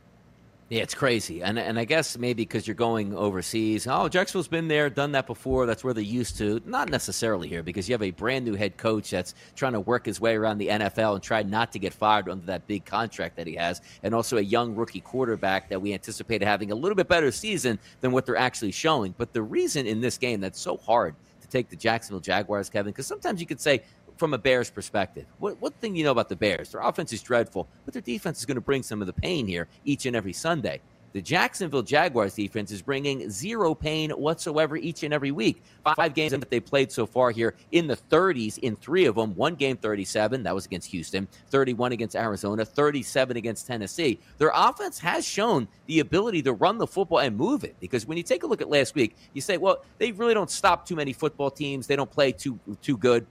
Yeah, 0.67 0.81
it's 0.81 0.95
crazy, 0.95 1.43
and 1.43 1.59
and 1.59 1.77
I 1.77 1.85
guess 1.85 2.17
maybe 2.17 2.41
because 2.41 2.65
you're 2.65 2.73
going 2.73 3.15
overseas. 3.15 3.85
Oh, 3.85 4.09
Jacksonville's 4.09 4.47
been 4.47 4.67
there, 4.67 4.89
done 4.89 5.11
that 5.11 5.27
before. 5.27 5.67
That's 5.67 5.83
where 5.83 5.93
they're 5.93 6.03
used 6.03 6.39
to. 6.39 6.59
Not 6.65 6.89
necessarily 6.89 7.47
here 7.47 7.61
because 7.61 7.87
you 7.87 7.93
have 7.93 8.01
a 8.01 8.09
brand 8.09 8.45
new 8.45 8.55
head 8.55 8.75
coach 8.75 9.11
that's 9.11 9.35
trying 9.55 9.73
to 9.73 9.79
work 9.79 10.07
his 10.07 10.19
way 10.19 10.35
around 10.35 10.57
the 10.57 10.69
NFL 10.69 11.13
and 11.13 11.21
try 11.21 11.43
not 11.43 11.71
to 11.73 11.77
get 11.77 11.93
fired 11.93 12.27
under 12.29 12.47
that 12.47 12.65
big 12.65 12.83
contract 12.83 13.35
that 13.35 13.45
he 13.45 13.53
has, 13.53 13.79
and 14.01 14.15
also 14.15 14.37
a 14.37 14.41
young 14.41 14.73
rookie 14.73 15.01
quarterback 15.01 15.69
that 15.69 15.79
we 15.79 15.93
anticipate 15.93 16.41
having 16.41 16.71
a 16.71 16.75
little 16.75 16.95
bit 16.95 17.07
better 17.07 17.31
season 17.31 17.77
than 18.01 18.11
what 18.11 18.25
they're 18.25 18.35
actually 18.35 18.71
showing. 18.71 19.13
But 19.19 19.33
the 19.33 19.43
reason 19.43 19.85
in 19.85 20.01
this 20.01 20.17
game 20.17 20.41
that's 20.41 20.59
so 20.59 20.77
hard 20.77 21.13
to 21.41 21.47
take 21.47 21.69
the 21.69 21.75
Jacksonville 21.75 22.21
Jaguars, 22.21 22.71
Kevin, 22.71 22.91
because 22.91 23.05
sometimes 23.05 23.39
you 23.39 23.45
could 23.45 23.61
say, 23.61 23.83
from 24.17 24.33
a 24.33 24.37
Bears 24.37 24.69
perspective. 24.69 25.25
What, 25.39 25.61
what 25.61 25.73
thing 25.75 25.95
you 25.95 26.03
know 26.03 26.11
about 26.11 26.29
the 26.29 26.35
Bears? 26.35 26.71
Their 26.71 26.81
offense 26.81 27.11
is 27.13 27.21
dreadful, 27.21 27.67
but 27.85 27.93
their 27.93 28.01
defense 28.01 28.39
is 28.39 28.45
going 28.45 28.55
to 28.55 28.61
bring 28.61 28.83
some 28.83 29.01
of 29.01 29.07
the 29.07 29.13
pain 29.13 29.47
here 29.47 29.67
each 29.83 30.05
and 30.05 30.15
every 30.15 30.33
Sunday. 30.33 30.81
The 31.15 31.21
Jacksonville 31.21 31.81
Jaguars 31.81 32.33
defense 32.35 32.71
is 32.71 32.81
bringing 32.81 33.29
zero 33.29 33.73
pain 33.73 34.11
whatsoever 34.11 34.75
each 34.75 35.03
and 35.03 35.13
every 35.13 35.31
week. 35.31 35.63
Five 35.95 36.13
games 36.13 36.31
that 36.31 36.49
they 36.49 36.59
played 36.59 36.91
so 36.91 37.05
far 37.05 37.31
here 37.31 37.55
in 37.71 37.87
the 37.87 37.95
30s 37.95 38.57
in 38.57 38.75
three 38.75 39.05
of 39.05 39.15
them. 39.15 39.33
One 39.33 39.55
game 39.55 39.77
37, 39.77 40.43
that 40.43 40.53
was 40.53 40.65
against 40.65 40.91
Houston, 40.91 41.29
31 41.51 41.93
against 41.93 42.17
Arizona, 42.17 42.65
37 42.65 43.37
against 43.37 43.65
Tennessee. 43.65 44.19
Their 44.39 44.51
offense 44.53 44.99
has 44.99 45.25
shown 45.25 45.69
the 45.85 46.01
ability 46.01 46.41
to 46.41 46.51
run 46.51 46.77
the 46.77 46.87
football 46.87 47.19
and 47.19 47.37
move 47.37 47.63
it 47.63 47.77
because 47.79 48.05
when 48.05 48.17
you 48.17 48.23
take 48.23 48.43
a 48.43 48.47
look 48.47 48.59
at 48.59 48.67
last 48.69 48.93
week, 48.93 49.15
you 49.31 49.39
say, 49.39 49.55
well, 49.55 49.85
they 49.99 50.11
really 50.11 50.33
don't 50.33 50.51
stop 50.51 50.85
too 50.85 50.97
many 50.97 51.13
football 51.13 51.49
teams. 51.49 51.87
They 51.87 51.95
don't 51.95 52.11
play 52.11 52.33
too 52.33 52.59
too 52.81 52.97
good. 52.97 53.25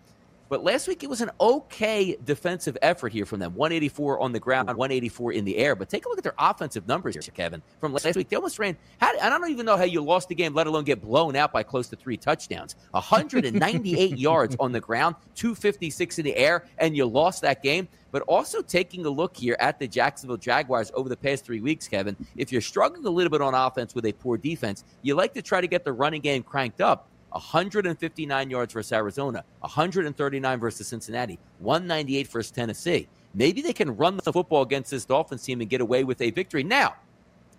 But 0.55 0.63
last 0.63 0.87
week 0.87 1.03
it 1.03 1.11
was 1.11 1.21
an 1.21 1.33
okay 1.41 2.17
defensive 2.25 2.79
effort 2.81 3.13
here 3.13 3.27
from 3.27 3.41
them 3.41 3.57
184 3.57 4.21
on 4.21 4.31
the 4.31 4.39
ground, 4.39 4.69
184 4.69 5.33
in 5.33 5.45
the 5.45 5.57
air. 5.57 5.75
But 5.75 5.89
take 5.89 6.07
a 6.07 6.09
look 6.09 6.17
at 6.17 6.23
their 6.23 6.37
offensive 6.39 6.87
numbers 6.87 7.17
here, 7.17 7.23
Kevin. 7.35 7.61
From 7.81 7.93
last 7.93 8.15
week, 8.15 8.29
they 8.29 8.37
almost 8.37 8.61
ran. 8.61 8.77
How, 8.99 9.11
I 9.21 9.31
don't 9.31 9.51
even 9.51 9.67
know 9.67 9.77
how 9.77 9.83
you 9.83 10.01
lost 10.01 10.29
the 10.29 10.37
game, 10.37 10.55
let 10.55 10.69
alone 10.69 10.85
get 10.85 11.03
blown 11.03 11.35
out 11.35 11.53
by 11.53 11.65
close 11.65 11.89
to 11.89 11.97
three 11.97 12.17
touchdowns. 12.17 12.77
198 12.93 14.17
yards 14.17 14.55
on 14.61 14.71
the 14.71 14.79
ground, 14.79 15.17
256 15.35 16.21
in 16.21 16.25
the 16.25 16.37
air, 16.37 16.65
and 16.79 16.97
you 16.97 17.05
lost 17.05 17.43
that 17.43 17.61
game. 17.61 17.89
But 18.13 18.23
also 18.29 18.63
taking 18.63 19.05
a 19.07 19.11
look 19.11 19.37
here 19.37 19.57
at 19.59 19.81
the 19.81 19.89
Jacksonville 19.89 20.37
Jaguars 20.37 20.93
over 20.95 21.09
the 21.09 21.17
past 21.17 21.45
three 21.45 21.63
weeks, 21.63 21.89
Kevin, 21.89 22.17
if 22.37 22.53
you're 22.53 22.61
struggling 22.61 23.05
a 23.07 23.11
little 23.11 23.29
bit 23.29 23.43
on 23.43 23.55
offense 23.55 23.93
with 23.93 24.07
a 24.07 24.13
poor 24.13 24.37
defense, 24.37 24.85
you 25.03 25.17
like 25.17 25.35
to 25.35 25.43
try 25.43 25.61
to 25.61 25.67
get 25.67 25.85
the 25.85 25.93
running 25.93 26.21
game 26.21 26.45
cranked 26.45 26.81
up. 26.81 27.09
159 27.35 28.51
yards 28.51 28.73
versus 28.73 28.93
Arizona, 28.93 29.45
139 29.61 30.61
versus 30.61 30.87
Cincinnati, 30.87 31.39
198 31.59 32.29
versus 32.29 32.51
Tennessee. 32.53 33.09
Maybe 33.35 33.61
they 33.61 33.73
can 33.73 33.97
run 33.97 34.19
the 34.23 34.33
football 34.33 34.63
against 34.63 34.93
this 34.93 35.05
Dolphins 35.05 35.43
team 35.43 35.61
and 35.61 35.69
get 35.69 35.81
away 35.81 36.05
with 36.05 36.21
a 36.21 36.31
victory. 36.31 36.63
Now, 36.63 36.95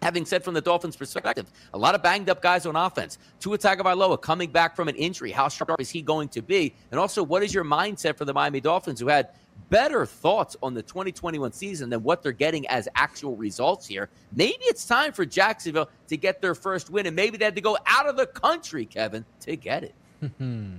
Having 0.01 0.25
said 0.25 0.43
from 0.43 0.53
the 0.53 0.61
Dolphins' 0.61 0.95
perspective, 0.95 1.47
a 1.73 1.77
lot 1.77 1.95
of 1.95 2.03
banged 2.03 2.29
up 2.29 2.41
guys 2.41 2.65
on 2.65 2.75
offense. 2.75 3.17
Tua 3.39 3.57
Tagovailoa 3.57 4.21
coming 4.21 4.51
back 4.51 4.75
from 4.75 4.87
an 4.87 4.95
injury. 4.95 5.31
How 5.31 5.47
sharp 5.47 5.79
is 5.79 5.89
he 5.89 6.01
going 6.01 6.27
to 6.29 6.43
be? 6.43 6.75
And 6.91 6.99
also, 6.99 7.23
what 7.23 7.41
is 7.41 7.53
your 7.53 7.63
mindset 7.63 8.15
for 8.17 8.25
the 8.25 8.33
Miami 8.33 8.59
Dolphins, 8.59 8.99
who 8.99 9.07
had 9.07 9.29
better 9.69 10.05
thoughts 10.05 10.55
on 10.61 10.73
the 10.73 10.81
2021 10.81 11.51
season 11.51 11.89
than 11.89 12.03
what 12.03 12.23
they're 12.23 12.31
getting 12.31 12.67
as 12.67 12.87
actual 12.95 13.35
results 13.35 13.87
here? 13.87 14.09
Maybe 14.33 14.59
it's 14.61 14.85
time 14.85 15.11
for 15.11 15.25
Jacksonville 15.25 15.89
to 16.07 16.17
get 16.17 16.41
their 16.41 16.55
first 16.55 16.89
win, 16.89 17.05
and 17.05 17.15
maybe 17.15 17.37
they 17.37 17.45
had 17.45 17.55
to 17.55 17.61
go 17.61 17.77
out 17.85 18.07
of 18.07 18.17
the 18.17 18.27
country, 18.27 18.85
Kevin, 18.85 19.25
to 19.41 19.55
get 19.55 19.83
it. 19.83 19.95
Hmm. 20.37 20.71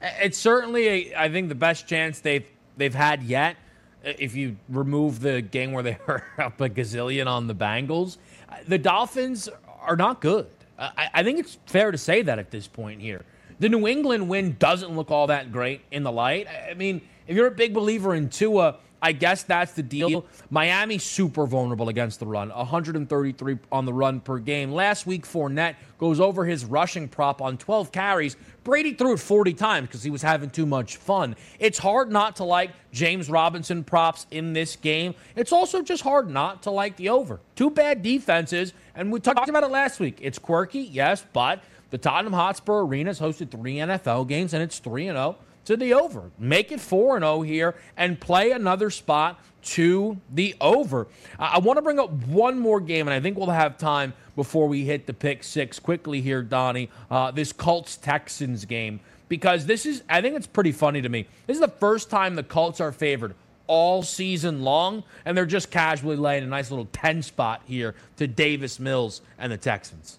it's 0.00 0.38
certainly, 0.38 0.88
a, 0.88 1.14
I 1.16 1.30
think, 1.30 1.48
the 1.48 1.54
best 1.54 1.88
chance 1.88 2.20
they've 2.20 2.46
they've 2.76 2.94
had 2.94 3.22
yet. 3.22 3.56
Uh, 4.04 4.12
if 4.18 4.34
you 4.36 4.56
remove 4.68 5.20
the 5.20 5.40
game 5.40 5.72
where 5.72 5.82
they 5.82 5.98
were 6.06 6.22
up 6.38 6.60
a 6.60 6.68
gazillion 6.68 7.26
on 7.26 7.46
the 7.46 7.54
Bengals, 7.54 8.18
uh, 8.48 8.56
the 8.68 8.78
Dolphins 8.78 9.48
are 9.80 9.96
not 9.96 10.20
good. 10.20 10.46
Uh, 10.78 10.90
I, 10.96 11.08
I 11.14 11.22
think 11.22 11.38
it's 11.38 11.58
fair 11.66 11.90
to 11.90 11.98
say 11.98 12.22
that 12.22 12.38
at 12.38 12.50
this 12.50 12.66
point 12.66 13.00
here. 13.00 13.24
The 13.58 13.70
New 13.70 13.86
England 13.86 14.28
win 14.28 14.56
doesn't 14.58 14.94
look 14.94 15.10
all 15.10 15.28
that 15.28 15.50
great 15.50 15.80
in 15.90 16.02
the 16.02 16.12
light. 16.12 16.46
I 16.46 16.74
mean, 16.74 17.00
if 17.26 17.36
you're 17.36 17.46
a 17.46 17.52
big 17.52 17.74
believer 17.74 18.14
in 18.14 18.28
Tua, 18.28 18.78
I 19.02 19.12
guess 19.12 19.42
that's 19.42 19.72
the 19.72 19.82
deal. 19.82 20.24
Miami 20.50 20.98
super 20.98 21.46
vulnerable 21.46 21.88
against 21.88 22.18
the 22.18 22.26
run, 22.26 22.48
133 22.48 23.58
on 23.70 23.84
the 23.84 23.92
run 23.92 24.20
per 24.20 24.38
game. 24.38 24.72
Last 24.72 25.06
week, 25.06 25.26
Fournette 25.26 25.76
goes 25.98 26.18
over 26.18 26.44
his 26.44 26.64
rushing 26.64 27.06
prop 27.06 27.42
on 27.42 27.58
12 27.58 27.92
carries. 27.92 28.36
Brady 28.64 28.94
threw 28.94 29.12
it 29.12 29.20
40 29.20 29.52
times 29.54 29.88
because 29.88 30.02
he 30.02 30.10
was 30.10 30.22
having 30.22 30.50
too 30.50 30.66
much 30.66 30.96
fun. 30.96 31.36
It's 31.58 31.78
hard 31.78 32.10
not 32.10 32.36
to 32.36 32.44
like 32.44 32.70
James 32.90 33.28
Robinson 33.28 33.84
props 33.84 34.26
in 34.30 34.54
this 34.54 34.76
game. 34.76 35.14
It's 35.36 35.52
also 35.52 35.82
just 35.82 36.02
hard 36.02 36.30
not 36.30 36.62
to 36.62 36.70
like 36.70 36.96
the 36.96 37.10
over. 37.10 37.40
Two 37.54 37.70
bad 37.70 38.02
defenses, 38.02 38.72
and 38.94 39.12
we 39.12 39.20
talked 39.20 39.48
about 39.48 39.62
it 39.62 39.70
last 39.70 40.00
week. 40.00 40.18
It's 40.22 40.38
quirky, 40.38 40.80
yes, 40.80 41.24
but 41.32 41.62
the 41.90 41.98
Tottenham 41.98 42.32
Hotspur 42.32 42.80
Arena 42.80 43.10
has 43.10 43.20
hosted 43.20 43.50
three 43.50 43.76
NFL 43.76 44.26
games, 44.26 44.54
and 44.54 44.62
it's 44.62 44.78
3 44.78 45.04
0 45.04 45.36
to 45.66 45.76
the 45.76 45.94
over. 45.94 46.30
Make 46.38 46.72
it 46.72 46.80
4 46.80 47.20
0 47.20 47.42
here 47.42 47.74
and 47.96 48.18
play 48.18 48.52
another 48.52 48.90
spot 48.90 49.40
to 49.62 50.18
the 50.32 50.54
over. 50.60 51.08
I 51.38 51.58
want 51.58 51.76
to 51.76 51.82
bring 51.82 51.98
up 51.98 52.10
one 52.10 52.58
more 52.58 52.80
game, 52.80 53.08
and 53.08 53.14
I 53.14 53.20
think 53.20 53.36
we'll 53.36 53.46
have 53.48 53.76
time 53.76 54.14
before 54.36 54.68
we 54.68 54.84
hit 54.84 55.06
the 55.06 55.12
pick 55.12 55.44
six 55.44 55.78
quickly 55.78 56.20
here, 56.20 56.42
Donnie. 56.42 56.88
Uh, 57.10 57.30
this 57.32 57.52
Colts 57.52 57.96
Texans 57.96 58.64
game, 58.64 59.00
because 59.28 59.66
this 59.66 59.84
is, 59.84 60.02
I 60.08 60.20
think 60.22 60.36
it's 60.36 60.46
pretty 60.46 60.72
funny 60.72 61.02
to 61.02 61.08
me. 61.08 61.26
This 61.46 61.56
is 61.56 61.60
the 61.60 61.68
first 61.68 62.10
time 62.10 62.36
the 62.36 62.42
Colts 62.42 62.80
are 62.80 62.92
favored 62.92 63.34
all 63.66 64.04
season 64.04 64.62
long, 64.62 65.02
and 65.24 65.36
they're 65.36 65.46
just 65.46 65.72
casually 65.72 66.16
laying 66.16 66.44
a 66.44 66.46
nice 66.46 66.70
little 66.70 66.88
10 66.92 67.22
spot 67.22 67.62
here 67.66 67.96
to 68.16 68.28
Davis 68.28 68.78
Mills 68.78 69.20
and 69.38 69.50
the 69.50 69.56
Texans. 69.56 70.18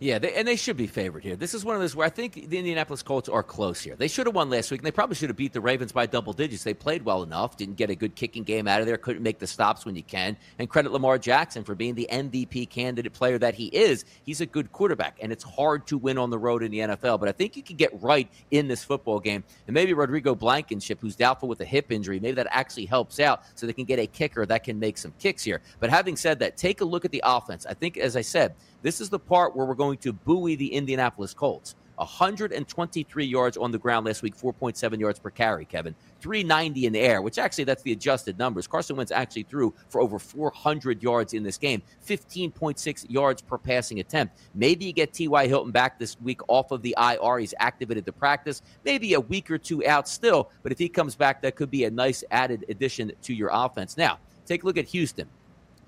Yeah, 0.00 0.20
they, 0.20 0.32
and 0.34 0.46
they 0.46 0.54
should 0.54 0.76
be 0.76 0.86
favored 0.86 1.24
here. 1.24 1.34
This 1.34 1.54
is 1.54 1.64
one 1.64 1.74
of 1.74 1.80
those 1.80 1.96
where 1.96 2.06
I 2.06 2.10
think 2.10 2.34
the 2.34 2.58
Indianapolis 2.58 3.02
Colts 3.02 3.28
are 3.28 3.42
close 3.42 3.80
here. 3.80 3.96
They 3.96 4.06
should 4.06 4.26
have 4.26 4.34
won 4.34 4.48
last 4.48 4.70
week, 4.70 4.80
and 4.80 4.86
they 4.86 4.92
probably 4.92 5.16
should 5.16 5.28
have 5.28 5.36
beat 5.36 5.52
the 5.52 5.60
Ravens 5.60 5.90
by 5.90 6.06
double 6.06 6.32
digits. 6.32 6.62
They 6.62 6.74
played 6.74 7.04
well 7.04 7.24
enough, 7.24 7.56
didn't 7.56 7.76
get 7.76 7.90
a 7.90 7.96
good 7.96 8.14
kicking 8.14 8.44
game 8.44 8.68
out 8.68 8.80
of 8.80 8.86
there, 8.86 8.96
couldn't 8.96 9.24
make 9.24 9.40
the 9.40 9.46
stops 9.46 9.84
when 9.84 9.96
you 9.96 10.04
can. 10.04 10.36
And 10.60 10.70
credit 10.70 10.92
Lamar 10.92 11.18
Jackson 11.18 11.64
for 11.64 11.74
being 11.74 11.96
the 11.96 12.08
MVP 12.12 12.70
candidate 12.70 13.12
player 13.12 13.38
that 13.38 13.54
he 13.56 13.66
is. 13.66 14.04
He's 14.22 14.40
a 14.40 14.46
good 14.46 14.70
quarterback, 14.70 15.18
and 15.20 15.32
it's 15.32 15.42
hard 15.42 15.86
to 15.88 15.98
win 15.98 16.16
on 16.16 16.30
the 16.30 16.38
road 16.38 16.62
in 16.62 16.70
the 16.70 16.78
NFL. 16.78 17.18
But 17.18 17.28
I 17.28 17.32
think 17.32 17.56
you 17.56 17.64
can 17.64 17.76
get 17.76 17.90
right 18.00 18.30
in 18.52 18.68
this 18.68 18.84
football 18.84 19.18
game. 19.18 19.42
And 19.66 19.74
maybe 19.74 19.94
Rodrigo 19.94 20.36
Blankenship, 20.36 21.00
who's 21.00 21.16
doubtful 21.16 21.48
with 21.48 21.60
a 21.60 21.64
hip 21.64 21.90
injury, 21.90 22.20
maybe 22.20 22.36
that 22.36 22.46
actually 22.50 22.86
helps 22.86 23.18
out 23.18 23.42
so 23.56 23.66
they 23.66 23.72
can 23.72 23.84
get 23.84 23.98
a 23.98 24.06
kicker 24.06 24.46
that 24.46 24.62
can 24.62 24.78
make 24.78 24.96
some 24.96 25.12
kicks 25.18 25.42
here. 25.42 25.60
But 25.80 25.90
having 25.90 26.14
said 26.14 26.38
that, 26.38 26.56
take 26.56 26.82
a 26.82 26.84
look 26.84 27.04
at 27.04 27.10
the 27.10 27.22
offense. 27.26 27.66
I 27.66 27.74
think, 27.74 27.96
as 27.96 28.16
I 28.16 28.20
said, 28.20 28.54
this 28.82 29.00
is 29.00 29.08
the 29.08 29.18
part 29.18 29.56
where 29.56 29.66
we're 29.66 29.74
going 29.74 29.98
to 29.98 30.12
buoy 30.12 30.56
the 30.56 30.72
Indianapolis 30.72 31.34
Colts. 31.34 31.74
123 31.98 33.24
yards 33.24 33.56
on 33.56 33.72
the 33.72 33.78
ground 33.78 34.06
last 34.06 34.22
week, 34.22 34.36
4.7 34.36 35.00
yards 35.00 35.18
per 35.18 35.30
carry, 35.30 35.64
Kevin. 35.64 35.94
390 36.20 36.86
in 36.86 36.92
the 36.92 37.00
air, 37.00 37.22
which 37.22 37.38
actually 37.38 37.64
that's 37.64 37.82
the 37.82 37.92
adjusted 37.92 38.38
numbers. 38.38 38.66
Carson 38.66 38.96
Wentz 38.96 39.12
actually 39.12 39.44
threw 39.44 39.74
for 39.88 40.00
over 40.00 40.18
400 40.18 41.02
yards 41.02 41.34
in 41.34 41.42
this 41.42 41.58
game, 41.58 41.82
15.6 42.06 43.10
yards 43.10 43.42
per 43.42 43.58
passing 43.58 44.00
attempt. 44.00 44.38
Maybe 44.54 44.84
you 44.86 44.92
get 44.92 45.12
T.Y. 45.12 45.46
Hilton 45.46 45.72
back 45.72 45.98
this 45.98 46.20
week 46.20 46.40
off 46.48 46.70
of 46.70 46.82
the 46.82 46.94
IR. 46.98 47.38
He's 47.38 47.54
activated 47.58 48.06
to 48.06 48.12
practice. 48.12 48.62
Maybe 48.84 49.14
a 49.14 49.20
week 49.20 49.50
or 49.50 49.58
two 49.58 49.84
out 49.86 50.08
still, 50.08 50.50
but 50.62 50.72
if 50.72 50.78
he 50.78 50.88
comes 50.88 51.14
back, 51.14 51.42
that 51.42 51.56
could 51.56 51.70
be 51.70 51.84
a 51.84 51.90
nice 51.90 52.24
added 52.30 52.64
addition 52.68 53.12
to 53.22 53.34
your 53.34 53.50
offense. 53.52 53.96
Now, 53.96 54.18
take 54.46 54.62
a 54.62 54.66
look 54.66 54.78
at 54.78 54.86
Houston. 54.86 55.28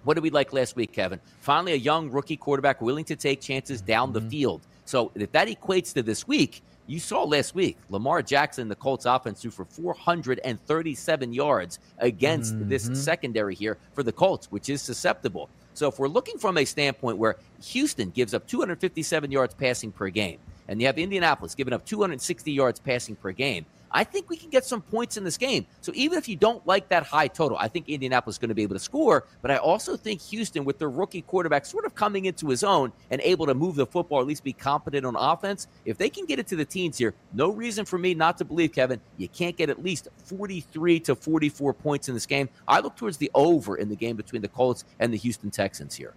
What 0.04 0.14
did 0.14 0.22
we 0.22 0.30
like 0.30 0.52
last 0.52 0.76
week, 0.76 0.92
Kevin? 0.92 1.20
Finally, 1.40 1.72
a 1.72 1.76
young 1.76 2.10
rookie 2.10 2.36
quarterback 2.36 2.80
willing 2.80 3.04
to 3.06 3.16
take 3.16 3.40
chances 3.40 3.80
down 3.80 4.12
the 4.12 4.20
mm-hmm. 4.20 4.28
field. 4.30 4.66
So 4.84 5.12
if 5.14 5.30
that 5.32 5.48
equates 5.48 5.92
to 5.94 6.02
this 6.02 6.26
week, 6.26 6.62
you 6.86 6.98
saw 6.98 7.22
last 7.22 7.54
week 7.54 7.76
Lamar 7.88 8.22
Jackson, 8.22 8.68
the 8.68 8.74
Colts 8.74 9.06
offense, 9.06 9.42
threw 9.42 9.50
for 9.50 9.64
437 9.64 11.32
yards 11.32 11.78
against 11.98 12.54
mm-hmm. 12.54 12.68
this 12.68 12.90
secondary 12.94 13.54
here 13.54 13.78
for 13.92 14.02
the 14.02 14.12
Colts, 14.12 14.50
which 14.50 14.68
is 14.68 14.82
susceptible. 14.82 15.48
So 15.74 15.88
if 15.88 15.98
we're 15.98 16.08
looking 16.08 16.38
from 16.38 16.58
a 16.58 16.64
standpoint 16.64 17.18
where 17.18 17.36
Houston 17.62 18.10
gives 18.10 18.34
up 18.34 18.46
257 18.46 19.30
yards 19.30 19.54
passing 19.54 19.92
per 19.92 20.08
game, 20.08 20.38
and 20.66 20.80
you 20.80 20.86
have 20.86 20.98
Indianapolis 20.98 21.54
giving 21.54 21.72
up 21.72 21.84
260 21.84 22.50
yards 22.50 22.80
passing 22.80 23.16
per 23.16 23.32
game, 23.32 23.66
I 23.92 24.04
think 24.04 24.30
we 24.30 24.36
can 24.36 24.50
get 24.50 24.64
some 24.64 24.82
points 24.82 25.16
in 25.16 25.24
this 25.24 25.36
game. 25.36 25.66
So 25.80 25.92
even 25.94 26.18
if 26.18 26.28
you 26.28 26.36
don't 26.36 26.64
like 26.66 26.88
that 26.88 27.04
high 27.04 27.28
total, 27.28 27.56
I 27.58 27.68
think 27.68 27.88
Indianapolis 27.88 28.34
is 28.34 28.38
going 28.38 28.50
to 28.50 28.54
be 28.54 28.62
able 28.62 28.76
to 28.76 28.80
score. 28.80 29.26
But 29.42 29.50
I 29.50 29.56
also 29.56 29.96
think 29.96 30.20
Houston, 30.22 30.64
with 30.64 30.78
their 30.78 30.90
rookie 30.90 31.22
quarterback 31.22 31.66
sort 31.66 31.84
of 31.84 31.94
coming 31.94 32.26
into 32.26 32.48
his 32.48 32.62
own 32.62 32.92
and 33.10 33.20
able 33.22 33.46
to 33.46 33.54
move 33.54 33.74
the 33.74 33.86
football, 33.86 34.20
at 34.20 34.26
least 34.26 34.44
be 34.44 34.52
competent 34.52 35.04
on 35.04 35.16
offense, 35.16 35.66
if 35.84 35.98
they 35.98 36.08
can 36.08 36.26
get 36.26 36.38
it 36.38 36.46
to 36.48 36.56
the 36.56 36.64
teens 36.64 36.98
here, 36.98 37.14
no 37.32 37.50
reason 37.50 37.84
for 37.84 37.98
me 37.98 38.14
not 38.14 38.38
to 38.38 38.44
believe, 38.44 38.72
Kevin, 38.72 39.00
you 39.16 39.28
can't 39.28 39.56
get 39.56 39.70
at 39.70 39.82
least 39.82 40.08
43 40.24 41.00
to 41.00 41.14
44 41.14 41.74
points 41.74 42.08
in 42.08 42.14
this 42.14 42.26
game. 42.26 42.48
I 42.68 42.80
look 42.80 42.96
towards 42.96 43.16
the 43.16 43.30
over 43.34 43.76
in 43.76 43.88
the 43.88 43.96
game 43.96 44.16
between 44.16 44.42
the 44.42 44.48
Colts 44.48 44.84
and 44.98 45.12
the 45.12 45.18
Houston 45.18 45.50
Texans 45.50 45.94
here. 45.94 46.14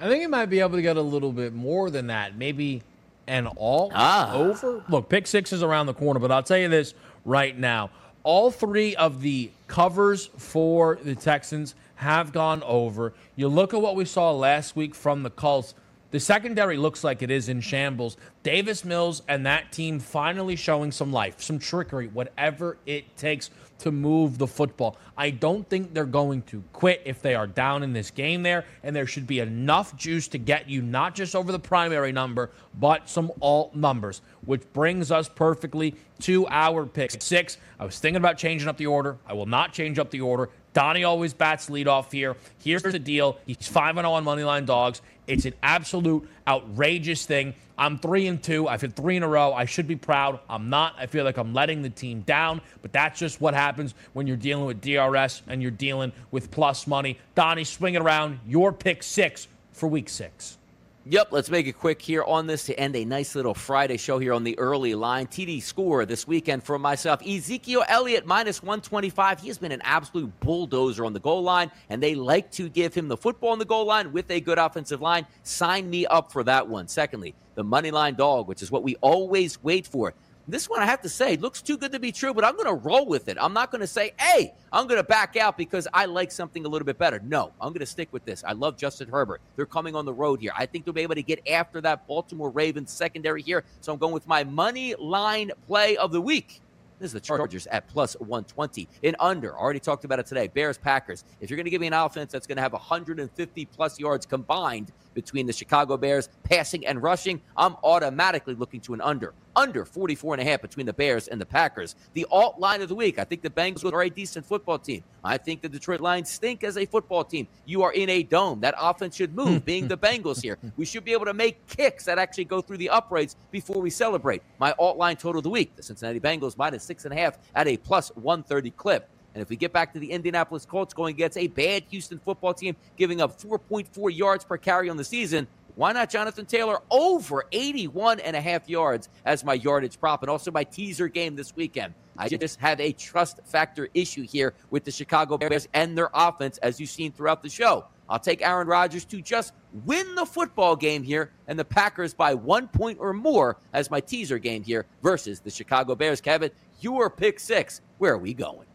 I 0.00 0.08
think 0.08 0.22
you 0.22 0.28
might 0.28 0.46
be 0.46 0.60
able 0.60 0.76
to 0.76 0.82
get 0.82 0.96
a 0.96 1.02
little 1.02 1.32
bit 1.32 1.54
more 1.54 1.88
than 1.88 2.08
that. 2.08 2.36
Maybe 2.36 2.82
and 3.26 3.48
all 3.56 3.90
ah. 3.94 4.34
over. 4.34 4.84
Look, 4.88 5.08
pick 5.08 5.26
six 5.26 5.52
is 5.52 5.62
around 5.62 5.86
the 5.86 5.94
corner, 5.94 6.20
but 6.20 6.30
I'll 6.30 6.42
tell 6.42 6.58
you 6.58 6.68
this 6.68 6.94
right 7.24 7.56
now. 7.56 7.90
All 8.22 8.50
three 8.50 8.96
of 8.96 9.20
the 9.20 9.50
covers 9.66 10.26
for 10.38 10.98
the 11.02 11.14
Texans 11.14 11.74
have 11.96 12.32
gone 12.32 12.62
over. 12.62 13.12
You 13.36 13.48
look 13.48 13.74
at 13.74 13.80
what 13.80 13.96
we 13.96 14.04
saw 14.04 14.32
last 14.32 14.76
week 14.76 14.94
from 14.94 15.22
the 15.22 15.30
Colts. 15.30 15.74
The 16.10 16.20
secondary 16.20 16.76
looks 16.76 17.02
like 17.02 17.22
it 17.22 17.30
is 17.30 17.48
in 17.48 17.60
shambles. 17.60 18.16
Davis 18.42 18.84
Mills 18.84 19.22
and 19.28 19.44
that 19.46 19.72
team 19.72 19.98
finally 19.98 20.54
showing 20.54 20.92
some 20.92 21.12
life, 21.12 21.42
some 21.42 21.58
trickery, 21.58 22.06
whatever 22.06 22.78
it 22.86 23.16
takes 23.16 23.50
to 23.78 23.90
move 23.90 24.38
the 24.38 24.46
football. 24.46 24.96
I 25.16 25.30
don't 25.30 25.68
think 25.68 25.94
they're 25.94 26.04
going 26.04 26.42
to 26.42 26.62
quit 26.72 27.02
if 27.04 27.22
they 27.22 27.34
are 27.34 27.46
down 27.46 27.82
in 27.82 27.92
this 27.92 28.10
game 28.10 28.42
there, 28.42 28.64
and 28.82 28.94
there 28.94 29.06
should 29.06 29.26
be 29.26 29.40
enough 29.40 29.96
juice 29.96 30.28
to 30.28 30.38
get 30.38 30.68
you 30.68 30.82
not 30.82 31.14
just 31.14 31.34
over 31.36 31.52
the 31.52 31.58
primary 31.58 32.12
number, 32.12 32.50
but 32.78 33.08
some 33.08 33.32
alt 33.40 33.74
numbers, 33.74 34.22
which 34.44 34.62
brings 34.72 35.10
us 35.10 35.28
perfectly 35.28 35.94
to 36.20 36.46
our 36.48 36.86
pick 36.86 37.22
six. 37.22 37.58
I 37.78 37.84
was 37.84 37.98
thinking 37.98 38.16
about 38.16 38.38
changing 38.38 38.68
up 38.68 38.76
the 38.76 38.86
order. 38.86 39.18
I 39.26 39.32
will 39.34 39.46
not 39.46 39.72
change 39.72 39.98
up 39.98 40.10
the 40.10 40.20
order. 40.20 40.50
Donnie 40.74 41.04
always 41.04 41.32
bats 41.32 41.70
lead 41.70 41.88
off 41.88 42.12
here. 42.12 42.36
Here's 42.62 42.82
the 42.82 42.98
deal. 42.98 43.38
He's 43.46 43.66
5 43.66 43.94
0 43.94 44.12
on 44.12 44.24
Moneyline 44.24 44.66
Dogs. 44.66 45.00
It's 45.26 45.46
an 45.46 45.54
absolute 45.62 46.28
outrageous 46.46 47.24
thing. 47.24 47.54
I'm 47.78 47.98
3 47.98 48.26
and 48.26 48.42
2. 48.42 48.68
I've 48.68 48.80
hit 48.80 48.94
3 48.94 49.16
in 49.16 49.22
a 49.22 49.28
row. 49.28 49.54
I 49.54 49.64
should 49.64 49.86
be 49.86 49.96
proud. 49.96 50.40
I'm 50.50 50.68
not. 50.68 50.94
I 50.98 51.06
feel 51.06 51.24
like 51.24 51.38
I'm 51.38 51.54
letting 51.54 51.82
the 51.82 51.90
team 51.90 52.20
down, 52.22 52.60
but 52.82 52.92
that's 52.92 53.18
just 53.18 53.40
what 53.40 53.54
happens 53.54 53.94
when 54.12 54.26
you're 54.26 54.36
dealing 54.36 54.66
with 54.66 54.80
DRS 54.80 55.42
and 55.46 55.62
you're 55.62 55.70
dealing 55.70 56.12
with 56.30 56.50
plus 56.50 56.86
money. 56.86 57.18
Donnie, 57.34 57.64
swing 57.64 57.94
it 57.94 58.02
around. 58.02 58.40
Your 58.46 58.72
pick 58.72 59.02
six 59.02 59.48
for 59.72 59.88
week 59.88 60.08
six. 60.08 60.58
Yep, 61.06 61.32
let's 61.32 61.50
make 61.50 61.66
it 61.66 61.74
quick 61.74 62.00
here 62.00 62.24
on 62.24 62.46
this 62.46 62.64
to 62.64 62.80
end 62.80 62.96
a 62.96 63.04
nice 63.04 63.34
little 63.34 63.52
Friday 63.52 63.98
show 63.98 64.18
here 64.18 64.32
on 64.32 64.42
the 64.42 64.58
early 64.58 64.94
line. 64.94 65.26
TD 65.26 65.62
score 65.62 66.06
this 66.06 66.26
weekend 66.26 66.64
for 66.64 66.78
myself. 66.78 67.20
Ezekiel 67.20 67.84
Elliott 67.88 68.24
minus 68.24 68.62
125. 68.62 69.40
He 69.40 69.48
has 69.48 69.58
been 69.58 69.70
an 69.70 69.82
absolute 69.82 70.32
bulldozer 70.40 71.04
on 71.04 71.12
the 71.12 71.20
goal 71.20 71.42
line, 71.42 71.70
and 71.90 72.02
they 72.02 72.14
like 72.14 72.50
to 72.52 72.70
give 72.70 72.94
him 72.94 73.08
the 73.08 73.18
football 73.18 73.50
on 73.50 73.58
the 73.58 73.66
goal 73.66 73.84
line 73.84 74.12
with 74.12 74.30
a 74.30 74.40
good 74.40 74.56
offensive 74.56 75.02
line. 75.02 75.26
Sign 75.42 75.90
me 75.90 76.06
up 76.06 76.32
for 76.32 76.42
that 76.42 76.66
one. 76.66 76.88
Secondly, 76.88 77.34
the 77.54 77.64
money 77.64 77.90
line 77.90 78.14
dog, 78.14 78.48
which 78.48 78.62
is 78.62 78.70
what 78.70 78.82
we 78.82 78.96
always 79.02 79.62
wait 79.62 79.86
for. 79.86 80.14
This 80.46 80.68
one, 80.68 80.82
I 80.82 80.86
have 80.86 81.00
to 81.02 81.08
say, 81.08 81.38
looks 81.38 81.62
too 81.62 81.78
good 81.78 81.92
to 81.92 81.98
be 81.98 82.12
true, 82.12 82.34
but 82.34 82.44
I'm 82.44 82.54
going 82.54 82.66
to 82.66 82.74
roll 82.74 83.06
with 83.06 83.28
it. 83.28 83.38
I'm 83.40 83.54
not 83.54 83.70
going 83.70 83.80
to 83.80 83.86
say, 83.86 84.12
hey, 84.18 84.52
I'm 84.70 84.86
going 84.86 85.00
to 85.00 85.04
back 85.04 85.36
out 85.36 85.56
because 85.56 85.88
I 85.94 86.04
like 86.04 86.30
something 86.30 86.66
a 86.66 86.68
little 86.68 86.84
bit 86.84 86.98
better. 86.98 87.18
No, 87.24 87.52
I'm 87.62 87.70
going 87.70 87.80
to 87.80 87.86
stick 87.86 88.08
with 88.12 88.26
this. 88.26 88.44
I 88.46 88.52
love 88.52 88.76
Justin 88.76 89.08
Herbert. 89.08 89.40
They're 89.56 89.64
coming 89.64 89.96
on 89.96 90.04
the 90.04 90.12
road 90.12 90.42
here. 90.42 90.52
I 90.54 90.66
think 90.66 90.84
they'll 90.84 90.92
be 90.92 91.00
able 91.00 91.14
to 91.14 91.22
get 91.22 91.48
after 91.48 91.80
that 91.80 92.06
Baltimore 92.06 92.50
Ravens 92.50 92.92
secondary 92.92 93.40
here. 93.40 93.64
So 93.80 93.90
I'm 93.90 93.98
going 93.98 94.12
with 94.12 94.28
my 94.28 94.44
money 94.44 94.94
line 94.96 95.50
play 95.66 95.96
of 95.96 96.12
the 96.12 96.20
week. 96.20 96.60
This 96.98 97.08
is 97.08 97.14
the 97.14 97.20
Chargers 97.20 97.66
at 97.68 97.88
plus 97.88 98.14
120 98.20 98.86
in 99.02 99.16
under. 99.20 99.56
Already 99.56 99.80
talked 99.80 100.04
about 100.04 100.18
it 100.18 100.26
today. 100.26 100.48
Bears, 100.48 100.76
Packers. 100.76 101.24
If 101.40 101.48
you're 101.48 101.56
going 101.56 101.64
to 101.64 101.70
give 101.70 101.80
me 101.80 101.86
an 101.86 101.92
offense 101.94 102.30
that's 102.30 102.46
going 102.46 102.56
to 102.56 102.62
have 102.62 102.72
150 102.72 103.64
plus 103.66 103.98
yards 103.98 104.26
combined 104.26 104.92
between 105.14 105.46
the 105.46 105.52
Chicago 105.52 105.96
Bears 105.96 106.28
passing 106.44 106.86
and 106.86 107.02
rushing, 107.02 107.40
I'm 107.56 107.76
automatically 107.82 108.54
looking 108.54 108.80
to 108.82 108.94
an 108.94 109.00
under. 109.00 109.32
Under 109.56 109.84
44 109.84 110.34
and 110.34 110.42
a 110.42 110.44
half 110.44 110.62
between 110.62 110.86
the 110.86 110.92
Bears 110.92 111.28
and 111.28 111.40
the 111.40 111.46
Packers. 111.46 111.94
The 112.12 112.26
alt 112.30 112.58
line 112.58 112.82
of 112.82 112.88
the 112.88 112.94
week. 112.94 113.18
I 113.18 113.24
think 113.24 113.42
the 113.42 113.50
Bengals 113.50 113.92
are 113.92 114.02
a 114.02 114.10
decent 114.10 114.44
football 114.44 114.78
team. 114.78 115.04
I 115.22 115.38
think 115.38 115.62
the 115.62 115.68
Detroit 115.68 116.00
Lions 116.00 116.30
stink 116.30 116.64
as 116.64 116.76
a 116.76 116.86
football 116.86 117.24
team. 117.24 117.46
You 117.64 117.82
are 117.82 117.92
in 117.92 118.08
a 118.10 118.22
dome. 118.22 118.60
That 118.60 118.74
offense 118.78 119.16
should 119.16 119.34
move, 119.34 119.64
being 119.66 119.88
the 119.88 119.96
Bengals 119.96 120.42
here. 120.42 120.58
We 120.76 120.84
should 120.84 121.04
be 121.04 121.12
able 121.12 121.26
to 121.26 121.34
make 121.34 121.66
kicks 121.66 122.04
that 122.06 122.18
actually 122.18 122.46
go 122.46 122.60
through 122.60 122.78
the 122.78 122.90
uprights 122.90 123.36
before 123.50 123.80
we 123.80 123.90
celebrate. 123.90 124.42
My 124.58 124.72
alt 124.78 124.96
line 124.96 125.16
total 125.16 125.38
of 125.38 125.44
the 125.44 125.50
week. 125.50 125.76
The 125.76 125.82
Cincinnati 125.82 126.20
Bengals 126.20 126.56
minus 126.58 126.82
six 126.82 127.04
and 127.04 127.14
a 127.14 127.16
half 127.16 127.38
at 127.54 127.68
a 127.68 127.76
plus 127.76 128.10
130 128.16 128.70
clip. 128.72 129.08
And 129.34 129.42
if 129.42 129.48
we 129.48 129.56
get 129.56 129.72
back 129.72 129.92
to 129.92 129.98
the 129.98 130.12
Indianapolis 130.12 130.64
Colts 130.64 130.94
going 130.94 131.14
against 131.14 131.36
a 131.36 131.48
bad 131.48 131.82
Houston 131.90 132.20
football 132.20 132.54
team, 132.54 132.76
giving 132.96 133.20
up 133.20 133.40
4.4 133.40 134.16
yards 134.16 134.44
per 134.44 134.56
carry 134.56 134.88
on 134.88 134.96
the 134.96 135.04
season, 135.04 135.48
why 135.76 135.92
not 135.92 136.08
Jonathan 136.08 136.46
Taylor 136.46 136.78
over 136.90 137.44
81 137.50 138.20
and 138.20 138.36
a 138.36 138.40
half 138.40 138.68
yards 138.68 139.08
as 139.24 139.44
my 139.44 139.54
yardage 139.54 139.98
prop 139.98 140.22
and 140.22 140.30
also 140.30 140.50
my 140.50 140.64
teaser 140.64 141.08
game 141.08 141.34
this 141.34 141.56
weekend? 141.56 141.94
I 142.16 142.28
just 142.28 142.60
have 142.60 142.78
a 142.80 142.92
trust 142.92 143.40
factor 143.44 143.88
issue 143.92 144.22
here 144.22 144.54
with 144.70 144.84
the 144.84 144.92
Chicago 144.92 145.36
Bears 145.36 145.66
and 145.74 145.98
their 145.98 146.10
offense, 146.14 146.58
as 146.58 146.78
you've 146.78 146.90
seen 146.90 147.10
throughout 147.10 147.42
the 147.42 147.48
show. 147.48 147.86
I'll 148.08 148.20
take 148.20 148.42
Aaron 148.42 148.68
Rodgers 148.68 149.04
to 149.06 149.20
just 149.20 149.52
win 149.84 150.14
the 150.14 150.26
football 150.26 150.76
game 150.76 151.02
here 151.02 151.32
and 151.48 151.58
the 151.58 151.64
Packers 151.64 152.14
by 152.14 152.34
one 152.34 152.68
point 152.68 152.98
or 153.00 153.12
more 153.12 153.58
as 153.72 153.90
my 153.90 153.98
teaser 153.98 154.38
game 154.38 154.62
here 154.62 154.86
versus 155.02 155.40
the 155.40 155.50
Chicago 155.50 155.94
Bears. 155.94 156.20
Kevin, 156.20 156.50
your 156.80 157.10
pick 157.10 157.40
six. 157.40 157.80
Where 157.98 158.12
are 158.12 158.18
we 158.18 158.34
going? 158.34 158.66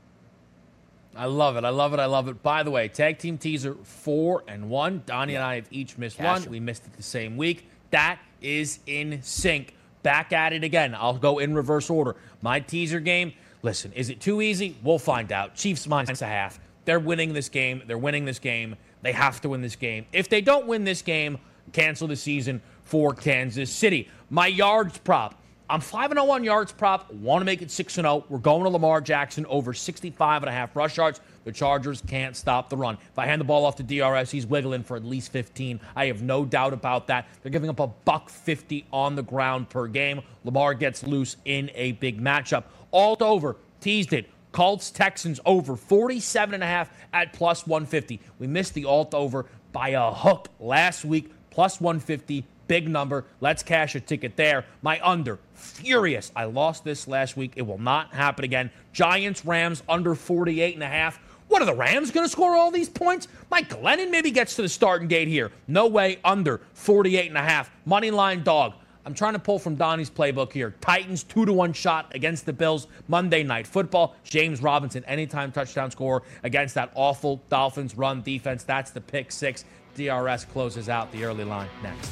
I 1.15 1.25
love 1.25 1.57
it. 1.57 1.63
I 1.63 1.69
love 1.69 1.93
it. 1.93 1.99
I 1.99 2.05
love 2.05 2.27
it. 2.27 2.41
By 2.43 2.63
the 2.63 2.71
way, 2.71 2.87
tag 2.87 3.17
team 3.17 3.37
teaser 3.37 3.75
four 3.83 4.43
and 4.47 4.69
one. 4.69 5.03
Donnie 5.05 5.33
yeah. 5.33 5.39
and 5.39 5.45
I 5.45 5.55
have 5.55 5.67
each 5.71 5.97
missed 5.97 6.17
Cash 6.17 6.41
one. 6.41 6.49
We 6.51 6.59
missed 6.59 6.85
it 6.85 6.93
the 6.93 7.03
same 7.03 7.35
week. 7.35 7.67
That 7.91 8.19
is 8.41 8.79
in 8.85 9.21
sync. 9.23 9.75
Back 10.03 10.31
at 10.31 10.53
it 10.53 10.63
again. 10.63 10.95
I'll 10.95 11.17
go 11.17 11.39
in 11.39 11.53
reverse 11.53 11.89
order. 11.89 12.15
My 12.41 12.59
teaser 12.59 12.99
game. 12.99 13.33
Listen, 13.61 13.91
is 13.93 14.09
it 14.09 14.21
too 14.21 14.41
easy? 14.41 14.77
We'll 14.81 14.99
find 14.99 15.31
out. 15.31 15.55
Chiefs 15.55 15.87
minus 15.87 16.21
a 16.21 16.25
half. 16.25 16.59
They're 16.85 16.99
winning 16.99 17.33
this 17.33 17.49
game. 17.49 17.83
They're 17.85 17.97
winning 17.97 18.23
this 18.23 18.39
game. 18.39 18.77
They 19.01 19.11
have 19.11 19.41
to 19.41 19.49
win 19.49 19.61
this 19.61 19.75
game. 19.75 20.05
If 20.13 20.29
they 20.29 20.41
don't 20.41 20.67
win 20.67 20.85
this 20.85 21.01
game, 21.01 21.37
cancel 21.73 22.07
the 22.07 22.15
season 22.15 22.61
for 22.83 23.13
Kansas 23.13 23.71
City. 23.71 24.09
My 24.29 24.47
yards 24.47 24.97
prop. 24.99 25.38
I'm 25.71 25.81
5 25.81 26.13
0 26.13 26.31
on 26.31 26.43
yards 26.43 26.71
prop. 26.71 27.13
Want 27.13 27.41
to 27.41 27.45
make 27.45 27.61
it 27.61 27.69
6 27.69 27.93
0. 27.93 28.25
We're 28.27 28.39
going 28.39 28.63
to 28.63 28.69
Lamar 28.69 29.01
Jackson 29.01 29.45
over 29.45 29.71
65 29.71 30.41
and 30.41 30.49
a 30.49 30.51
half 30.51 30.75
rush 30.75 30.97
yards. 30.97 31.21
The 31.43 31.51
Chargers 31.51 32.01
can't 32.07 32.35
stop 32.35 32.69
the 32.69 32.77
run. 32.77 32.97
If 33.11 33.19
I 33.19 33.27
hand 33.27 33.39
the 33.39 33.45
ball 33.45 33.65
off 33.65 33.75
to 33.75 33.83
DRS, 33.83 34.31
he's 34.31 34.47
wiggling 34.47 34.81
for 34.81 34.97
at 34.97 35.05
least 35.05 35.31
15. 35.31 35.79
I 35.95 36.07
have 36.07 36.23
no 36.23 36.43
doubt 36.43 36.73
about 36.73 37.05
that. 37.07 37.27
They're 37.43 37.51
giving 37.51 37.69
up 37.69 37.79
a 37.79 37.85
buck 37.85 38.31
50 38.31 38.87
on 38.91 39.15
the 39.15 39.21
ground 39.21 39.69
per 39.69 39.85
game. 39.85 40.21
Lamar 40.43 40.73
gets 40.73 41.03
loose 41.05 41.37
in 41.45 41.69
a 41.75 41.91
big 41.93 42.19
matchup. 42.19 42.63
Alt 42.91 43.21
over, 43.21 43.55
teased 43.79 44.13
it. 44.13 44.27
Colts 44.51 44.89
Texans 44.89 45.39
over 45.45 45.75
47 45.75 46.55
and 46.55 46.63
a 46.63 46.67
half 46.67 46.89
at 47.13 47.31
plus 47.33 47.67
150. 47.67 48.19
We 48.39 48.47
missed 48.47 48.73
the 48.73 48.85
alt 48.85 49.13
over 49.13 49.45
by 49.71 49.89
a 49.89 50.11
hook 50.11 50.47
last 50.59 51.05
week, 51.05 51.31
plus 51.51 51.79
150 51.79 52.43
big 52.69 52.87
number. 52.87 53.25
Let's 53.41 53.63
cash 53.63 53.95
a 53.95 53.99
ticket 53.99 54.37
there. 54.37 54.63
My 54.81 55.01
under, 55.03 55.39
furious. 55.55 56.31
I 56.33 56.45
lost 56.45 56.85
this 56.85 57.05
last 57.05 57.35
week. 57.35 57.53
It 57.57 57.63
will 57.63 57.79
not 57.79 58.13
happen 58.13 58.45
again. 58.45 58.71
Giants, 58.93 59.43
Rams, 59.43 59.83
under 59.89 60.15
48 60.15 60.75
and 60.75 60.83
a 60.83 60.87
half. 60.87 61.19
What 61.49 61.61
are 61.63 61.65
the 61.65 61.73
Rams 61.73 62.11
going 62.11 62.25
to 62.25 62.31
score 62.31 62.55
all 62.55 62.69
these 62.69 62.87
points? 62.87 63.27
Mike 63.49 63.69
Glennon 63.69 64.11
maybe 64.11 64.29
gets 64.29 64.55
to 64.55 64.61
the 64.61 64.69
starting 64.69 65.07
gate 65.07 65.27
here. 65.27 65.51
No 65.67 65.87
way, 65.87 66.19
under 66.23 66.61
48 66.75 67.27
and 67.27 67.37
a 67.37 67.41
half. 67.41 67.71
Money 67.85 68.11
line 68.11 68.43
dog. 68.43 68.73
I'm 69.03 69.15
trying 69.15 69.33
to 69.33 69.39
pull 69.39 69.57
from 69.57 69.73
Donnie's 69.73 70.11
playbook 70.11 70.53
here. 70.53 70.75
Titans 70.79 71.23
two 71.23 71.45
to 71.45 71.53
one 71.53 71.73
shot 71.73 72.13
against 72.13 72.45
the 72.45 72.53
Bills 72.53 72.85
Monday 73.07 73.41
night 73.41 73.65
football. 73.65 74.15
James 74.23 74.61
Robinson 74.61 75.03
anytime 75.05 75.51
touchdown 75.51 75.89
score 75.89 76.21
against 76.43 76.75
that 76.75 76.91
awful 76.93 77.41
Dolphins 77.49 77.97
run 77.97 78.21
defense. 78.21 78.63
That's 78.63 78.91
the 78.91 79.01
pick 79.01 79.31
six. 79.31 79.65
DRS 79.95 80.45
closes 80.45 80.89
out 80.89 81.11
the 81.11 81.23
early 81.23 81.45
line 81.45 81.69
next. 81.81 82.11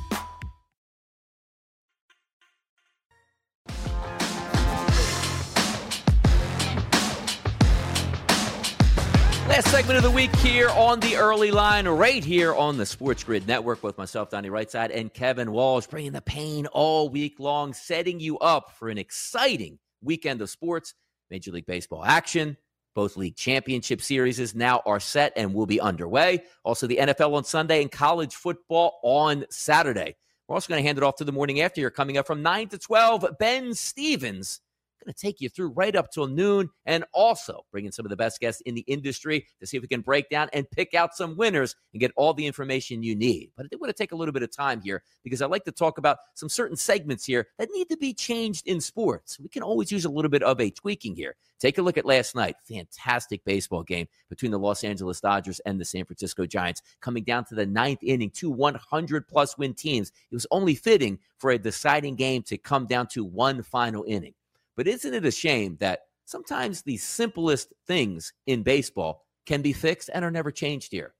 Last 9.51 9.69
segment 9.69 9.97
of 9.97 10.03
the 10.03 10.11
week 10.11 10.33
here 10.37 10.69
on 10.69 11.01
the 11.01 11.17
early 11.17 11.51
line, 11.51 11.85
right 11.85 12.23
here 12.23 12.55
on 12.55 12.77
the 12.77 12.85
SportsGrid 12.85 13.47
Network 13.47 13.83
with 13.83 13.97
myself, 13.97 14.29
Donnie 14.29 14.47
Rightside, 14.47 14.97
and 14.97 15.13
Kevin 15.13 15.51
Walsh, 15.51 15.87
bringing 15.87 16.13
the 16.13 16.21
pain 16.21 16.67
all 16.67 17.09
week 17.09 17.37
long, 17.37 17.73
setting 17.73 18.21
you 18.21 18.39
up 18.39 18.71
for 18.71 18.87
an 18.87 18.97
exciting 18.97 19.77
weekend 20.01 20.41
of 20.41 20.49
sports, 20.49 20.93
Major 21.29 21.51
League 21.51 21.65
Baseball 21.65 22.05
action, 22.05 22.55
Both 22.95 23.17
league 23.17 23.35
championship 23.35 24.01
series 24.01 24.55
now 24.55 24.81
are 24.85 25.01
set 25.01 25.33
and 25.35 25.53
will 25.53 25.65
be 25.65 25.81
underway. 25.81 26.43
Also, 26.63 26.87
the 26.87 26.99
NFL 27.01 27.33
on 27.33 27.43
Sunday 27.43 27.81
and 27.81 27.91
college 27.91 28.33
football 28.33 29.01
on 29.03 29.43
Saturday. 29.49 30.15
We're 30.47 30.55
also 30.55 30.69
going 30.69 30.81
to 30.81 30.87
hand 30.87 30.97
it 30.97 31.03
off 31.03 31.17
to 31.17 31.25
the 31.25 31.33
morning 31.33 31.59
after 31.59 31.81
here, 31.81 31.91
coming 31.91 32.17
up 32.17 32.25
from 32.25 32.41
9 32.41 32.69
to 32.69 32.77
12. 32.77 33.25
Ben 33.37 33.73
Stevens 33.73 34.61
going 35.03 35.13
to 35.13 35.19
take 35.19 35.41
you 35.41 35.49
through 35.49 35.69
right 35.69 35.95
up 35.95 36.11
till 36.11 36.27
noon 36.27 36.69
and 36.85 37.03
also 37.13 37.65
bringing 37.71 37.91
some 37.91 38.05
of 38.05 38.09
the 38.09 38.15
best 38.15 38.39
guests 38.39 38.61
in 38.61 38.75
the 38.75 38.81
industry 38.81 39.45
to 39.59 39.67
see 39.67 39.77
if 39.77 39.81
we 39.81 39.87
can 39.87 40.01
break 40.01 40.29
down 40.29 40.49
and 40.53 40.69
pick 40.71 40.93
out 40.93 41.15
some 41.15 41.35
winners 41.37 41.75
and 41.93 41.99
get 41.99 42.11
all 42.15 42.33
the 42.33 42.45
information 42.45 43.03
you 43.03 43.15
need. 43.15 43.51
But 43.55 43.65
I 43.65 43.69
did 43.69 43.79
want 43.79 43.89
to 43.89 44.01
take 44.01 44.11
a 44.11 44.15
little 44.15 44.33
bit 44.33 44.43
of 44.43 44.55
time 44.55 44.81
here 44.81 45.03
because 45.23 45.41
I 45.41 45.47
like 45.47 45.65
to 45.65 45.71
talk 45.71 45.97
about 45.97 46.17
some 46.33 46.49
certain 46.49 46.77
segments 46.77 47.25
here 47.25 47.47
that 47.57 47.69
need 47.71 47.89
to 47.89 47.97
be 47.97 48.13
changed 48.13 48.67
in 48.67 48.81
sports. 48.81 49.39
We 49.39 49.49
can 49.49 49.63
always 49.63 49.91
use 49.91 50.05
a 50.05 50.09
little 50.09 50.29
bit 50.29 50.43
of 50.43 50.59
a 50.59 50.69
tweaking 50.69 51.15
here. 51.15 51.35
Take 51.59 51.77
a 51.77 51.81
look 51.83 51.97
at 51.97 52.05
last 52.05 52.35
night. 52.35 52.55
Fantastic 52.67 53.43
baseball 53.45 53.83
game 53.83 54.07
between 54.29 54.51
the 54.51 54.57
Los 54.57 54.83
Angeles 54.83 55.21
Dodgers 55.21 55.59
and 55.61 55.79
the 55.79 55.85
San 55.85 56.05
Francisco 56.05 56.47
Giants, 56.47 56.81
coming 57.01 57.23
down 57.23 57.45
to 57.45 57.55
the 57.55 57.67
ninth 57.67 57.99
inning, 58.01 58.31
two 58.31 58.49
100 58.49 59.27
plus 59.27 59.57
win 59.59 59.75
teams. 59.75 60.11
It 60.31 60.35
was 60.35 60.47
only 60.49 60.73
fitting 60.73 61.19
for 61.37 61.51
a 61.51 61.59
deciding 61.59 62.15
game 62.15 62.41
to 62.43 62.57
come 62.57 62.87
down 62.87 63.07
to 63.07 63.23
one 63.23 63.61
final 63.61 64.03
inning. 64.07 64.33
But 64.75 64.87
isn't 64.87 65.13
it 65.13 65.25
a 65.25 65.31
shame 65.31 65.77
that 65.79 66.01
sometimes 66.25 66.81
the 66.81 66.97
simplest 66.97 67.73
things 67.87 68.33
in 68.47 68.63
baseball 68.63 69.25
can 69.45 69.61
be 69.61 69.73
fixed 69.73 70.09
and 70.13 70.23
are 70.23 70.31
never 70.31 70.51
changed 70.51 70.91
here? 70.91 71.13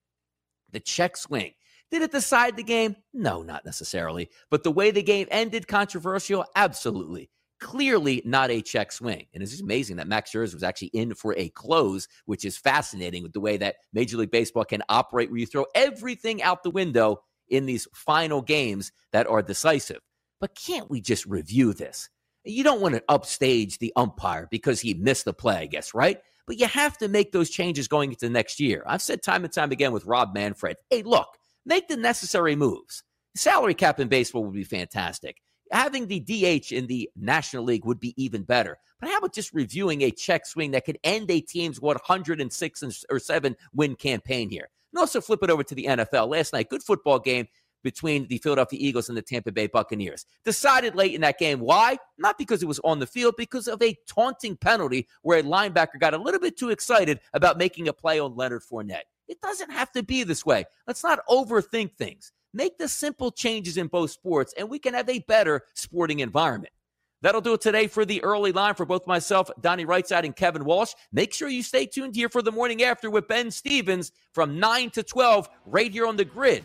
The 0.72 0.80
check 0.80 1.18
swing. 1.18 1.54
Did 1.92 2.04
it 2.04 2.12
decide 2.12 2.56
the 2.56 2.64
game? 2.64 2.96
No, 3.14 3.42
not 3.42 3.66
necessarily. 3.66 4.30
But 4.50 4.64
the 4.64 4.72
way 4.72 4.92
the 4.92 5.04
game 5.04 5.28
ended, 5.30 5.68
controversial? 5.68 6.46
Absolutely. 6.56 7.30
Clearly 7.60 8.22
not 8.26 8.50
a 8.50 8.62
check 8.62 8.94
swing. 8.94 9.28
And 9.34 9.44
it's 9.44 9.60
amazing 9.60 9.98
that 9.98 10.08
Max 10.08 10.32
Scherzer 10.32 10.54
was 10.54 10.64
actually 10.64 10.88
in 10.94 11.14
for 11.14 11.36
a 11.38 11.50
close, 11.50 12.08
which 12.26 12.46
is 12.46 12.58
fascinating 12.58 13.22
with 13.22 13.34
the 13.34 13.42
way 13.42 13.58
that 13.58 13.76
Major 13.92 14.18
League 14.18 14.32
Baseball 14.32 14.64
can 14.64 14.82
operate 14.88 15.30
where 15.30 15.40
you 15.40 15.46
throw 15.46 15.66
everything 15.76 16.42
out 16.42 16.64
the 16.64 16.72
window 16.72 17.22
in 17.50 17.66
these 17.66 17.88
final 17.94 18.42
games 18.42 18.94
that 19.12 19.28
are 19.28 19.42
decisive. 19.42 20.00
But 20.40 20.56
can't 20.56 20.90
we 20.90 21.02
just 21.02 21.26
review 21.26 21.74
this? 21.74 22.10
You 22.44 22.64
don't 22.64 22.82
want 22.82 22.96
to 22.96 23.04
upstage 23.08 23.78
the 23.78 23.94
umpire 23.96 24.48
because 24.50 24.82
he 24.82 24.94
missed 24.94 25.26
the 25.26 25.34
play, 25.34 25.58
I 25.58 25.66
guess, 25.68 25.94
right? 25.94 26.20
But 26.48 26.60
you 26.60 26.68
have 26.68 26.98
to 26.98 27.08
make 27.08 27.32
those 27.32 27.50
changes 27.50 27.88
going 27.88 28.12
into 28.12 28.30
next 28.30 28.60
year. 28.60 28.84
I've 28.86 29.02
said 29.02 29.22
time 29.22 29.44
and 29.44 29.54
time 29.54 29.72
again 29.72 29.92
with 29.92 30.06
Rob 30.06 30.34
Manfred 30.34 30.78
hey, 30.90 31.04
look, 31.04 31.28
make 31.66 31.88
the 31.88 31.98
necessary 31.98 32.56
moves. 32.56 33.04
salary 33.36 33.74
cap 33.74 34.00
in 34.00 34.08
baseball 34.08 34.44
would 34.44 34.54
be 34.54 34.64
fantastic. 34.64 35.38
Having 35.72 36.08
the 36.08 36.20
DH 36.20 36.74
in 36.74 36.88
the 36.88 37.10
National 37.16 37.64
League 37.64 37.86
would 37.86 38.00
be 38.00 38.14
even 38.22 38.44
better. 38.44 38.78
But 39.00 39.10
how 39.10 39.20
about 39.20 39.34
just 39.34 39.54
reviewing 39.54 40.02
a 40.02 40.12
check 40.12 40.46
swing 40.46 40.72
that 40.72 40.84
could 40.84 40.98
end 41.04 41.32
a 41.32 41.40
team's 41.40 41.80
106 41.80 43.06
or 43.10 43.20
7 43.20 43.56
win 43.74 43.96
campaign 43.96 44.50
here? 44.50 44.68
And 44.92 45.00
also 45.00 45.22
flip 45.22 45.44
it 45.44 45.50
over 45.50 45.64
to 45.64 45.76
the 45.76 45.86
NFL. 45.86 46.28
Last 46.28 46.52
night, 46.52 46.70
good 46.70 46.84
football 46.84 47.20
game 47.20 47.48
between 47.84 48.28
the 48.28 48.38
Philadelphia 48.38 48.80
Eagles 48.82 49.10
and 49.10 49.18
the 49.18 49.22
Tampa 49.22 49.52
Bay 49.52 49.68
Buccaneers. 49.68 50.26
Decided 50.46 50.96
late 50.96 51.14
in 51.14 51.22
that 51.22 51.40
game. 51.40 51.60
Why? 51.60 51.98
Not 52.18 52.38
because 52.38 52.62
it 52.62 52.68
was 52.68 52.80
on 52.84 53.00
the 53.00 53.08
field, 53.08 53.36
because 53.38 53.68
of 53.68 53.82
a 53.82 53.96
taunting 54.08 54.58
penalty 54.58 55.08
where 55.22 55.40
a 55.40 55.44
linebacker 55.44 56.00
got 56.00 56.14
a 56.14 56.18
little 56.18 56.40
bit 56.40 56.58
too 56.58 56.70
excited 56.70 57.20
about 57.34 57.58
making 57.58 57.88
a 57.88 57.94
play 57.94 58.20
on 58.20 58.36
Leonard 58.36 58.64
Fournette. 58.64 59.04
It 59.28 59.40
doesn't 59.42 59.72
have 59.72 59.92
to 59.94 60.04
be 60.04 60.24
this 60.24 60.46
way. 60.46 60.66
Let's 60.88 61.04
not 61.04 61.26
overthink 61.30 61.96
things. 61.96 62.32
Make 62.54 62.78
the 62.78 62.88
simple 62.88 63.32
changes 63.32 63.78
in 63.78 63.88
both 63.88 64.12
sports, 64.12 64.54
and 64.58 64.70
we 64.70 64.78
can 64.78 64.94
have 64.94 65.08
a 65.08 65.20
better 65.20 65.64
sporting 65.74 66.20
environment. 66.20 66.74
That'll 67.22 67.40
do 67.42 67.54
it 67.54 67.62
today 67.62 67.88
for 67.88 68.04
the 68.04 68.22
early 68.24 68.52
line 68.52 68.74
for 68.74 68.86
both 68.86 69.06
myself, 69.06 69.50
Donnie 69.62 69.86
Rightside, 69.86 70.26
and 70.26 70.36
Kevin 70.36 70.66
Walsh. 70.66 70.94
Make 71.14 71.34
sure 71.34 71.50
you 71.50 71.62
stay 71.62 71.86
tuned 71.86 72.16
here 72.16 72.30
for 72.30 72.42
the 72.42 72.52
morning 72.52 72.84
after 72.84 73.10
with 73.10 73.28
Ben 73.28 73.52
Stevens 73.52 74.12
from 74.34 74.60
9 74.60 74.90
to 74.92 75.04
12 75.04 75.48
right 75.68 75.92
here 75.92 76.08
on 76.08 76.18
the 76.18 76.26
grid 76.26 76.64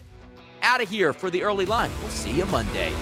out 0.62 0.80
of 0.82 0.88
here 0.88 1.12
for 1.12 1.30
the 1.30 1.42
early 1.42 1.66
line. 1.66 1.90
We'll 2.00 2.10
see 2.10 2.32
you 2.32 2.46
Monday. 2.46 2.92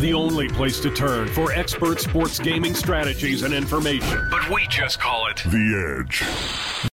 The 0.00 0.14
only 0.14 0.48
place 0.48 0.80
to 0.80 0.90
turn 0.90 1.28
for 1.28 1.52
expert 1.52 2.00
sports 2.00 2.38
gaming 2.38 2.74
strategies 2.74 3.42
and 3.42 3.52
information. 3.52 4.28
But 4.30 4.48
we 4.48 4.66
just 4.68 4.98
call 4.98 5.26
it 5.26 5.36
The 5.44 6.00
Edge. 6.00 6.88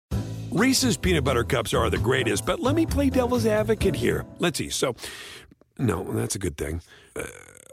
Reese's 0.51 0.97
peanut 0.97 1.25
butter 1.25 1.45
cups 1.45 1.75
are 1.75 1.91
the 1.91 1.99
greatest, 1.99 2.47
but 2.47 2.61
let 2.61 2.75
me 2.75 2.87
play 2.87 3.11
devil's 3.11 3.45
advocate 3.45 3.95
here. 3.95 4.25
Let's 4.39 4.57
see. 4.57 4.71
So, 4.71 4.97
no, 5.79 6.05
that's 6.15 6.35
a 6.35 6.39
good 6.39 6.57
thing. 6.57 6.81
Uh, 7.15 7.25